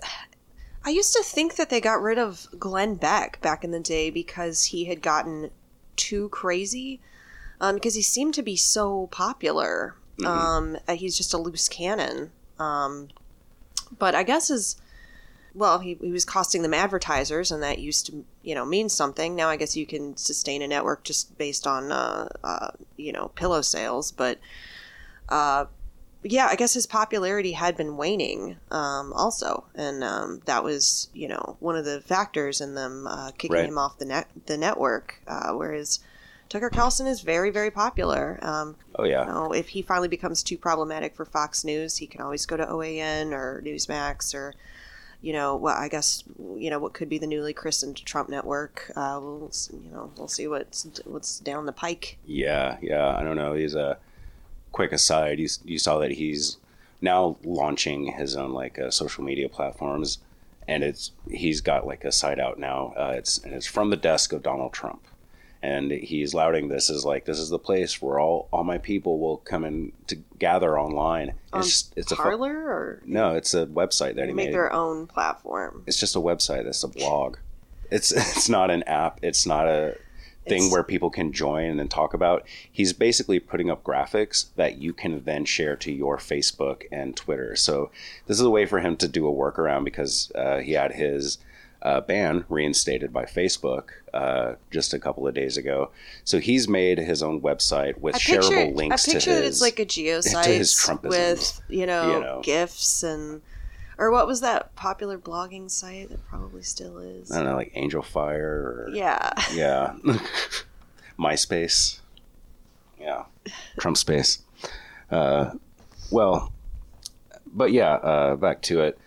I 0.85 0.89
used 0.89 1.13
to 1.13 1.23
think 1.23 1.55
that 1.55 1.69
they 1.69 1.81
got 1.81 2.01
rid 2.01 2.17
of 2.19 2.47
Glenn 2.59 2.95
Beck 2.95 3.41
back 3.41 3.63
in 3.63 3.71
the 3.71 3.79
day 3.79 4.09
because 4.11 4.65
he 4.65 4.85
had 4.85 5.01
gotten 5.01 5.49
too 5.95 6.29
crazy, 6.29 6.99
um, 7.61 7.75
because 7.75 7.95
he 7.95 8.01
seemed 8.01 8.33
to 8.35 8.43
be 8.43 8.55
so 8.55 9.07
popular. 9.07 9.95
Um, 10.25 10.77
uh, 10.87 10.95
he's 10.95 11.15
just 11.15 11.33
a 11.33 11.37
loose 11.37 11.69
cannon. 11.69 12.31
Um, 12.57 13.09
but 13.99 14.15
I 14.15 14.23
guess 14.23 14.49
as 14.49 14.75
well, 15.53 15.79
he, 15.79 15.95
he 16.01 16.11
was 16.11 16.25
costing 16.25 16.61
them 16.63 16.73
advertisers, 16.73 17.51
and 17.51 17.61
that 17.63 17.79
used 17.79 18.07
to, 18.07 18.25
you 18.41 18.55
know, 18.55 18.65
mean 18.65 18.89
something. 18.89 19.35
Now 19.35 19.49
I 19.49 19.57
guess 19.57 19.75
you 19.77 19.85
can 19.85 20.17
sustain 20.17 20.61
a 20.61 20.67
network 20.67 21.03
just 21.03 21.37
based 21.37 21.67
on, 21.67 21.91
uh, 21.91 22.29
uh, 22.43 22.71
you 22.95 23.11
know, 23.11 23.29
pillow 23.35 23.61
sales, 23.61 24.11
but 24.11 24.39
yeah, 26.23 26.47
I 26.49 26.55
guess 26.55 26.73
his 26.73 26.85
popularity 26.85 27.53
had 27.53 27.77
been 27.77 27.95
waning 27.97 28.57
um, 28.71 29.13
also, 29.13 29.65
and 29.75 30.03
um, 30.03 30.41
that 30.45 30.63
was 30.63 31.09
you 31.13 31.27
know 31.27 31.57
one 31.59 31.75
of 31.75 31.85
the 31.85 32.01
factors 32.01 32.59
in 32.59 32.75
them 32.75 33.07
uh, 33.07 33.31
kicking 33.31 33.55
Right. 33.55 33.69
him 33.69 33.77
off 33.77 33.97
the 33.97 34.05
net 34.05 34.27
the 34.45 34.57
network. 34.57 35.21
Uh, 35.27 35.51
whereas 35.53 35.99
Tucker 36.49 36.69
Carlson 36.69 37.07
is 37.07 37.21
very 37.21 37.49
very 37.49 37.71
popular. 37.71 38.39
Um, 38.41 38.75
oh 38.95 39.03
yeah, 39.03 39.25
you 39.25 39.31
know, 39.31 39.51
if 39.51 39.69
he 39.69 39.81
finally 39.81 40.07
becomes 40.07 40.43
too 40.43 40.57
problematic 40.57 41.15
for 41.15 41.25
Fox 41.25 41.63
News, 41.63 41.97
he 41.97 42.07
can 42.07 42.21
always 42.21 42.45
go 42.45 42.57
to 42.57 42.65
OAN 42.65 43.31
or 43.31 43.61
Newsmax 43.65 44.33
or 44.33 44.53
you 45.21 45.33
know 45.33 45.55
what 45.55 45.77
I 45.77 45.87
guess 45.87 46.23
you 46.55 46.69
know 46.69 46.79
what 46.79 46.93
could 46.93 47.09
be 47.09 47.17
the 47.17 47.27
newly 47.27 47.53
christened 47.53 48.03
Trump 48.05 48.29
network. 48.29 48.91
Uh, 48.95 49.19
we'll 49.21 49.51
you 49.71 49.89
know 49.91 50.11
we'll 50.17 50.27
see 50.27 50.47
what's 50.47 50.87
what's 51.05 51.39
down 51.39 51.65
the 51.65 51.71
pike. 51.71 52.17
yeah, 52.25 52.77
yeah. 52.81 53.15
I 53.17 53.23
don't 53.23 53.35
know. 53.35 53.53
He's 53.53 53.75
a 53.75 53.97
quick 54.71 54.91
aside. 54.91 55.39
You, 55.39 55.47
you 55.65 55.79
saw 55.79 55.97
that 55.99 56.11
he's 56.11 56.57
now 57.01 57.37
launching 57.43 58.13
his 58.13 58.35
own 58.35 58.53
like 58.53 58.77
uh, 58.79 58.91
social 58.91 59.23
media 59.23 59.49
platforms, 59.49 60.19
and 60.67 60.83
it's 60.83 61.11
he's 61.29 61.61
got 61.61 61.87
like 61.87 62.03
a 62.03 62.11
site 62.11 62.39
out 62.39 62.59
now. 62.59 62.93
Uh, 62.95 63.13
it's 63.17 63.39
and 63.39 63.53
it's 63.53 63.65
from 63.65 63.89
the 63.89 63.97
desk 63.97 64.33
of 64.33 64.43
Donald 64.43 64.73
Trump, 64.73 65.03
and 65.63 65.91
he's 65.91 66.33
lauding 66.33 66.67
this 66.67 66.89
as 66.89 67.03
like 67.05 67.25
this 67.25 67.39
is 67.39 67.49
the 67.49 67.59
place 67.59 68.01
where 68.01 68.19
all 68.19 68.47
all 68.51 68.63
my 68.63 68.77
people 68.77 69.19
will 69.19 69.37
come 69.37 69.63
and 69.63 69.91
to 70.07 70.15
gather 70.39 70.79
online. 70.79 71.33
On 71.53 71.59
It's 71.61 71.91
it's 71.95 72.11
a 72.11 72.15
Parlor 72.15 72.55
or 72.69 73.01
no, 73.05 73.35
it's 73.35 73.53
a 73.53 73.65
website 73.67 74.15
that 74.15 74.27
he 74.27 74.33
make 74.33 74.47
made. 74.47 74.53
their 74.53 74.71
own 74.71 75.07
platform. 75.07 75.83
It's 75.87 75.99
just 75.99 76.15
a 76.15 76.19
website. 76.19 76.65
It's 76.65 76.83
a 76.83 76.87
blog. 76.87 77.37
It's 77.91 78.11
it's 78.15 78.49
not 78.49 78.69
an 78.71 78.83
app. 78.83 79.19
It's 79.21 79.45
not 79.45 79.67
a 79.67 79.97
thing 80.45 80.57
It's- 80.59 80.71
where 80.71 80.83
people 80.83 81.09
can 81.09 81.33
join 81.33 81.79
and 81.79 81.89
talk 81.91 82.13
about. 82.13 82.45
He's 82.71 82.93
basically 82.93 83.39
putting 83.39 83.69
up 83.69 83.83
graphics 83.83 84.45
that 84.55 84.77
you 84.77 84.93
can 84.93 85.23
then 85.25 85.43
share 85.45 85.75
to 85.77 85.91
your 85.91 86.17
Facebook 86.17 86.83
and 86.91 87.15
Twitter. 87.17 87.55
So 87.55 87.91
this 88.27 88.37
is 88.39 88.45
a 88.45 88.49
way 88.49 88.65
for 88.65 88.79
him 88.79 88.95
to 88.97 89.07
do 89.09 89.27
a 89.27 89.31
workaround 89.33 89.83
because 89.83 90.31
uh, 90.35 90.59
he 90.59 90.71
had 90.73 90.93
his 90.93 91.37
uh, 91.81 92.01
ban 92.01 92.45
reinstated 92.49 93.13
by 93.13 93.25
Facebook 93.25 93.89
uh, 94.13 94.55
just 94.71 94.93
a 94.93 94.99
couple 94.99 95.27
of 95.27 95.33
days 95.33 95.57
ago. 95.57 95.91
So 96.23 96.39
he's 96.39 96.67
made 96.67 96.97
his 96.97 97.21
own 97.21 97.41
website 97.41 97.97
with 97.99 98.15
shareable 98.15 98.75
links 98.75 99.07
I 99.07 99.13
picture 99.13 99.29
to 99.35 99.35
his. 99.41 99.47
it's 99.47 99.61
like 99.61 99.79
a 99.79 99.85
geosite 99.85 101.03
with 101.03 101.61
you 101.69 101.85
know, 101.85 102.13
you 102.13 102.19
know. 102.21 102.41
gifs 102.43 103.03
and 103.03 103.41
or 103.97 104.11
what 104.11 104.27
was 104.27 104.41
that 104.41 104.75
popular 104.75 105.17
blogging 105.17 105.69
site 105.69 106.09
that 106.09 106.25
probably 106.27 106.61
still 106.61 106.99
is? 106.99 107.31
I 107.31 107.37
don't 107.37 107.45
know, 107.45 107.55
like 107.55 107.73
Angelfire 107.73 108.39
or 108.39 108.89
Yeah, 108.93 109.33
Yeah. 109.53 109.95
MySpace. 111.19 111.99
Yeah. 112.99 113.23
Trump 113.79 113.97
space. 113.97 114.39
Uh, 115.09 115.51
well, 116.11 116.51
but 117.47 117.71
yeah, 117.71 117.93
uh, 117.93 118.35
back 118.35 118.61
to 118.63 118.81
it. 118.81 118.99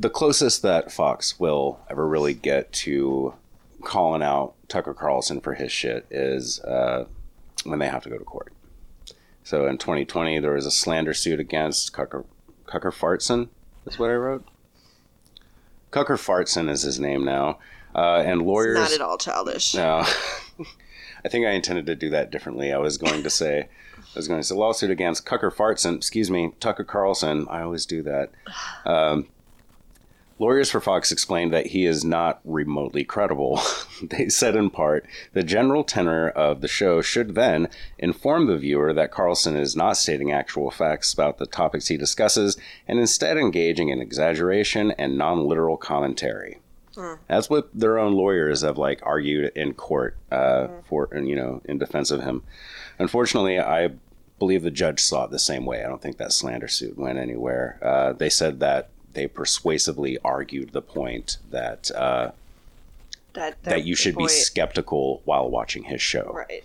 The 0.00 0.08
closest 0.08 0.62
that 0.62 0.90
Fox 0.90 1.38
will 1.38 1.78
ever 1.90 2.08
really 2.08 2.32
get 2.32 2.72
to 2.72 3.34
calling 3.82 4.22
out 4.22 4.54
Tucker 4.66 4.94
Carlson 4.94 5.42
for 5.42 5.52
his 5.52 5.70
shit 5.70 6.06
is 6.10 6.58
uh, 6.60 7.04
when 7.64 7.80
they 7.80 7.88
have 7.88 8.02
to 8.04 8.08
go 8.08 8.16
to 8.16 8.24
court. 8.24 8.50
So 9.44 9.66
in 9.66 9.76
2020, 9.76 10.38
there 10.38 10.54
was 10.54 10.64
a 10.64 10.70
slander 10.70 11.12
suit 11.12 11.38
against 11.38 11.92
Cucker, 11.92 12.24
Cucker 12.66 12.90
Fartson. 12.90 13.48
is 13.84 13.98
what 13.98 14.08
I 14.08 14.14
wrote. 14.14 14.46
Cucker 15.92 16.16
Fartson 16.16 16.70
is 16.70 16.80
his 16.80 16.98
name 16.98 17.22
now. 17.22 17.58
Uh, 17.94 18.22
and 18.24 18.40
lawyers. 18.40 18.78
not 18.78 18.92
at 18.92 19.00
all 19.02 19.18
childish. 19.18 19.74
No. 19.74 20.06
I 21.24 21.28
think 21.28 21.44
I 21.44 21.50
intended 21.50 21.84
to 21.86 21.94
do 21.94 22.08
that 22.08 22.30
differently. 22.30 22.72
I 22.72 22.78
was 22.78 22.96
going 22.96 23.22
to 23.22 23.28
say, 23.28 23.68
I 23.98 24.16
was 24.16 24.28
going 24.28 24.40
to 24.40 24.46
say 24.46 24.54
lawsuit 24.54 24.90
against 24.90 25.26
Tucker 25.26 25.50
Fartson, 25.50 25.96
excuse 25.96 26.30
me, 26.30 26.52
Tucker 26.58 26.84
Carlson. 26.84 27.46
I 27.50 27.60
always 27.60 27.84
do 27.84 28.02
that. 28.04 28.30
Um, 28.86 29.28
lawyers 30.40 30.70
for 30.70 30.80
Fox 30.80 31.12
explained 31.12 31.52
that 31.52 31.66
he 31.66 31.84
is 31.84 32.04
not 32.04 32.40
remotely 32.44 33.04
credible. 33.04 33.60
they 34.02 34.28
said 34.28 34.56
in 34.56 34.70
part, 34.70 35.06
the 35.34 35.44
general 35.44 35.84
tenor 35.84 36.30
of 36.30 36.62
the 36.62 36.68
show 36.68 37.02
should 37.02 37.34
then 37.34 37.68
inform 37.98 38.46
the 38.46 38.56
viewer 38.56 38.92
that 38.92 39.12
Carlson 39.12 39.54
is 39.54 39.76
not 39.76 39.98
stating 39.98 40.32
actual 40.32 40.70
facts 40.70 41.12
about 41.12 41.38
the 41.38 41.46
topics 41.46 41.88
he 41.88 41.96
discusses 41.96 42.56
and 42.88 42.98
instead 42.98 43.36
engaging 43.36 43.90
in 43.90 44.00
exaggeration 44.00 44.90
and 44.92 45.16
non 45.16 45.46
literal 45.46 45.76
commentary. 45.76 46.58
That's 47.28 47.48
what 47.48 47.68
their 47.72 47.98
own 47.98 48.14
lawyers 48.14 48.62
have 48.62 48.78
like 48.78 49.00
argued 49.04 49.52
in 49.54 49.74
court 49.74 50.16
uh, 50.32 50.68
for, 50.88 51.08
and 51.12 51.28
you 51.28 51.36
know, 51.36 51.62
in 51.66 51.78
defense 51.78 52.10
of 52.10 52.22
him. 52.22 52.42
Unfortunately, 52.98 53.60
I 53.60 53.90
believe 54.38 54.62
the 54.62 54.70
judge 54.70 55.00
saw 55.00 55.24
it 55.24 55.30
the 55.30 55.38
same 55.38 55.66
way. 55.66 55.84
I 55.84 55.88
don't 55.88 56.02
think 56.02 56.16
that 56.16 56.32
slander 56.32 56.66
suit 56.66 56.98
went 56.98 57.18
anywhere. 57.18 57.78
Uh, 57.82 58.12
they 58.14 58.30
said 58.30 58.58
that 58.60 58.90
they 59.12 59.26
persuasively 59.26 60.18
argued 60.24 60.72
the 60.72 60.82
point 60.82 61.38
that 61.50 61.90
uh, 61.92 62.30
that 63.34 63.62
that 63.62 63.84
you 63.84 63.94
should 63.94 64.16
be 64.16 64.28
skeptical 64.28 65.22
while 65.24 65.48
watching 65.48 65.84
his 65.84 66.00
show 66.00 66.32
right. 66.34 66.64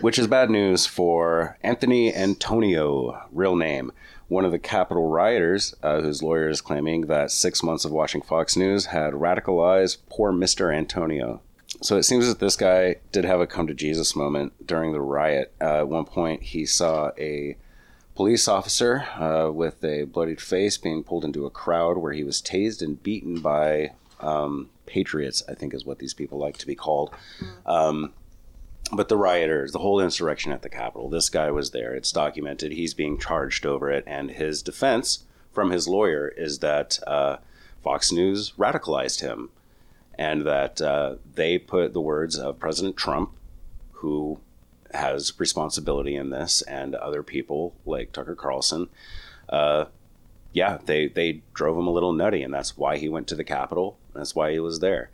which 0.00 0.18
is 0.18 0.26
bad 0.26 0.50
news 0.50 0.84
for 0.84 1.56
Anthony 1.62 2.14
Antonio, 2.14 3.22
real 3.30 3.54
name, 3.54 3.92
one 4.32 4.44
of 4.44 4.50
the 4.50 4.58
Capitol 4.58 5.08
rioters, 5.08 5.74
uh, 5.82 6.00
whose 6.00 6.22
lawyer 6.22 6.48
is 6.48 6.60
claiming 6.60 7.02
that 7.02 7.30
six 7.30 7.62
months 7.62 7.84
of 7.84 7.92
watching 7.92 8.22
Fox 8.22 8.56
News 8.56 8.86
had 8.86 9.12
radicalized 9.12 9.98
poor 10.08 10.32
Mr. 10.32 10.74
Antonio. 10.74 11.40
So 11.82 11.96
it 11.96 12.04
seems 12.04 12.26
that 12.26 12.38
this 12.38 12.56
guy 12.56 12.96
did 13.12 13.24
have 13.24 13.40
a 13.40 13.46
come 13.46 13.66
to 13.66 13.74
Jesus 13.74 14.16
moment 14.16 14.66
during 14.66 14.92
the 14.92 15.00
riot. 15.00 15.52
Uh, 15.60 15.78
at 15.78 15.88
one 15.88 16.04
point, 16.04 16.42
he 16.42 16.64
saw 16.64 17.10
a 17.18 17.56
police 18.14 18.48
officer 18.48 19.06
uh, 19.18 19.50
with 19.50 19.82
a 19.84 20.04
bloodied 20.04 20.40
face 20.40 20.76
being 20.76 21.02
pulled 21.02 21.24
into 21.24 21.46
a 21.46 21.50
crowd 21.50 21.96
where 21.98 22.12
he 22.12 22.24
was 22.24 22.42
tased 22.42 22.82
and 22.82 23.02
beaten 23.02 23.40
by 23.40 23.92
um, 24.20 24.70
patriots, 24.86 25.42
I 25.48 25.54
think 25.54 25.74
is 25.74 25.84
what 25.84 25.98
these 25.98 26.14
people 26.14 26.38
like 26.38 26.58
to 26.58 26.66
be 26.66 26.74
called 26.74 27.14
but 28.92 29.08
the 29.08 29.16
rioters, 29.16 29.72
the 29.72 29.78
whole 29.78 30.00
insurrection 30.00 30.52
at 30.52 30.62
the 30.62 30.68
Capitol, 30.68 31.08
this 31.08 31.30
guy 31.30 31.50
was 31.50 31.70
there. 31.70 31.94
It's 31.94 32.12
documented. 32.12 32.72
He's 32.72 32.94
being 32.94 33.18
charged 33.18 33.64
over 33.64 33.90
it. 33.90 34.04
And 34.06 34.30
his 34.30 34.62
defense 34.62 35.24
from 35.52 35.70
his 35.70 35.88
lawyer 35.88 36.28
is 36.28 36.58
that 36.58 36.98
uh, 37.06 37.38
Fox 37.82 38.12
News 38.12 38.52
radicalized 38.58 39.20
him 39.20 39.50
and 40.14 40.42
that 40.46 40.80
uh, 40.82 41.16
they 41.34 41.58
put 41.58 41.94
the 41.94 42.00
words 42.02 42.38
of 42.38 42.60
President 42.60 42.96
Trump, 42.96 43.32
who 43.92 44.38
has 44.94 45.38
responsibility 45.38 46.16
in 46.16 46.30
this, 46.30 46.62
and 46.62 46.94
other 46.94 47.22
people 47.22 47.74
like 47.84 48.12
Tucker 48.12 48.34
Carlson. 48.34 48.88
Uh, 49.48 49.86
yeah, 50.52 50.78
they, 50.84 51.08
they 51.08 51.42
drove 51.54 51.78
him 51.78 51.86
a 51.86 51.92
little 51.92 52.12
nutty, 52.12 52.42
and 52.42 52.52
that's 52.52 52.76
why 52.76 52.98
he 52.98 53.08
went 53.08 53.26
to 53.28 53.34
the 53.34 53.44
Capitol. 53.44 53.98
That's 54.14 54.34
why 54.34 54.52
he 54.52 54.60
was 54.60 54.80
there. 54.80 55.10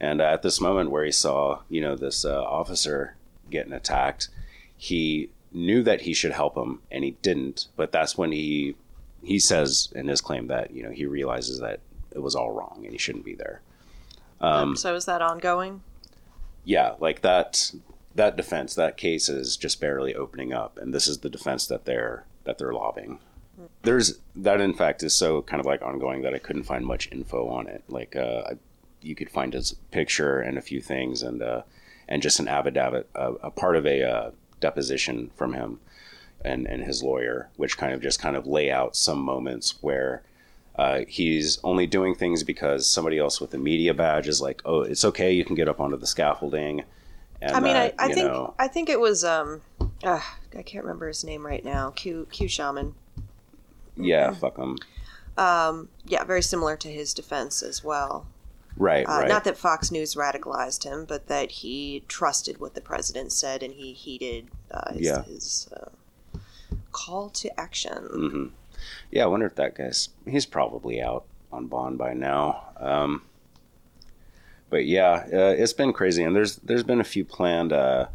And 0.00 0.20
at 0.20 0.42
this 0.42 0.60
moment 0.60 0.90
where 0.90 1.04
he 1.04 1.12
saw, 1.12 1.60
you 1.68 1.80
know, 1.80 1.94
this 1.94 2.24
uh, 2.24 2.42
officer 2.42 3.16
getting 3.50 3.72
attacked, 3.72 4.28
he 4.76 5.30
knew 5.52 5.82
that 5.84 6.00
he 6.00 6.14
should 6.14 6.32
help 6.32 6.56
him 6.56 6.80
and 6.90 7.04
he 7.04 7.12
didn't. 7.22 7.68
But 7.76 7.92
that's 7.92 8.18
when 8.18 8.32
he 8.32 8.74
he 9.22 9.38
says 9.38 9.92
in 9.94 10.08
his 10.08 10.20
claim 10.20 10.48
that 10.48 10.72
you 10.72 10.82
know 10.82 10.90
he 10.90 11.06
realizes 11.06 11.60
that 11.60 11.78
it 12.10 12.18
was 12.18 12.34
all 12.34 12.50
wrong 12.50 12.80
and 12.82 12.90
he 12.90 12.98
shouldn't 12.98 13.24
be 13.24 13.36
there. 13.36 13.60
Um, 14.40 14.74
so 14.74 14.96
is 14.96 15.04
that 15.04 15.22
ongoing? 15.22 15.82
yeah, 16.64 16.94
like 17.00 17.22
that 17.22 17.72
that 18.14 18.36
defense, 18.36 18.74
that 18.74 18.96
case 18.96 19.28
is 19.28 19.56
just 19.56 19.80
barely 19.80 20.14
opening 20.14 20.52
up, 20.52 20.78
and 20.78 20.92
this 20.92 21.06
is 21.06 21.18
the 21.18 21.30
defense 21.30 21.66
that 21.66 21.84
they're 21.84 22.24
that 22.44 22.58
they're 22.58 22.72
lobbying. 22.72 23.18
There's 23.82 24.18
that, 24.34 24.60
in 24.60 24.74
fact, 24.74 25.02
is 25.02 25.14
so 25.14 25.42
kind 25.42 25.60
of 25.60 25.66
like 25.66 25.82
ongoing 25.82 26.22
that 26.22 26.34
I 26.34 26.38
couldn't 26.38 26.64
find 26.64 26.84
much 26.84 27.08
info 27.12 27.48
on 27.48 27.66
it. 27.68 27.84
Like, 27.88 28.16
uh, 28.16 28.42
I- 28.52 28.58
you 29.00 29.14
could 29.16 29.30
find 29.30 29.52
his 29.52 29.72
picture 29.90 30.40
and 30.40 30.56
a 30.56 30.62
few 30.62 30.80
things, 30.80 31.22
and 31.22 31.42
uh, 31.42 31.62
and 32.08 32.22
just 32.22 32.38
an 32.38 32.46
affidavit, 32.48 33.08
a 33.14 33.50
part 33.50 33.74
of 33.76 33.84
a 33.86 34.02
uh, 34.02 34.30
deposition 34.60 35.30
from 35.36 35.54
him 35.54 35.80
and 36.44 36.66
and 36.66 36.82
his 36.84 37.02
lawyer, 37.02 37.48
which 37.56 37.76
kind 37.78 37.92
of 37.92 38.00
just 38.00 38.20
kind 38.20 38.36
of 38.36 38.46
lay 38.46 38.70
out 38.70 38.94
some 38.96 39.18
moments 39.20 39.74
where 39.82 40.22
uh, 40.76 41.00
he's 41.08 41.58
only 41.64 41.86
doing 41.86 42.14
things 42.14 42.42
because 42.44 42.86
somebody 42.86 43.18
else 43.18 43.40
with 43.40 43.52
a 43.54 43.58
media 43.58 43.92
badge 43.92 44.28
is 44.28 44.40
like, 44.40 44.62
oh, 44.64 44.82
it's 44.82 45.04
okay, 45.04 45.32
you 45.32 45.44
can 45.44 45.56
get 45.56 45.68
up 45.68 45.80
onto 45.80 45.96
the 45.96 46.06
scaffolding. 46.06 46.82
And, 47.48 47.56
I 47.56 47.60
mean, 47.60 47.76
I, 47.76 47.92
I 47.98 48.12
think 48.12 48.26
know, 48.32 48.54
I 48.58 48.68
think 48.68 48.88
it 48.88 49.00
was 49.00 49.24
um, 49.24 49.62
uh, 50.04 50.20
I 50.56 50.62
can't 50.62 50.84
remember 50.84 51.08
his 51.08 51.24
name 51.24 51.44
right 51.46 51.64
now. 51.64 51.90
Q 51.90 52.26
Q 52.30 52.48
Shaman. 52.48 52.94
yeah, 53.96 54.32
fuck 54.34 54.56
him. 54.58 54.78
Yeah, 55.36 56.24
very 56.24 56.42
similar 56.42 56.76
to 56.76 56.88
his 56.88 57.14
defense 57.14 57.62
as 57.62 57.82
well. 57.82 58.26
Right, 58.76 59.06
Uh, 59.06 59.12
right. 59.20 59.28
Not 59.28 59.44
that 59.44 59.58
Fox 59.58 59.90
News 59.90 60.14
radicalized 60.14 60.84
him, 60.84 61.04
but 61.04 61.26
that 61.28 61.50
he 61.50 62.04
trusted 62.08 62.58
what 62.58 62.74
the 62.74 62.80
president 62.80 63.30
said 63.32 63.62
and 63.62 63.74
he 63.74 63.92
heeded 63.92 64.48
uh, 64.70 64.92
his, 64.94 65.02
Yeah. 65.02 65.22
his 65.24 65.68
uh, 65.76 66.38
call 66.90 67.28
to 67.30 67.60
action. 67.60 68.08
Mm-hmm. 68.14 68.44
Yeah, 69.10 69.24
I 69.24 69.26
wonder 69.26 69.46
if 69.46 69.54
that 69.56 69.74
guy's 69.76 70.08
he's 70.26 70.46
probably 70.46 71.00
out 71.02 71.24
on 71.52 71.66
bond 71.66 71.98
by 71.98 72.14
now. 72.14 72.64
Um, 72.78 73.22
but 74.72 74.86
yeah, 74.86 75.26
uh, 75.30 75.54
it's 75.56 75.74
been 75.74 75.92
crazy, 75.92 76.24
and 76.24 76.34
there's 76.34 76.56
there's 76.56 76.82
been 76.82 76.98
a 77.00 77.04
few 77.04 77.26
planned. 77.26 77.74
Uh, 77.74 78.06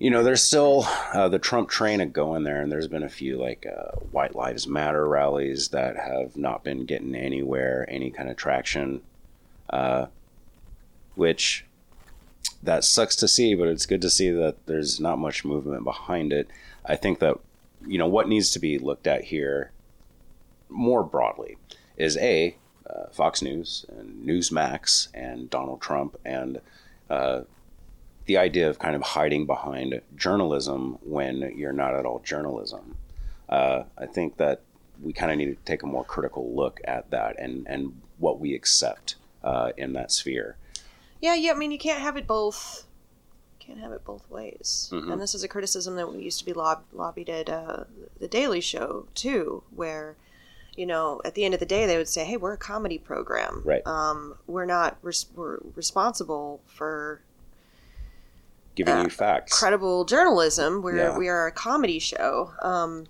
you 0.00 0.10
know, 0.10 0.24
there's 0.24 0.42
still 0.42 0.84
uh, 1.14 1.28
the 1.28 1.38
Trump 1.38 1.70
train 1.70 2.10
going 2.10 2.42
there, 2.42 2.60
and 2.60 2.70
there's 2.70 2.88
been 2.88 3.04
a 3.04 3.08
few 3.08 3.40
like 3.40 3.64
uh, 3.64 3.92
White 4.10 4.34
Lives 4.34 4.66
Matter 4.66 5.06
rallies 5.06 5.68
that 5.68 5.96
have 5.96 6.36
not 6.36 6.64
been 6.64 6.84
getting 6.84 7.14
anywhere, 7.14 7.86
any 7.88 8.10
kind 8.10 8.28
of 8.28 8.36
traction. 8.36 9.00
Uh, 9.70 10.06
which 11.14 11.64
that 12.62 12.82
sucks 12.82 13.14
to 13.16 13.28
see, 13.28 13.54
but 13.54 13.68
it's 13.68 13.86
good 13.86 14.02
to 14.02 14.10
see 14.10 14.30
that 14.30 14.66
there's 14.66 14.98
not 14.98 15.18
much 15.18 15.44
movement 15.44 15.84
behind 15.84 16.32
it. 16.32 16.48
I 16.84 16.96
think 16.96 17.20
that 17.20 17.38
you 17.86 17.98
know 17.98 18.08
what 18.08 18.28
needs 18.28 18.50
to 18.50 18.58
be 18.58 18.80
looked 18.80 19.06
at 19.06 19.22
here 19.22 19.70
more 20.68 21.04
broadly 21.04 21.56
is 21.96 22.16
a 22.16 22.56
uh, 22.88 23.08
Fox 23.10 23.42
News 23.42 23.84
and 23.88 24.26
Newsmax 24.26 25.08
and 25.14 25.50
Donald 25.50 25.80
Trump 25.80 26.16
and 26.24 26.60
uh, 27.10 27.42
the 28.26 28.36
idea 28.36 28.68
of 28.68 28.78
kind 28.78 28.96
of 28.96 29.02
hiding 29.02 29.46
behind 29.46 30.00
journalism 30.16 30.98
when 31.02 31.52
you're 31.56 31.72
not 31.72 31.94
at 31.94 32.04
all 32.04 32.20
journalism. 32.20 32.96
Uh, 33.48 33.84
I 33.96 34.06
think 34.06 34.36
that 34.38 34.62
we 35.00 35.12
kind 35.12 35.30
of 35.30 35.38
need 35.38 35.56
to 35.56 35.64
take 35.64 35.82
a 35.82 35.86
more 35.86 36.04
critical 36.04 36.54
look 36.54 36.80
at 36.84 37.10
that 37.10 37.38
and 37.38 37.66
and 37.68 38.00
what 38.18 38.40
we 38.40 38.54
accept 38.54 39.16
uh, 39.44 39.70
in 39.76 39.92
that 39.92 40.10
sphere. 40.10 40.56
Yeah, 41.20 41.34
yeah. 41.34 41.52
I 41.52 41.54
mean, 41.54 41.70
you 41.70 41.78
can't 41.78 42.00
have 42.00 42.16
it 42.16 42.26
both. 42.26 42.86
Can't 43.58 43.78
have 43.80 43.92
it 43.92 44.04
both 44.04 44.28
ways. 44.30 44.88
Mhm. 44.92 45.12
And 45.12 45.20
this 45.20 45.34
is 45.34 45.42
a 45.42 45.48
criticism 45.48 45.96
that 45.96 46.12
we 46.12 46.22
used 46.22 46.38
to 46.38 46.44
be 46.44 46.52
lob- 46.52 46.84
lobbied 46.92 47.28
at 47.28 47.48
uh, 47.50 47.84
the 48.18 48.28
Daily 48.28 48.60
Show 48.60 49.06
too, 49.14 49.62
where 49.74 50.16
you 50.76 50.86
know 50.86 51.20
at 51.24 51.34
the 51.34 51.44
end 51.44 51.54
of 51.54 51.60
the 51.60 51.66
day 51.66 51.86
they 51.86 51.96
would 51.96 52.08
say, 52.08 52.24
"Hey, 52.24 52.36
we're 52.36 52.52
a 52.52 52.58
comedy 52.58 52.98
program. 52.98 53.62
Right. 53.64 53.86
Um, 53.86 54.36
we're 54.46 54.64
not. 54.66 54.96
Res- 55.02 55.26
we're 55.34 55.58
responsible 55.74 56.60
for 56.66 57.20
Giving 58.74 58.94
Uh, 58.94 59.02
you 59.04 59.08
facts. 59.10 59.58
credible 59.58 60.04
journalism. 60.04 60.82
We're 60.82 60.96
Yeah. 60.96 61.16
we 61.18 61.28
are 61.28 61.46
a 61.46 61.52
comedy 61.52 61.98
show." 61.98 62.52
Um, 62.60 63.06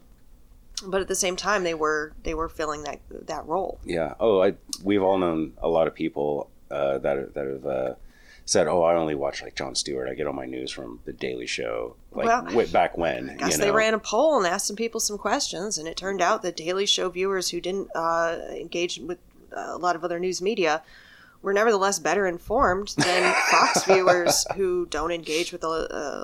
but 0.86 1.00
at 1.00 1.08
the 1.08 1.14
same 1.16 1.34
time, 1.36 1.64
they 1.64 1.74
were 1.74 2.12
they 2.22 2.34
were 2.34 2.48
filling 2.48 2.82
that 2.84 3.00
that 3.10 3.46
role. 3.46 3.78
Yeah. 3.84 4.14
Oh, 4.20 4.42
I 4.42 4.54
we've 4.84 5.02
all 5.02 5.18
known 5.18 5.54
a 5.62 5.68
lot 5.68 5.86
of 5.88 5.94
people 5.94 6.50
uh, 6.70 6.98
that 6.98 7.34
that 7.34 7.46
have 7.46 7.66
uh, 7.66 7.94
said, 8.46 8.66
"Oh, 8.68 8.82
I 8.82 8.94
only 8.94 9.14
watch 9.14 9.42
like 9.42 9.54
Jon 9.54 9.74
Stewart. 9.74 10.08
I 10.08 10.14
get 10.14 10.26
all 10.26 10.32
my 10.32 10.46
news 10.46 10.70
from 10.70 11.00
the 11.04 11.12
Daily 11.12 11.46
Show." 11.46 11.96
Like 12.12 12.26
Well, 12.26 12.56
way 12.56 12.64
back 12.66 12.96
when, 12.96 13.28
I 13.28 13.34
guess 13.34 13.58
you 13.58 13.64
they 13.64 13.70
ran 13.70 13.92
a 13.92 13.98
poll 13.98 14.38
and 14.38 14.46
asked 14.46 14.66
some 14.66 14.76
people 14.76 15.00
some 15.00 15.18
questions, 15.18 15.76
and 15.76 15.86
it 15.86 15.96
turned 15.98 16.22
out 16.22 16.40
that 16.42 16.56
Daily 16.56 16.86
Show 16.86 17.10
viewers 17.10 17.50
who 17.50 17.60
didn't 17.60 17.90
uh, 17.94 18.38
engage 18.52 18.98
with 18.98 19.18
uh, 19.54 19.72
a 19.74 19.78
lot 19.78 19.96
of 19.96 20.04
other 20.04 20.18
news 20.18 20.40
media 20.40 20.82
were 21.42 21.52
nevertheless 21.52 21.98
better 21.98 22.26
informed 22.26 22.94
than 22.96 23.34
Fox 23.50 23.84
viewers 23.84 24.46
who 24.56 24.86
don't 24.86 25.12
engage 25.12 25.52
with 25.52 25.62
a, 25.62 25.66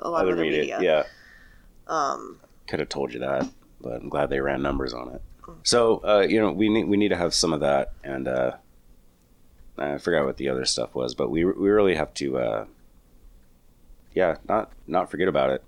a 0.03 0.09
lot 0.09 0.21
other 0.21 0.31
of 0.31 0.39
other 0.39 0.41
media. 0.41 0.77
media. 0.79 0.79
Yeah, 0.81 1.93
Um, 1.93 2.39
could 2.67 2.79
have 2.79 2.89
told 2.89 3.13
you 3.13 3.19
that, 3.19 3.47
but 3.81 3.93
I'm 4.01 4.09
glad 4.09 4.29
they 4.29 4.39
ran 4.39 4.61
numbers 4.61 4.93
on 4.93 5.13
it. 5.13 5.21
So 5.63 6.01
uh, 6.03 6.25
you 6.27 6.39
know, 6.41 6.51
we 6.51 6.69
need 6.69 6.85
we 6.85 6.97
need 6.97 7.09
to 7.09 7.17
have 7.17 7.33
some 7.33 7.53
of 7.53 7.59
that, 7.59 7.91
and 8.03 8.27
uh, 8.27 8.53
I 9.77 9.97
forgot 9.97 10.25
what 10.25 10.37
the 10.37 10.49
other 10.49 10.65
stuff 10.65 10.95
was, 10.95 11.15
but 11.15 11.29
we 11.29 11.43
we 11.45 11.69
really 11.69 11.95
have 11.95 12.13
to, 12.15 12.37
uh, 12.37 12.65
yeah, 14.13 14.37
not 14.47 14.71
not 14.87 15.09
forget 15.09 15.27
about 15.27 15.49
it. 15.49 15.63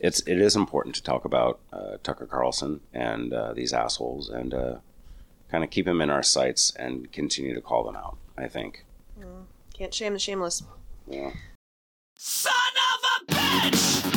It's 0.00 0.20
it 0.20 0.40
is 0.40 0.56
important 0.56 0.94
to 0.96 1.02
talk 1.02 1.24
about 1.24 1.58
uh, 1.72 1.96
Tucker 2.02 2.26
Carlson 2.26 2.80
and 2.92 3.32
uh, 3.32 3.52
these 3.52 3.72
assholes, 3.72 4.28
and 4.28 4.54
uh, 4.54 4.76
kind 5.50 5.64
of 5.64 5.70
keep 5.70 5.84
them 5.86 6.00
in 6.00 6.10
our 6.10 6.22
sights 6.22 6.72
and 6.76 7.10
continue 7.12 7.54
to 7.54 7.60
call 7.60 7.84
them 7.84 7.96
out. 7.96 8.16
I 8.38 8.48
think. 8.48 8.84
can't 9.72 9.92
shame 9.94 10.12
the 10.12 10.18
shameless. 10.18 10.62
Yeah. 11.08 11.32
Son 12.18 12.52
of 12.92 13.28
a 13.30 13.34
bitch! 13.34 14.15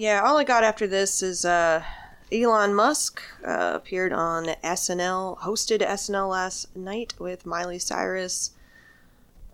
Yeah, 0.00 0.22
all 0.24 0.38
I 0.38 0.44
got 0.44 0.64
after 0.64 0.86
this 0.86 1.22
is 1.22 1.44
uh, 1.44 1.82
Elon 2.32 2.74
Musk 2.74 3.20
uh, 3.46 3.72
appeared 3.74 4.14
on 4.14 4.46
SNL, 4.64 5.38
hosted 5.40 5.80
SNL 5.86 6.30
last 6.30 6.74
night 6.74 7.12
with 7.18 7.44
Miley 7.44 7.78
Cyrus. 7.78 8.52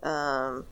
Um, 0.01 0.65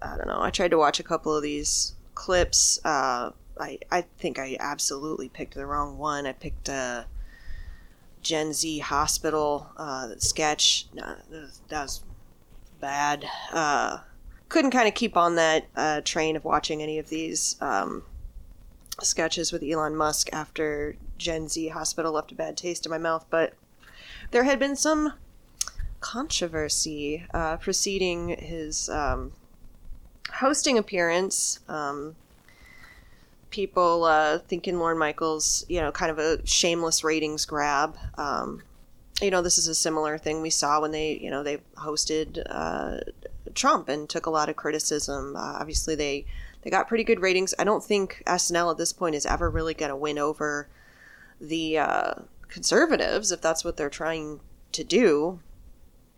I 0.00 0.16
don't 0.16 0.28
know. 0.28 0.40
I 0.40 0.50
tried 0.50 0.70
to 0.70 0.78
watch 0.78 1.00
a 1.00 1.02
couple 1.02 1.34
of 1.34 1.42
these 1.42 1.94
clips. 2.14 2.78
Uh, 2.84 3.32
I 3.58 3.78
I 3.90 4.02
think 4.18 4.38
I 4.38 4.56
absolutely 4.60 5.28
picked 5.28 5.54
the 5.54 5.66
wrong 5.66 5.98
one. 5.98 6.24
I 6.24 6.32
picked 6.32 6.68
uh, 6.68 7.04
Gen 8.22 8.52
Z 8.52 8.78
Hospital 8.78 9.72
uh, 9.76 10.10
sketch. 10.18 10.86
No, 10.94 11.02
that 11.30 11.40
was- 11.42 11.60
that 11.68 11.82
was 11.82 12.02
bad. 12.80 13.26
Uh, 13.52 13.98
couldn't 14.48 14.70
kind 14.70 14.86
of 14.86 14.94
keep 14.94 15.16
on 15.16 15.34
that 15.34 15.66
uh, 15.74 16.00
train 16.02 16.36
of 16.36 16.44
watching 16.44 16.80
any 16.80 16.98
of 16.98 17.08
these 17.08 17.56
um, 17.60 18.04
sketches 19.04 19.52
with 19.52 19.62
Elon 19.62 19.96
Musk 19.96 20.28
after 20.32 20.96
Gen 21.18 21.48
Z 21.48 21.68
Hospital 21.68 22.12
left 22.12 22.32
a 22.32 22.34
bad 22.34 22.56
taste 22.56 22.86
in 22.86 22.90
my 22.90 22.98
mouth, 22.98 23.26
but 23.30 23.54
there 24.30 24.44
had 24.44 24.58
been 24.58 24.76
some 24.76 25.14
controversy 26.00 27.26
uh, 27.34 27.56
preceding 27.58 28.28
his 28.28 28.88
um, 28.88 29.32
hosting 30.32 30.78
appearance. 30.78 31.60
Um, 31.68 32.16
people 33.50 34.04
uh, 34.04 34.38
thinking 34.38 34.78
Lorne 34.78 34.98
Michaels, 34.98 35.64
you 35.68 35.80
know, 35.80 35.92
kind 35.92 36.10
of 36.10 36.18
a 36.18 36.44
shameless 36.46 37.04
ratings 37.04 37.44
grab. 37.44 37.96
Um, 38.16 38.62
you 39.20 39.30
know, 39.30 39.42
this 39.42 39.58
is 39.58 39.68
a 39.68 39.74
similar 39.74 40.16
thing 40.16 40.40
we 40.40 40.50
saw 40.50 40.80
when 40.80 40.92
they, 40.92 41.18
you 41.18 41.30
know, 41.30 41.42
they 41.42 41.58
hosted 41.76 42.42
uh, 42.48 42.98
Trump 43.54 43.88
and 43.88 44.08
took 44.08 44.26
a 44.26 44.30
lot 44.30 44.48
of 44.48 44.56
criticism. 44.56 45.36
Uh, 45.36 45.56
obviously, 45.60 45.94
they 45.94 46.24
they 46.62 46.70
got 46.70 46.88
pretty 46.88 47.04
good 47.04 47.20
ratings. 47.20 47.54
I 47.58 47.64
don't 47.64 47.82
think 47.82 48.22
SNL 48.26 48.72
at 48.72 48.78
this 48.78 48.92
point 48.92 49.14
is 49.14 49.26
ever 49.26 49.48
really 49.48 49.74
going 49.74 49.90
to 49.90 49.96
win 49.96 50.18
over 50.18 50.68
the 51.40 51.78
uh, 51.78 52.14
conservatives 52.48 53.32
if 53.32 53.40
that's 53.40 53.64
what 53.64 53.76
they're 53.76 53.90
trying 53.90 54.40
to 54.72 54.84
do. 54.84 55.40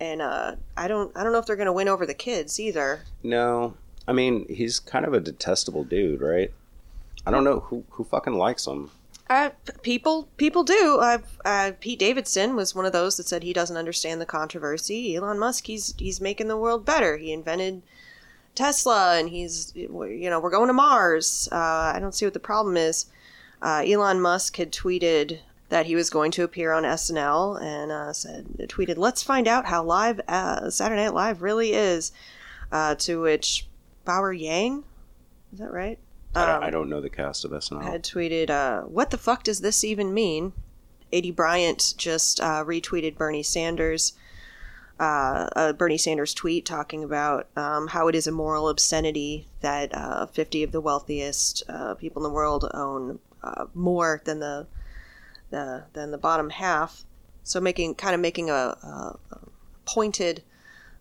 And 0.00 0.20
uh, 0.20 0.56
I 0.76 0.88
don't 0.88 1.16
I 1.16 1.22
don't 1.22 1.32
know 1.32 1.38
if 1.38 1.46
they're 1.46 1.56
going 1.56 1.66
to 1.66 1.72
win 1.72 1.88
over 1.88 2.04
the 2.04 2.14
kids 2.14 2.58
either. 2.58 3.02
No, 3.22 3.74
I 4.08 4.12
mean 4.12 4.46
he's 4.48 4.80
kind 4.80 5.04
of 5.04 5.14
a 5.14 5.20
detestable 5.20 5.84
dude, 5.84 6.20
right? 6.20 6.52
I 7.24 7.30
don't 7.30 7.44
know 7.44 7.60
who 7.60 7.84
who 7.90 8.04
fucking 8.04 8.34
likes 8.34 8.66
him. 8.66 8.90
Uh, 9.30 9.50
people 9.82 10.28
people 10.36 10.64
do. 10.64 10.98
Uh, 11.00 11.18
uh, 11.44 11.72
Pete 11.80 12.00
Davidson 12.00 12.56
was 12.56 12.74
one 12.74 12.84
of 12.84 12.92
those 12.92 13.16
that 13.16 13.28
said 13.28 13.42
he 13.42 13.52
doesn't 13.52 13.76
understand 13.76 14.20
the 14.20 14.26
controversy. 14.26 15.14
Elon 15.14 15.38
Musk, 15.38 15.66
he's 15.66 15.94
he's 15.98 16.20
making 16.20 16.48
the 16.48 16.56
world 16.56 16.84
better. 16.84 17.16
He 17.16 17.32
invented 17.32 17.82
Tesla, 18.54 19.16
and 19.18 19.28
he's 19.28 19.72
you 19.74 20.28
know 20.30 20.40
we're 20.40 20.50
going 20.50 20.68
to 20.68 20.74
Mars. 20.74 21.48
Uh, 21.50 21.56
I 21.94 21.98
don't 22.00 22.14
see 22.14 22.26
what 22.26 22.34
the 22.34 22.40
problem 22.40 22.76
is. 22.76 23.06
Uh, 23.60 23.82
Elon 23.86 24.20
Musk 24.20 24.56
had 24.56 24.72
tweeted 24.72 25.38
that 25.68 25.86
he 25.86 25.94
was 25.94 26.10
going 26.10 26.30
to 26.32 26.42
appear 26.44 26.72
on 26.72 26.82
SNL 26.82 27.62
and 27.62 27.90
uh, 27.90 28.12
said 28.12 28.46
tweeted, 28.68 28.96
"Let's 28.98 29.22
find 29.22 29.48
out 29.48 29.66
how 29.66 29.82
live 29.82 30.20
uh, 30.28 30.68
Saturday 30.70 31.02
Night 31.02 31.14
Live 31.14 31.42
really 31.42 31.72
is." 31.72 32.12
Uh, 32.70 32.94
to 32.94 33.20
which 33.20 33.66
Bowen 34.06 34.38
Yang, 34.38 34.84
is 35.52 35.58
that 35.58 35.70
right? 35.70 35.98
I, 36.34 36.46
don't, 36.46 36.56
Um, 36.56 36.62
I 36.62 36.70
don't 36.70 36.88
know 36.88 37.02
the 37.02 37.10
cast 37.10 37.44
of 37.44 37.50
SNL. 37.50 37.82
had 37.82 38.02
tweeted, 38.02 38.48
uh, 38.50 38.82
"What 38.82 39.10
the 39.10 39.18
fuck 39.18 39.44
does 39.44 39.60
this 39.60 39.84
even 39.84 40.14
mean?" 40.14 40.52
Aidy 41.12 41.34
Bryant 41.34 41.92
just 41.98 42.40
uh, 42.40 42.64
retweeted 42.64 43.16
Bernie 43.18 43.42
Sanders, 43.42 44.14
uh, 45.02 45.48
a 45.56 45.72
Bernie 45.72 45.98
Sanders 45.98 46.32
tweet 46.32 46.64
talking 46.64 47.02
about 47.02 47.48
um, 47.56 47.88
how 47.88 48.06
it 48.06 48.14
is 48.14 48.28
a 48.28 48.32
moral 48.32 48.68
obscenity 48.68 49.48
that 49.60 49.92
uh, 49.92 50.26
50 50.26 50.62
of 50.62 50.70
the 50.70 50.80
wealthiest 50.80 51.64
uh, 51.68 51.94
people 51.94 52.24
in 52.24 52.30
the 52.30 52.34
world 52.34 52.70
own 52.72 53.18
uh, 53.42 53.64
more 53.74 54.22
than 54.24 54.38
the, 54.38 54.68
the 55.50 55.86
than 55.92 56.12
the 56.12 56.18
bottom 56.18 56.50
half. 56.50 57.02
So 57.42 57.60
making 57.60 57.96
kind 57.96 58.14
of 58.14 58.20
making 58.20 58.48
a, 58.48 58.54
a 58.54 59.18
pointed 59.86 60.44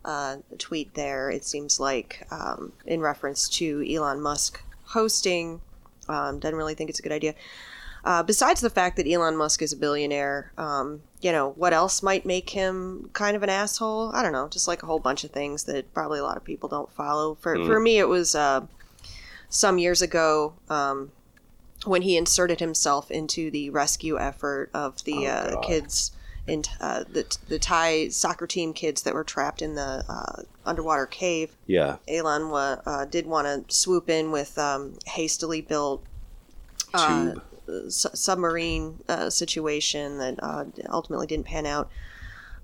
uh, 0.03 0.37
tweet 0.57 0.95
there. 0.95 1.29
It 1.29 1.45
seems 1.45 1.79
like 1.79 2.25
um, 2.31 2.73
in 2.87 3.01
reference 3.01 3.47
to 3.49 3.85
Elon 3.87 4.19
Musk 4.19 4.63
hosting. 4.85 5.61
Um, 6.09 6.39
doesn't 6.39 6.57
really 6.57 6.73
think 6.73 6.89
it's 6.89 6.99
a 6.99 7.03
good 7.03 7.11
idea. 7.11 7.35
Uh, 8.03 8.23
besides 8.23 8.61
the 8.61 8.69
fact 8.69 8.97
that 8.97 9.07
Elon 9.07 9.37
Musk 9.37 9.61
is 9.61 9.71
a 9.73 9.77
billionaire, 9.77 10.51
um, 10.57 11.01
you 11.21 11.31
know, 11.31 11.51
what 11.51 11.71
else 11.73 12.01
might 12.01 12.25
make 12.25 12.49
him 12.49 13.09
kind 13.13 13.35
of 13.35 13.43
an 13.43 13.49
asshole? 13.49 14.11
I 14.13 14.23
don't 14.23 14.31
know, 14.33 14.47
just 14.47 14.67
like 14.67 14.81
a 14.81 14.87
whole 14.87 14.99
bunch 14.99 15.23
of 15.23 15.31
things 15.31 15.65
that 15.65 15.93
probably 15.93 16.19
a 16.19 16.23
lot 16.23 16.35
of 16.37 16.43
people 16.43 16.67
don't 16.67 16.91
follow. 16.91 17.35
For 17.35 17.55
for 17.65 17.79
me, 17.79 17.99
it 17.99 18.07
was 18.07 18.33
uh, 18.33 18.65
some 19.49 19.77
years 19.77 20.01
ago 20.01 20.53
um, 20.69 21.11
when 21.85 22.01
he 22.01 22.17
inserted 22.17 22.59
himself 22.59 23.11
into 23.11 23.51
the 23.51 23.69
rescue 23.69 24.17
effort 24.19 24.69
of 24.73 25.03
the 25.03 25.27
Oh, 25.27 25.31
uh, 25.31 25.61
kids 25.61 26.11
in 26.47 26.63
uh, 26.79 27.03
the 27.07 27.37
the 27.49 27.59
Thai 27.59 28.07
soccer 28.09 28.47
team 28.47 28.73
kids 28.73 29.03
that 29.03 29.13
were 29.13 29.23
trapped 29.23 29.61
in 29.61 29.75
the 29.75 30.03
uh, 30.09 30.41
underwater 30.65 31.05
cave. 31.05 31.55
yeah, 31.67 31.97
Elon 32.07 32.49
wa- 32.49 32.77
uh, 32.83 33.05
did 33.05 33.27
want 33.27 33.45
to 33.69 33.73
swoop 33.75 34.09
in 34.09 34.31
with 34.31 34.57
um, 34.57 34.97
hastily 35.05 35.61
built 35.61 36.03
uh, 36.95 37.33
tube. 37.33 37.43
Su- 37.89 38.09
submarine 38.13 38.99
uh, 39.07 39.29
situation 39.29 40.17
that 40.17 40.39
uh, 40.41 40.65
ultimately 40.89 41.27
didn't 41.27 41.45
pan 41.45 41.65
out. 41.65 41.89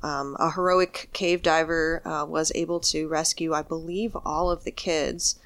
Um, 0.03 0.36
a 0.39 0.51
heroic 0.51 1.10
cave 1.14 1.41
diver 1.41 2.01
uh, 2.05 2.26
was 2.26 2.51
able 2.53 2.80
to 2.82 3.08
rescue, 3.08 3.53
I 3.53 3.64
believe, 3.64 4.16
all 4.26 4.51
of 4.51 4.64
the 4.64 4.72
kids. 4.72 5.39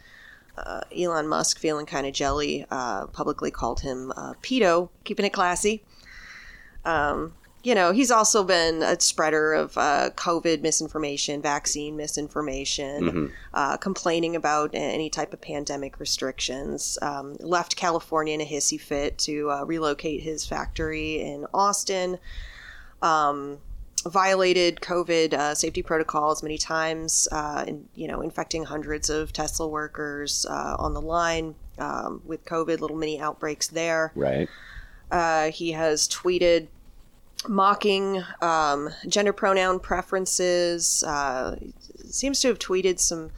Uh, 0.58 0.82
Elon 0.96 1.28
Musk, 1.28 1.58
feeling 1.58 1.86
kind 1.86 2.06
of 2.06 2.14
jelly, 2.14 2.66
uh, 2.70 3.08
publicly 3.08 3.52
called 3.52 3.80
him 3.80 4.12
pedo, 4.42 4.90
keeping 5.06 5.26
it 5.26 5.32
classy. 5.32 5.84
Um, 6.84 7.34
you 7.64 7.76
know, 7.76 7.92
he's 7.92 8.10
also 8.10 8.44
been 8.44 8.82
a 8.82 9.00
spreader 9.00 9.54
of 9.54 9.78
uh, 9.78 10.10
COVID 10.16 10.62
misinformation, 10.62 11.42
vaccine 11.42 11.96
misinformation, 11.96 13.32
uh, 13.54 13.78
complaining 13.78 14.36
about 14.36 14.72
any 14.74 15.10
type 15.10 15.34
of 15.34 15.42
pandemic 15.42 16.00
restrictions. 16.00 16.98
Um, 17.02 17.36
left 17.40 17.76
California 17.76 18.34
in 18.34 18.42
a 18.42 18.46
hissy 18.46 18.80
fit 18.80 19.18
to 19.20 19.52
uh, 19.52 19.64
relocate 19.64 20.22
his 20.22 20.46
factory 20.46 21.22
in 21.22 21.46
Austin. 21.54 22.18
Um, 23.02 23.60
violated 24.08 24.82
COVID 24.82 25.34
uh, 25.34 25.54
safety 25.54 25.84
protocols 25.84 26.42
many 26.42 26.58
times, 26.58 27.28
uh, 27.32 27.66
and 27.68 27.88
you 27.94 28.08
know, 28.08 28.22
infecting 28.22 28.64
hundreds 28.64 29.10
of 29.10 29.32
Tesla 29.32 29.68
workers 29.68 30.46
uh, 30.50 30.76
on 30.80 30.94
the 30.96 31.02
line 31.02 31.54
um, 31.78 32.22
with 32.26 32.44
COVID. 32.46 32.80
Little 32.80 32.98
mini 32.98 33.20
outbreaks 33.20 33.68
there. 33.68 34.12
right. 34.16 34.50
Uh, 35.12 35.52
he 35.52 35.74
has 35.74 36.08
tweeted 36.08 36.68
mocking 37.48 38.24
um, 38.42 38.90
gender 39.08 39.34
pronoun 39.34 39.80
preferences. 39.80 41.04
Uh, 41.04 41.58
seems 42.10 42.40
to 42.42 42.48
have 42.50 42.60
tweeted 42.60 43.00
some 43.00 43.32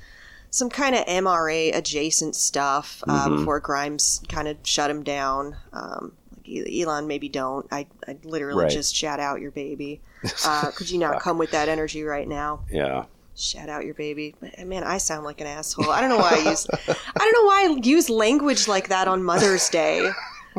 some 0.49 0.69
kind 0.69 0.93
of 0.95 1.03
MRA 1.05 1.75
adjacent 1.75 2.35
stuff 2.35 3.03
uh, 3.07 3.27
before 3.29 3.59
Grimes 3.59 4.21
kind 4.29 4.47
of 4.47 4.57
shut 4.63 4.89
him 4.91 5.03
down. 5.03 5.55
Um, 5.71 6.11
like 6.47 6.69
Elon, 6.71 7.07
maybe 7.07 7.29
don't. 7.29 7.65
I 7.71 7.87
I 8.07 8.17
literally 8.23 8.63
Right. 8.65 8.71
just 8.71 8.95
shout 8.95 9.19
out 9.19 9.41
your 9.41 9.51
baby. 9.51 10.01
Uh, 10.45 10.71
could 10.71 10.89
you 10.89 10.97
not 10.97 11.19
come 11.21 11.37
with 11.37 11.51
that 11.51 11.67
energy 11.67 12.01
right 12.03 12.27
now? 12.29 12.61
Yeah. 12.71 13.05
Shout 13.35 13.67
out 13.67 13.83
your 13.83 13.93
baby. 13.93 14.35
Man, 14.63 14.83
I 14.85 14.97
sound 14.99 15.25
like 15.25 15.41
an 15.41 15.47
asshole. 15.47 15.89
I 15.89 15.99
don't 15.99 16.09
know 16.09 16.17
why 16.17 16.41
I 16.45 16.49
use 16.49 16.65
I 16.69 16.93
don't 17.17 17.33
know 17.33 17.43
why 17.45 17.67
I 17.75 17.79
use 17.83 18.09
language 18.09 18.67
like 18.69 18.87
that 18.89 19.07
on 19.09 19.21
Mother's 19.23 19.67
Day. 19.69 20.09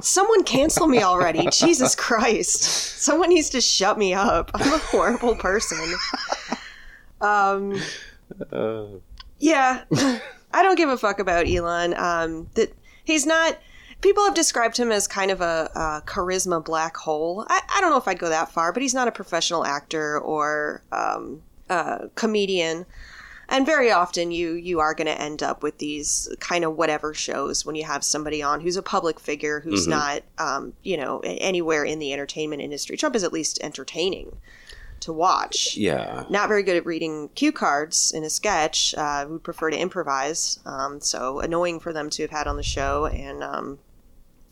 Someone 0.03 0.45
cancel 0.45 0.87
me 0.87 1.03
already. 1.03 1.47
Jesus 1.53 1.95
Christ. 1.95 2.63
Someone 2.63 3.29
needs 3.29 3.51
to 3.51 3.61
shut 3.61 3.99
me 3.99 4.15
up. 4.15 4.51
I'm 4.55 4.73
a 4.73 4.79
horrible 4.79 5.37
person. 5.37 5.95
Um 7.21 7.81
Uh, 8.53 8.87
yeah. 9.39 9.85
I 10.53 10.63
don't 10.63 10.77
give 10.77 10.89
a 10.89 10.97
fuck 10.97 11.19
about 11.19 11.49
Elon. 11.49 11.95
Um 11.95 12.49
that 12.55 12.73
he's 13.05 13.27
not 13.27 13.59
people 14.05 14.23
have 14.25 14.35
described 14.35 14.77
him 14.77 14.93
as 14.93 15.09
kind 15.09 15.31
of 15.31 15.41
a, 15.41 15.71
a 15.75 16.03
charisma 16.07 16.63
black 16.63 16.95
hole. 16.95 17.47
I, 17.49 17.63
I 17.75 17.81
don't 17.81 17.91
know 17.91 17.97
if 17.97 18.07
I'd 18.07 18.19
go 18.19 18.29
that 18.29 18.51
far, 18.51 18.71
but 18.71 18.83
he's 18.83 18.93
not 18.93 19.09
a 19.09 19.13
professional 19.13 19.65
actor 19.65 20.21
or 20.21 20.83
um, 20.93 21.43
uh, 21.71 22.09
comedian. 22.15 22.85
And 23.49 23.67
very 23.67 23.91
often, 23.91 24.31
you 24.31 24.55
you 24.55 24.81
are 24.81 24.95
going 24.95 25.07
to 25.07 25.21
end 25.21 25.43
up 25.43 25.63
with 25.63 25.79
these 25.79 26.29
kind 26.41 26.65
of 26.65 26.77
whatever 26.77 27.15
shows 27.15 27.65
when 27.65 27.77
you 27.77 27.85
have 27.85 28.03
somebody 28.05 28.43
on 28.43 28.61
who's 28.61 28.77
a 28.77 28.83
public 28.83 29.21
figure 29.21 29.61
who's 29.61 29.87
not, 29.87 30.23
um, 30.39 30.73
you 30.83 30.97
know, 30.97 31.21
anywhere 31.21 31.85
in 31.85 31.99
the 31.99 32.13
entertainment 32.13 32.63
industry. 32.63 32.97
Trump 32.97 33.15
is 33.15 33.25
at 33.25 33.33
least 33.33 33.59
entertaining 33.63 34.37
to 35.01 35.13
watch 35.13 35.77
yeah. 35.77 36.25
not 36.31 36.49
very 36.49 36.63
good 36.63 36.77
at 36.77 36.87
reading 36.87 37.29
cue 37.35 37.53
cards 37.53 38.11
in 38.13 38.25
a 38.25 38.31
sketch. 38.31 38.95
Uh, 38.97 39.27
would 39.29 39.43
prefer 39.43 39.71
to 39.71 39.79
improvise. 39.79 40.59
Um, 40.65 41.01
so 41.01 41.41
annoying 41.41 41.79
for 41.81 41.93
them 41.93 42.09
to 42.11 42.23
have 42.23 42.31
had 42.31 42.47
on 42.47 42.57
the 42.57 42.63
show, 42.63 43.07
and 43.07 43.43
um, 43.43 43.79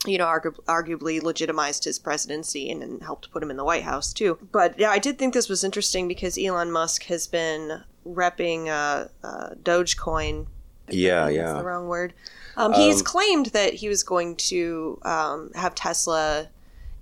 you 0.07 0.19
know, 0.19 0.27
argu- 0.27 0.63
arguably 0.65 1.23
legitimized 1.23 1.85
his 1.85 1.99
presidency 1.99 2.71
and, 2.71 2.83
and 2.83 3.03
helped 3.03 3.31
put 3.31 3.43
him 3.43 3.51
in 3.51 3.57
the 3.57 3.65
White 3.65 3.85
House 3.85 4.13
too. 4.13 4.39
But 4.51 4.79
yeah, 4.79 4.91
I 4.91 4.99
did 4.99 5.19
think 5.19 5.35
this 5.35 5.49
was 5.49 5.63
interesting 5.63 6.09
because 6.09 6.39
Elon 6.39 6.73
Musk 6.73 7.05
has 7.05 7.27
been 7.27 7.83
repping 8.07 8.69
uh, 8.69 9.09
uh, 9.25 9.51
Dogecoin. 9.63 10.47
Yeah, 10.89 11.25
That's 11.25 11.37
yeah. 11.37 11.53
the 11.55 11.65
wrong 11.65 11.87
word. 11.87 12.15
Um, 12.57 12.73
he's 12.73 13.01
claimed 13.01 13.47
that 13.47 13.75
he 13.75 13.89
was 13.89 14.03
going 14.03 14.37
to 14.37 14.99
um, 15.03 15.53
have 15.55 15.75
Tesla 15.75 16.49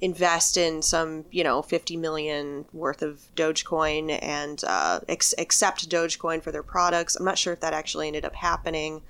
invest 0.01 0.57
in 0.57 0.80
some, 0.80 1.24
you 1.30 1.44
know, 1.44 1.61
50 1.62 1.96
million 1.96 2.64
worth 2.72 3.03
of 3.03 3.22
Dogecoin 3.36 4.18
and 4.22 4.62
uh, 4.66 5.01
ex- 5.09 5.34
accept 5.38 5.88
Dogecoin 5.88 6.42
for 6.42 6.53
their 6.53 6.62
products. 6.62 7.16
I'm 7.16 7.24
not 7.24 7.38
sure 7.38 7.53
if 7.53 7.61
that 7.61 7.74
actually 7.74 8.07
ended 8.07 8.24
up 8.24 8.34
happening. 8.34 9.03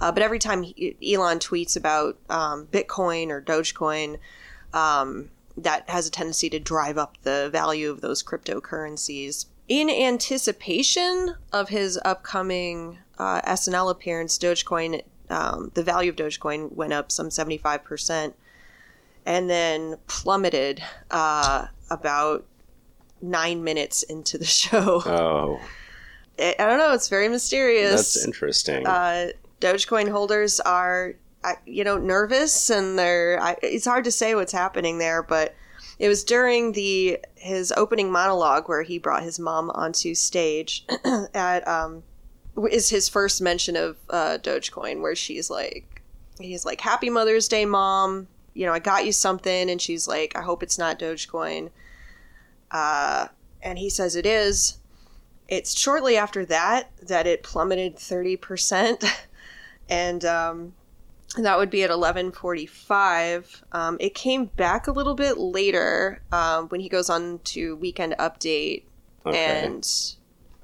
Uh, 0.00 0.12
but 0.12 0.22
every 0.22 0.38
time 0.38 0.62
he, 0.62 0.96
Elon 1.14 1.38
tweets 1.38 1.76
about 1.76 2.16
um, 2.30 2.66
Bitcoin 2.66 3.30
or 3.30 3.40
Dogecoin, 3.42 4.18
um, 4.72 5.30
that 5.56 5.88
has 5.90 6.06
a 6.06 6.10
tendency 6.10 6.48
to 6.50 6.58
drive 6.60 6.96
up 6.96 7.16
the 7.22 7.48
value 7.50 7.90
of 7.90 8.00
those 8.00 8.22
cryptocurrencies. 8.22 9.46
In 9.66 9.90
anticipation 9.90 11.34
of 11.52 11.68
his 11.68 11.98
upcoming 12.04 12.98
uh, 13.18 13.40
SNL 13.42 13.90
appearance, 13.90 14.38
Dogecoin, 14.38 15.02
um, 15.30 15.70
the 15.74 15.82
value 15.82 16.10
of 16.10 16.16
Dogecoin 16.16 16.72
went 16.72 16.92
up 16.92 17.10
some 17.10 17.28
75%, 17.28 18.32
and 19.26 19.50
then 19.50 19.96
plummeted 20.06 20.82
uh, 21.10 21.66
about 21.90 22.46
nine 23.20 23.64
minutes 23.64 24.02
into 24.04 24.38
the 24.38 24.44
show. 24.60 25.02
Oh, 25.04 25.60
I 26.38 26.54
I 26.58 26.66
don't 26.66 26.78
know, 26.78 26.92
it's 26.92 27.08
very 27.08 27.28
mysterious 27.28 28.14
that's 28.14 28.24
interesting. 28.24 28.86
uh, 28.86 29.28
Dogecoin 29.60 30.10
holders 30.10 30.60
are, 30.60 31.14
you 31.66 31.84
know, 31.84 31.98
nervous 31.98 32.70
and 32.70 32.98
they're. 32.98 33.56
It's 33.62 33.86
hard 33.86 34.04
to 34.04 34.12
say 34.12 34.34
what's 34.34 34.52
happening 34.52 34.98
there, 34.98 35.22
but 35.22 35.54
it 35.98 36.08
was 36.08 36.24
during 36.24 36.72
the 36.72 37.18
his 37.34 37.72
opening 37.72 38.10
monologue 38.10 38.68
where 38.68 38.82
he 38.82 38.98
brought 38.98 39.22
his 39.22 39.38
mom 39.38 39.70
onto 39.70 40.14
stage 40.14 40.84
at 41.34 41.66
um 41.66 42.02
is 42.70 42.88
his 42.88 43.08
first 43.08 43.40
mention 43.40 43.76
of 43.76 43.96
uh, 44.10 44.38
Dogecoin 44.42 45.00
where 45.00 45.14
she's 45.14 45.48
like, 45.48 46.02
he's 46.40 46.64
like, 46.64 46.80
"Happy 46.80 47.10
Mother's 47.10 47.48
Day, 47.48 47.64
mom." 47.64 48.26
You 48.54 48.66
know, 48.66 48.72
I 48.72 48.80
got 48.80 49.06
you 49.06 49.12
something, 49.12 49.70
and 49.70 49.80
she's 49.80 50.08
like, 50.08 50.36
"I 50.36 50.42
hope 50.42 50.62
it's 50.62 50.78
not 50.78 50.98
Dogecoin." 50.98 51.70
Uh, 52.70 53.28
and 53.62 53.78
he 53.78 53.90
says 53.90 54.16
it 54.16 54.26
is. 54.26 54.78
It's 55.48 55.78
shortly 55.78 56.16
after 56.16 56.44
that 56.46 56.90
that 57.00 57.26
it 57.26 57.42
plummeted 57.42 57.96
30%. 57.96 59.04
and 59.88 60.24
um, 60.24 60.74
that 61.36 61.58
would 61.58 61.70
be 61.70 61.82
at 61.82 61.90
11:45. 61.90 63.62
Um, 63.72 63.96
it 64.00 64.14
came 64.14 64.46
back 64.46 64.86
a 64.86 64.92
little 64.92 65.14
bit 65.14 65.38
later 65.38 66.20
um, 66.32 66.68
when 66.68 66.80
he 66.80 66.88
goes 66.88 67.10
on 67.10 67.40
to 67.44 67.76
Weekend 67.76 68.14
Update 68.18 68.84
Okay. 69.26 69.64
and 69.64 69.86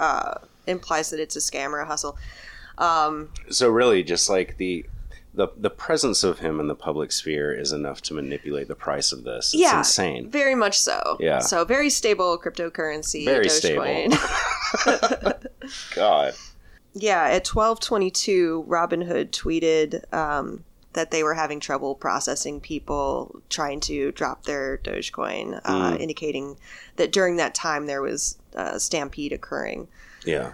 uh, 0.01 0.35
implies 0.67 1.11
that 1.11 1.21
it's 1.21 1.37
a 1.37 1.41
scam 1.41 1.71
or 1.73 1.81
a 1.81 1.87
hustle. 1.87 2.17
Um, 2.79 3.31
So 3.51 3.69
really, 3.69 4.03
just 4.03 4.29
like 4.31 4.57
the 4.57 4.87
the 5.35 5.49
the 5.57 5.71
presence 5.71 6.23
of 6.25 6.39
him 6.39 6.61
in 6.61 6.69
the 6.69 6.75
public 6.77 7.11
sphere 7.13 7.53
is 7.53 7.73
enough 7.73 8.01
to 8.03 8.15
manipulate 8.15 8.69
the 8.69 8.75
price 8.77 9.13
of 9.13 9.25
this. 9.25 9.53
It's 9.53 9.61
yeah, 9.63 9.79
insane. 9.79 10.31
Very 10.31 10.55
much 10.55 10.79
so. 10.79 11.17
Yeah. 11.21 11.41
So 11.41 11.65
very 11.65 11.91
stable 11.91 12.39
cryptocurrency. 12.39 13.25
Very 13.25 13.47
Dogecoin. 13.47 14.15
God. 15.95 16.35
Yeah. 16.95 17.25
At 17.25 17.45
twelve 17.45 17.81
twenty 17.81 18.11
two, 18.11 18.65
Robinhood 18.69 19.31
tweeted 19.31 20.13
um, 20.15 20.65
that 20.95 21.11
they 21.11 21.23
were 21.23 21.35
having 21.35 21.59
trouble 21.61 21.95
processing 21.95 22.61
people 22.61 23.43
trying 23.51 23.81
to 23.81 24.13
drop 24.13 24.45
their 24.45 24.79
Dogecoin, 24.79 25.61
uh, 25.65 25.93
Mm. 25.93 26.01
indicating 26.01 26.57
that 26.97 27.11
during 27.13 27.37
that 27.37 27.55
time 27.55 27.87
there 27.87 28.01
was 28.01 28.39
a 28.55 28.79
stampede 28.79 29.33
occurring. 29.33 29.89
Yeah. 30.25 30.53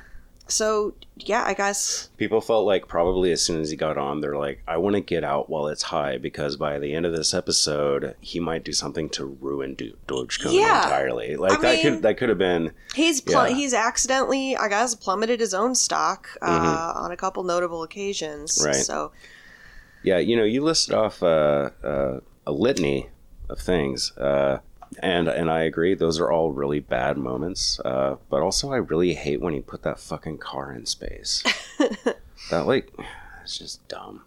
So 0.51 0.95
yeah, 1.17 1.45
I 1.47 1.55
guess 1.55 2.09
People 2.17 2.41
felt 2.41 2.67
like 2.67 2.89
probably 2.89 3.31
as 3.33 3.43
soon 3.43 3.61
as 3.61 3.71
he 3.71 3.77
got 3.77 3.97
on, 3.99 4.21
they're 4.21 4.37
like, 4.37 4.63
I 4.67 4.77
want 4.79 4.95
to 4.97 5.01
get 5.01 5.23
out 5.25 5.49
while 5.51 5.67
it's 5.69 5.83
high 5.83 6.19
because 6.19 6.57
by 6.57 6.79
the 6.79 6.95
end 6.95 7.07
of 7.07 7.13
this 7.13 7.33
episode, 7.35 8.15
he 8.21 8.41
might 8.41 8.65
do 8.65 8.73
something 8.73 9.09
to 9.11 9.25
ruin 9.27 9.75
Do- 9.75 9.97
Dogecoin 10.09 10.53
Yeah. 10.55 10.85
entirely. 10.85 11.37
Like 11.37 11.53
I 11.59 11.63
that 11.63 11.73
mean- 11.75 11.83
could 11.95 12.03
that 12.03 12.17
could 12.17 12.29
have 12.31 12.39
been 12.39 12.73
he's 12.95 13.21
pl- 13.21 13.49
Yeah. 13.49 13.55
he's 13.55 13.75
accidentally, 13.75 14.57
I 14.57 14.69
guess, 14.69 14.95
plummeted 14.95 15.41
his 15.41 15.55
own 15.55 15.75
stock 15.75 16.29
uh, 16.43 16.93
on 16.97 17.11
a 17.13 17.17
couple 17.17 17.43
notable 17.45 17.83
occasions. 17.83 18.59
Mm-hmm. 18.59 18.67
Right. 18.67 18.77
So 18.77 19.13
yeah. 20.03 20.19
You 20.19 20.37
know, 20.37 20.45
you 20.45 20.63
listed 20.63 20.95
off 20.95 21.23
uh, 21.23 21.71
uh, 21.85 22.21
a 22.47 22.53
litany 22.53 23.09
of 23.51 23.59
things, 23.61 24.13
uh, 24.17 24.59
and 24.99 25.29
and 25.29 25.51
I 25.51 25.63
agree, 25.63 25.95
those 25.95 26.19
are 26.19 26.31
all 26.31 26.51
really 26.53 26.81
bad 26.81 27.17
moments. 27.17 27.79
Uh, 27.81 28.17
but 28.29 28.43
also, 28.43 28.73
I 28.73 28.77
really 28.77 29.15
hate 29.15 29.41
when 29.41 29.55
he 29.55 29.61
put 29.61 29.83
that 29.83 30.01
fucking 30.01 30.39
car 30.39 30.73
in 30.73 30.87
space. 30.87 31.43
that 32.51 32.67
like, 32.67 32.93
it's 33.43 33.59
just 33.59 33.87
dumb. 33.89 34.25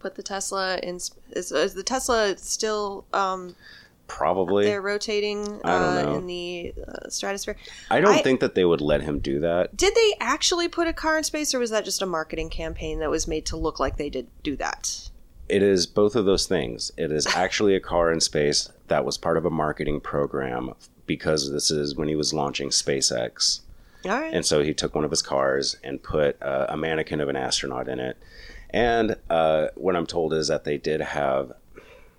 put 0.00 0.16
the 0.16 0.22
Tesla 0.22 0.78
in. 0.82 0.96
Is, 0.96 1.12
is 1.52 1.74
the 1.74 1.82
Tesla 1.82 2.36
still 2.36 3.04
um, 3.12 3.54
Probably. 4.08 4.64
they're 4.64 4.82
rotating 4.82 5.60
uh, 5.64 6.14
in 6.16 6.26
the 6.26 6.74
uh, 6.86 7.08
stratosphere? 7.08 7.56
I 7.90 8.00
don't 8.00 8.16
I- 8.16 8.22
think 8.22 8.40
that 8.40 8.54
they 8.54 8.64
would 8.64 8.80
let 8.80 9.02
him 9.02 9.20
do 9.20 9.40
that. 9.40 9.76
Did 9.76 9.94
they 9.94 10.14
actually 10.20 10.68
put 10.68 10.88
a 10.88 10.92
car 10.92 11.16
in 11.16 11.24
space, 11.24 11.54
or 11.54 11.60
was 11.60 11.70
that 11.70 11.84
just 11.84 12.02
a 12.02 12.06
marketing 12.06 12.50
campaign 12.50 12.98
that 12.98 13.10
was 13.10 13.28
made 13.28 13.46
to 13.46 13.56
look 13.56 13.78
like 13.78 13.96
they 13.96 14.10
did 14.10 14.26
do 14.42 14.56
that? 14.56 15.10
It 15.48 15.62
is 15.62 15.86
both 15.86 16.16
of 16.16 16.24
those 16.24 16.46
things. 16.46 16.90
It 16.96 17.12
is 17.12 17.26
actually 17.36 17.76
a 17.76 17.80
car 17.80 18.12
in 18.12 18.20
space 18.20 18.68
that 18.88 19.04
was 19.04 19.18
part 19.18 19.36
of 19.36 19.44
a 19.44 19.50
marketing 19.50 20.00
program 20.00 20.74
because 21.06 21.50
this 21.52 21.70
is 21.70 21.94
when 21.94 22.08
he 22.08 22.16
was 22.16 22.32
launching 22.32 22.70
SpaceX. 22.70 23.60
All 24.04 24.12
right. 24.12 24.32
And 24.32 24.44
so 24.44 24.62
he 24.62 24.74
took 24.74 24.94
one 24.94 25.04
of 25.04 25.10
his 25.10 25.22
cars 25.22 25.76
and 25.82 26.02
put 26.02 26.40
uh, 26.42 26.66
a 26.68 26.76
mannequin 26.76 27.20
of 27.20 27.28
an 27.28 27.36
astronaut 27.36 27.88
in 27.88 27.98
it. 27.98 28.16
And 28.70 29.16
uh, 29.30 29.68
what 29.74 29.96
I'm 29.96 30.06
told 30.06 30.32
is 30.34 30.48
that 30.48 30.64
they 30.64 30.76
did 30.76 31.00
have, 31.00 31.52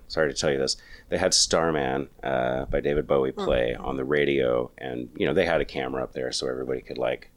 sorry 0.08 0.32
to 0.32 0.38
tell 0.38 0.50
you 0.50 0.58
this, 0.58 0.76
they 1.08 1.18
had 1.18 1.32
Starman 1.32 2.08
uh, 2.22 2.66
by 2.66 2.80
David 2.80 3.06
Bowie 3.06 3.32
play 3.32 3.74
on 3.74 3.96
the 3.96 4.04
radio. 4.04 4.70
And, 4.76 5.08
you 5.16 5.26
know, 5.26 5.34
they 5.34 5.46
had 5.46 5.60
a 5.60 5.64
camera 5.64 6.02
up 6.02 6.12
there 6.12 6.32
so 6.32 6.48
everybody 6.48 6.80
could, 6.80 6.98
like, 6.98 7.30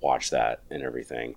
watch 0.00 0.30
that 0.30 0.60
and 0.70 0.82
everything. 0.82 1.34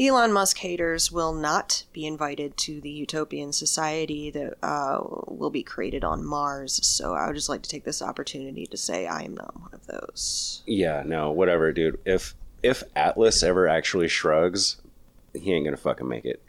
Elon 0.00 0.32
Musk 0.32 0.58
haters 0.58 1.10
will 1.10 1.32
not 1.32 1.84
be 1.92 2.06
invited 2.06 2.56
to 2.58 2.80
the 2.80 2.90
utopian 2.90 3.52
society 3.52 4.30
that 4.30 4.54
uh, 4.62 5.00
will 5.26 5.50
be 5.50 5.64
created 5.64 6.04
on 6.04 6.24
Mars. 6.24 6.78
So 6.86 7.14
I 7.14 7.26
would 7.26 7.34
just 7.34 7.48
like 7.48 7.62
to 7.62 7.68
take 7.68 7.84
this 7.84 8.00
opportunity 8.00 8.64
to 8.66 8.76
say 8.76 9.08
I 9.08 9.22
am 9.22 9.34
not 9.34 9.58
one 9.60 9.70
of 9.72 9.86
those. 9.86 10.62
Yeah, 10.66 11.02
no, 11.04 11.32
whatever, 11.32 11.72
dude. 11.72 11.98
If 12.04 12.34
if 12.62 12.82
Atlas 12.94 13.42
ever 13.42 13.68
actually 13.68 14.08
shrugs, 14.08 14.76
he 15.34 15.52
ain't 15.52 15.64
gonna 15.64 15.76
fucking 15.76 16.08
make 16.08 16.24
it. 16.24 16.42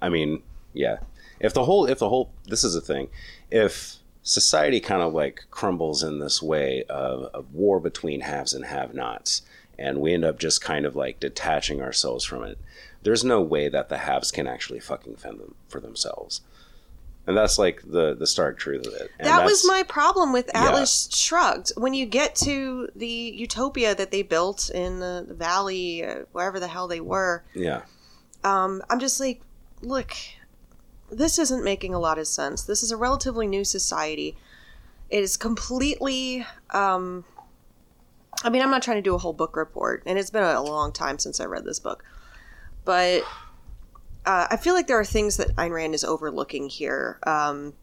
I 0.00 0.08
mean, 0.08 0.42
yeah. 0.72 0.98
If 1.40 1.52
the 1.52 1.64
whole 1.64 1.86
if 1.86 1.98
the 1.98 2.08
whole 2.08 2.30
this 2.44 2.62
is 2.62 2.76
a 2.76 2.80
thing, 2.80 3.08
if 3.50 3.96
society 4.22 4.80
kind 4.80 5.02
of 5.02 5.12
like 5.12 5.44
crumbles 5.50 6.02
in 6.02 6.18
this 6.18 6.42
way 6.42 6.84
of, 6.88 7.24
of 7.34 7.54
war 7.54 7.80
between 7.80 8.20
haves 8.20 8.54
and 8.54 8.64
have 8.66 8.94
nots, 8.94 9.42
and 9.78 10.00
we 10.00 10.14
end 10.14 10.24
up 10.24 10.38
just 10.38 10.60
kind 10.60 10.86
of 10.86 10.96
like 10.96 11.20
detaching 11.20 11.82
ourselves 11.82 12.24
from 12.24 12.42
it, 12.42 12.58
there's 13.02 13.24
no 13.24 13.40
way 13.40 13.68
that 13.68 13.88
the 13.88 13.98
haves 13.98 14.30
can 14.30 14.46
actually 14.46 14.80
fucking 14.80 15.16
fend 15.16 15.38
them 15.40 15.54
for 15.68 15.80
themselves. 15.80 16.40
And 17.26 17.36
that's 17.36 17.58
like 17.58 17.82
the 17.84 18.14
the 18.14 18.26
stark 18.26 18.56
truth 18.56 18.86
of 18.86 18.94
it. 18.94 19.10
And 19.18 19.26
that 19.26 19.44
was 19.44 19.66
my 19.66 19.82
problem 19.82 20.32
with 20.32 20.48
Yeah. 20.54 20.68
Atlas 20.68 21.08
Shrugged. 21.12 21.72
When 21.76 21.92
you 21.92 22.06
get 22.06 22.36
to 22.36 22.88
the 22.94 23.06
utopia 23.36 23.94
that 23.96 24.12
they 24.12 24.22
built 24.22 24.70
in 24.70 25.00
the, 25.00 25.24
the 25.26 25.34
valley, 25.34 26.04
uh, 26.04 26.24
wherever 26.32 26.60
the 26.60 26.68
hell 26.68 26.86
they 26.86 27.00
were, 27.00 27.42
yeah. 27.52 27.82
um, 28.44 28.80
I'm 28.88 29.00
just 29.00 29.18
like, 29.18 29.40
look, 29.82 30.12
this 31.10 31.38
isn't 31.40 31.64
making 31.64 31.94
a 31.94 31.98
lot 31.98 32.18
of 32.18 32.28
sense. 32.28 32.62
This 32.62 32.82
is 32.84 32.92
a 32.92 32.96
relatively 32.96 33.48
new 33.48 33.64
society. 33.64 34.36
It 35.10 35.22
is 35.22 35.36
completely. 35.36 36.46
Um, 36.70 37.24
I 38.44 38.50
mean, 38.50 38.62
I'm 38.62 38.70
not 38.70 38.82
trying 38.82 38.98
to 38.98 39.02
do 39.02 39.14
a 39.14 39.18
whole 39.18 39.32
book 39.32 39.56
report, 39.56 40.02
and 40.06 40.18
it's 40.18 40.30
been 40.30 40.42
a 40.42 40.62
long 40.62 40.92
time 40.92 41.18
since 41.18 41.40
I 41.40 41.44
read 41.44 41.64
this 41.64 41.78
book, 41.78 42.04
but 42.84 43.22
uh, 44.24 44.46
I 44.50 44.56
feel 44.56 44.74
like 44.74 44.86
there 44.86 44.98
are 44.98 45.04
things 45.04 45.36
that 45.36 45.54
Ayn 45.56 45.70
Rand 45.70 45.94
is 45.94 46.04
overlooking 46.04 46.68
here. 46.68 47.18
Um, 47.26 47.74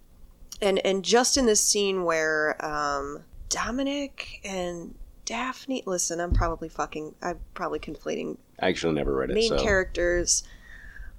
and 0.62 0.80
and 0.86 1.04
just 1.04 1.38
in 1.38 1.46
this 1.46 1.62
scene 1.62 2.04
where 2.04 2.64
um, 2.64 3.24
Dominic 3.50 4.42
and 4.44 4.96
Daphne, 5.26 5.84
listen, 5.86 6.20
I'm 6.20 6.34
probably 6.34 6.70
fucking, 6.70 7.16
I'm 7.22 7.40
probably 7.54 7.80
conflating 7.80 8.38
I 8.60 8.70
actually 8.70 8.94
never 8.94 9.14
read 9.14 9.30
it. 9.30 9.36
main 9.36 9.50
so. 9.50 9.58
characters 9.58 10.44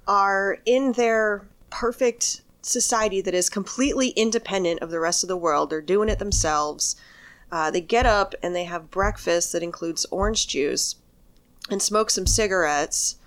are 0.07 0.59
in 0.65 0.93
their 0.93 1.47
perfect 1.69 2.41
society 2.61 3.21
that 3.21 3.33
is 3.33 3.49
completely 3.49 4.09
independent 4.09 4.81
of 4.81 4.91
the 4.91 4.99
rest 4.99 5.23
of 5.23 5.27
the 5.27 5.37
world. 5.37 5.69
They're 5.69 5.81
doing 5.81 6.09
it 6.09 6.19
themselves. 6.19 6.95
Uh, 7.51 7.71
they 7.71 7.81
get 7.81 8.05
up 8.05 8.35
and 8.41 8.55
they 8.55 8.63
have 8.63 8.91
breakfast 8.91 9.51
that 9.51 9.63
includes 9.63 10.05
orange 10.11 10.47
juice 10.47 10.95
and 11.69 11.81
smoke 11.81 12.09
some 12.09 12.25
cigarettes 12.25 13.17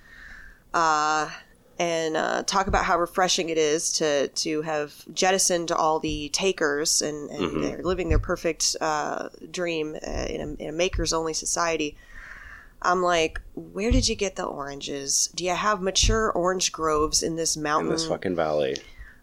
uh, 0.75 1.31
and 1.79 2.17
uh, 2.17 2.43
talk 2.43 2.67
about 2.67 2.85
how 2.85 2.99
refreshing 2.99 3.49
it 3.49 3.59
is 3.59 3.93
to, 3.93 4.29
to 4.29 4.63
have 4.63 5.05
jettisoned 5.15 5.71
all 5.71 6.01
the 6.01 6.29
takers 6.31 7.01
and, 7.01 7.31
and 7.31 7.63
they're 7.63 7.83
living 7.83 8.09
their 8.09 8.19
perfect 8.19 8.77
uh, 8.81 9.29
dream 9.51 9.95
uh, 9.95 10.27
in, 10.29 10.41
a, 10.41 10.63
in 10.63 10.69
a 10.69 10.73
makers 10.73 11.13
only 11.13 11.33
society. 11.33 11.97
I'm 12.83 13.03
like, 13.03 13.41
where 13.55 13.91
did 13.91 14.09
you 14.09 14.15
get 14.15 14.37
the 14.37 14.45
oranges? 14.45 15.31
Do 15.35 15.45
you 15.45 15.55
have 15.55 15.81
mature 15.81 16.31
orange 16.31 16.73
groves 16.73 17.23
in 17.23 17.37
this 17.37 17.57
in 17.57 17.63
mountain? 17.63 17.91
this 17.91 18.07
fucking 18.07 18.37
valley. 18.37 18.77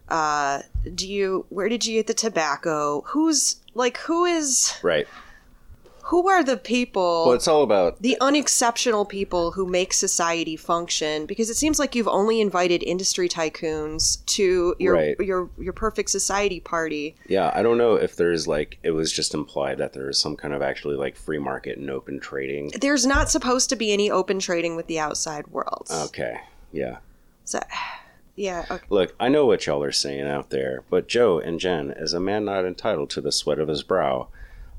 Uh, 0.08 0.62
do 0.94 1.08
you? 1.08 1.46
Where 1.48 1.68
did 1.68 1.84
you 1.86 1.94
get 1.98 2.06
the 2.06 2.14
tobacco? 2.14 3.02
Who's 3.08 3.56
like, 3.74 3.96
who 3.98 4.24
is? 4.24 4.74
Right. 4.82 5.06
Who 6.10 6.28
are 6.28 6.44
the 6.44 6.56
people? 6.56 7.24
Well, 7.26 7.34
it's 7.34 7.48
all 7.48 7.64
about 7.64 8.00
the 8.00 8.16
unexceptional 8.20 9.06
people 9.06 9.50
who 9.50 9.66
make 9.66 9.92
society 9.92 10.54
function 10.56 11.26
because 11.26 11.50
it 11.50 11.56
seems 11.56 11.80
like 11.80 11.96
you've 11.96 12.06
only 12.06 12.40
invited 12.40 12.84
industry 12.84 13.28
tycoons 13.28 14.24
to 14.26 14.76
your 14.78 14.94
Right. 14.94 15.16
your 15.18 15.50
your 15.58 15.72
perfect 15.72 16.10
society 16.10 16.60
party. 16.60 17.16
yeah. 17.26 17.50
I 17.52 17.62
don't 17.64 17.76
know 17.76 17.94
if 17.96 18.14
there's 18.14 18.46
like 18.46 18.78
it 18.84 18.92
was 18.92 19.10
just 19.10 19.34
implied 19.34 19.78
that 19.78 19.94
there 19.94 20.08
is 20.08 20.16
some 20.16 20.36
kind 20.36 20.54
of 20.54 20.62
actually 20.62 20.94
like 20.94 21.16
free 21.16 21.40
market 21.40 21.76
and 21.76 21.90
open 21.90 22.20
trading. 22.20 22.70
There's 22.80 23.04
not 23.04 23.28
supposed 23.28 23.68
to 23.70 23.74
be 23.76 23.92
any 23.92 24.08
open 24.08 24.38
trading 24.38 24.76
with 24.76 24.86
the 24.86 25.00
outside 25.00 25.48
world. 25.48 25.88
Okay. 25.90 26.36
Yeah. 26.72 26.98
So, 27.42 27.58
yeah, 28.36 28.66
okay. 28.70 28.86
Look, 28.90 29.14
I 29.18 29.28
know 29.28 29.46
what 29.46 29.66
y'all 29.66 29.82
are 29.82 29.92
saying 29.92 30.26
out 30.26 30.50
there, 30.50 30.84
but 30.90 31.08
Joe 31.08 31.38
and 31.38 31.58
Jen, 31.58 31.90
as 31.90 32.12
a 32.12 32.20
man 32.20 32.44
not 32.44 32.66
entitled 32.66 33.10
to 33.10 33.20
the 33.20 33.32
sweat 33.32 33.58
of 33.58 33.68
his 33.68 33.82
brow, 33.82 34.28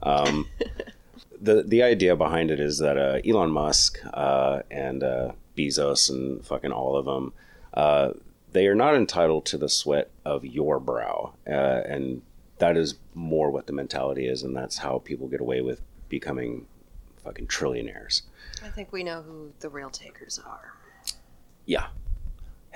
um, 0.03 0.47
the 1.41 1.63
the 1.63 1.83
idea 1.83 2.15
behind 2.15 2.51
it 2.51 2.59
is 2.59 2.77
that 2.77 2.97
uh, 2.97 3.19
Elon 3.27 3.51
Musk 3.51 3.99
uh, 4.13 4.61
and 4.69 5.03
uh, 5.03 5.31
Bezos 5.57 6.09
and 6.09 6.45
fucking 6.45 6.71
all 6.71 6.95
of 6.95 7.05
them, 7.05 7.33
uh, 7.73 8.11
they 8.51 8.67
are 8.67 8.75
not 8.75 8.95
entitled 8.95 9.45
to 9.47 9.57
the 9.57 9.69
sweat 9.69 10.11
of 10.23 10.45
your 10.45 10.79
brow, 10.79 11.33
uh, 11.47 11.51
and 11.51 12.21
that 12.59 12.77
is 12.77 12.95
more 13.15 13.49
what 13.49 13.65
the 13.65 13.73
mentality 13.73 14.27
is, 14.27 14.43
and 14.43 14.55
that's 14.55 14.77
how 14.77 14.99
people 14.99 15.27
get 15.27 15.41
away 15.41 15.61
with 15.61 15.81
becoming 16.09 16.67
fucking 17.23 17.47
trillionaires. 17.47 18.21
I 18.63 18.69
think 18.69 18.91
we 18.91 19.03
know 19.03 19.21
who 19.21 19.51
the 19.59 19.69
real 19.69 19.89
takers 19.89 20.39
are. 20.45 20.73
Yeah. 21.65 21.87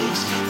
86 0.00 0.49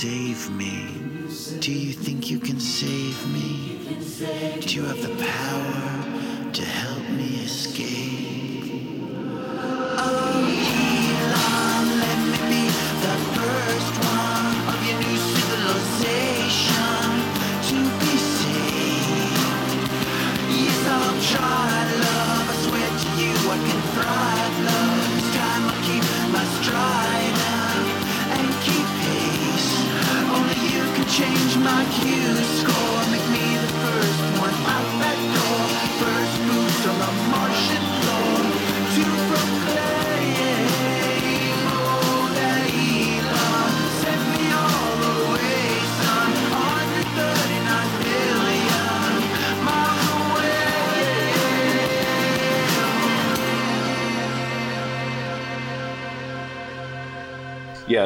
save 0.00 0.48
me. 0.52 0.94
Do 1.58 1.72
you 1.72 1.92
think 1.92 2.30
you 2.30 2.38
can 2.38 2.60
save 2.60 3.18
me? 3.32 3.80
Do 4.60 4.76
you 4.76 4.84
have 4.84 5.02
the 5.02 5.12
power 5.24 5.67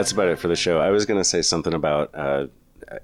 that's 0.03 0.11
about 0.11 0.27
it 0.27 0.39
for 0.41 0.49
the 0.49 0.57
show. 0.57 0.81
I 0.81 0.91
was 0.91 1.07
going 1.07 1.21
to 1.21 1.25
say 1.25 1.43
something 1.43 1.73
about 1.73 2.11
uh, 2.13 2.49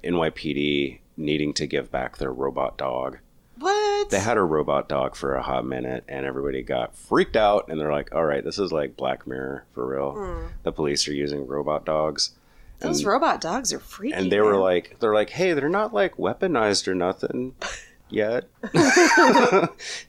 NYPD 0.03 0.99
needing 1.15 1.53
to 1.53 1.65
give 1.65 1.89
back 1.89 2.17
their 2.17 2.33
robot 2.33 2.77
dog. 2.77 3.19
What? 3.57 4.09
They 4.09 4.19
had 4.19 4.35
a 4.35 4.43
robot 4.43 4.89
dog 4.89 5.15
for 5.15 5.35
a 5.35 5.41
hot 5.41 5.65
minute, 5.65 6.03
and 6.09 6.25
everybody 6.25 6.61
got 6.61 6.97
freaked 6.97 7.37
out. 7.37 7.69
And 7.69 7.79
they're 7.79 7.91
like, 7.91 8.13
"All 8.13 8.25
right, 8.25 8.43
this 8.43 8.59
is 8.59 8.73
like 8.73 8.97
Black 8.97 9.25
Mirror 9.25 9.63
for 9.73 9.85
real. 9.85 10.49
The 10.63 10.73
police 10.73 11.07
are 11.07 11.13
using 11.13 11.47
robot 11.47 11.85
dogs." 11.85 12.31
Those 12.79 12.99
and, 12.99 13.07
robot 13.07 13.39
dogs 13.39 13.71
are 13.71 13.79
freaky. 13.79 14.13
and 14.15 14.29
they 14.29 14.41
were 14.41 14.53
man. 14.53 14.61
like, 14.61 14.97
"They're 14.99 15.13
like, 15.13 15.29
hey, 15.29 15.53
they're 15.53 15.69
not 15.69 15.93
like 15.93 16.17
weaponized 16.17 16.85
or 16.89 16.95
nothing 16.95 17.55
yet." 18.09 18.45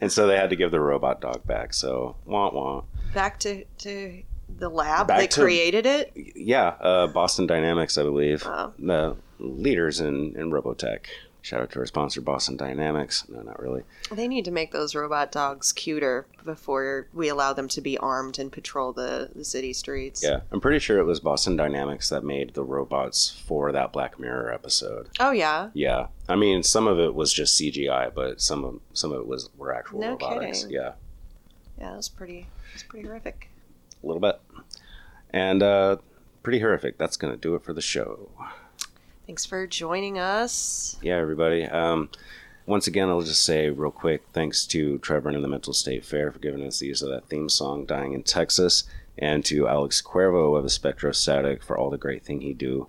and 0.01 0.11
so 0.11 0.27
they 0.27 0.35
had 0.35 0.49
to 0.49 0.57
give 0.57 0.71
the 0.71 0.81
robot 0.81 1.21
dog 1.21 1.45
back. 1.47 1.73
So 1.73 2.17
wah 2.25 2.51
wah. 2.51 2.83
back 3.13 3.39
to 3.41 3.63
to 3.79 4.23
the 4.57 4.69
lab. 4.69 5.07
Back 5.07 5.19
they 5.19 5.27
to- 5.27 5.41
created 5.41 5.85
it. 5.85 6.11
Yeah, 6.35 6.67
uh, 6.79 7.07
Boston 7.07 7.47
Dynamics, 7.47 7.97
I 7.97 8.03
believe, 8.03 8.43
Oh. 8.45 8.73
the 8.79 9.15
leaders 9.39 9.99
in 9.99 10.35
in 10.35 10.51
Robotech. 10.51 11.05
Shout 11.43 11.59
out 11.61 11.71
to 11.71 11.79
our 11.79 11.87
sponsor, 11.87 12.21
Boston 12.21 12.55
Dynamics. 12.55 13.25
No, 13.27 13.41
not 13.41 13.59
really. 13.59 13.81
They 14.11 14.27
need 14.27 14.45
to 14.45 14.51
make 14.51 14.71
those 14.71 14.93
robot 14.93 15.31
dogs 15.31 15.73
cuter 15.73 16.27
before 16.45 17.07
we 17.15 17.29
allow 17.29 17.51
them 17.53 17.67
to 17.69 17.81
be 17.81 17.97
armed 17.97 18.37
and 18.37 18.51
patrol 18.51 18.93
the, 18.93 19.31
the 19.35 19.43
city 19.43 19.73
streets. 19.73 20.21
Yeah, 20.23 20.41
I'm 20.51 20.61
pretty 20.61 20.77
sure 20.77 20.99
it 20.99 21.05
was 21.05 21.19
Boston 21.19 21.55
Dynamics 21.55 22.09
that 22.09 22.23
made 22.23 22.53
the 22.53 22.63
robots 22.63 23.41
for 23.47 23.71
that 23.71 23.91
Black 23.91 24.19
Mirror 24.19 24.53
episode. 24.53 25.07
Oh 25.19 25.31
yeah. 25.31 25.71
Yeah, 25.73 26.07
I 26.29 26.35
mean, 26.35 26.61
some 26.61 26.85
of 26.85 26.99
it 26.99 27.15
was 27.15 27.33
just 27.33 27.59
CGI, 27.59 28.13
but 28.13 28.39
some 28.39 28.63
of 28.63 28.79
some 28.93 29.11
of 29.11 29.21
it 29.21 29.25
was 29.27 29.49
were 29.57 29.73
actual 29.73 29.99
No 29.99 30.09
robotics. 30.11 30.59
kidding. 30.61 30.75
Yeah, 30.75 30.91
Yeah, 31.79 31.89
that 31.89 31.97
was 31.97 32.07
pretty. 32.09 32.41
It 32.41 32.73
was 32.73 32.83
pretty 32.83 33.07
horrific. 33.07 33.49
A 34.03 34.07
little 34.07 34.21
bit, 34.21 34.39
and 35.31 35.61
uh, 35.63 35.97
pretty 36.43 36.59
horrific. 36.59 36.97
That's 36.97 37.17
gonna 37.17 37.37
do 37.37 37.55
it 37.55 37.63
for 37.63 37.73
the 37.73 37.81
show. 37.81 38.29
Thanks 39.27 39.45
for 39.45 39.65
joining 39.67 40.17
us. 40.19 40.97
yeah, 41.01 41.15
everybody. 41.17 41.65
Um, 41.65 42.09
once 42.65 42.87
again, 42.87 43.09
I'll 43.09 43.21
just 43.21 43.43
say 43.43 43.69
real 43.69 43.91
quick 43.91 44.23
thanks 44.33 44.65
to 44.67 44.97
Trevor 44.99 45.29
and 45.29 45.43
the 45.43 45.47
Mental 45.47 45.73
State 45.73 46.05
Fair 46.05 46.31
for 46.31 46.39
giving 46.39 46.65
us 46.65 46.79
the 46.79 46.87
use 46.87 47.01
of 47.01 47.09
that 47.09 47.27
theme 47.27 47.49
song, 47.49 47.85
Dying 47.85 48.13
in 48.13 48.23
Texas, 48.23 48.83
and 49.17 49.43
to 49.45 49.67
Alex 49.67 50.01
Cuervo 50.01 50.57
of 50.57 50.63
the 50.63 50.69
Spectrostatic 50.69 51.63
for 51.63 51.77
all 51.77 51.89
the 51.89 51.97
great 51.97 52.23
thing 52.23 52.41
he 52.41 52.53
do. 52.53 52.87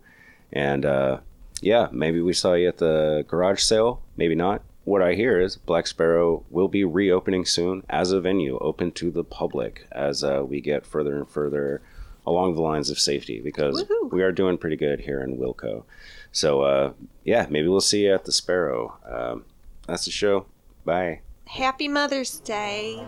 And 0.52 0.84
uh, 0.84 1.20
yeah, 1.60 1.88
maybe 1.92 2.20
we 2.20 2.32
saw 2.32 2.54
you 2.54 2.68
at 2.68 2.78
the 2.78 3.24
garage 3.28 3.62
sale, 3.62 4.02
maybe 4.16 4.34
not 4.34 4.62
what 4.84 5.02
I 5.02 5.14
hear 5.14 5.40
is 5.40 5.56
Black 5.56 5.86
Sparrow 5.86 6.44
will 6.50 6.68
be 6.68 6.84
reopening 6.84 7.44
soon 7.44 7.84
as 7.88 8.10
a 8.10 8.20
venue 8.20 8.58
open 8.58 8.92
to 8.92 9.10
the 9.10 9.24
public 9.24 9.86
as 9.92 10.24
uh, 10.24 10.42
we 10.44 10.60
get 10.60 10.86
further 10.86 11.16
and 11.16 11.28
further 11.28 11.82
along 12.26 12.54
the 12.54 12.62
lines 12.62 12.90
of 12.90 12.98
safety 12.98 13.40
because 13.40 13.84
we 14.10 14.22
are 14.22 14.32
doing 14.32 14.58
pretty 14.58 14.76
good 14.76 15.00
here 15.00 15.20
in 15.20 15.38
Wilco. 15.38 15.84
So, 16.30 16.62
uh, 16.62 16.92
yeah, 17.24 17.46
maybe 17.50 17.68
we'll 17.68 17.80
see 17.80 18.04
you 18.04 18.14
at 18.14 18.24
the 18.24 18.32
Sparrow. 18.32 18.96
Um, 19.04 19.44
that's 19.86 20.04
the 20.04 20.10
show. 20.10 20.46
Bye. 20.84 21.20
Happy 21.46 21.88
Mother's 21.88 22.40
Day. 22.40 23.04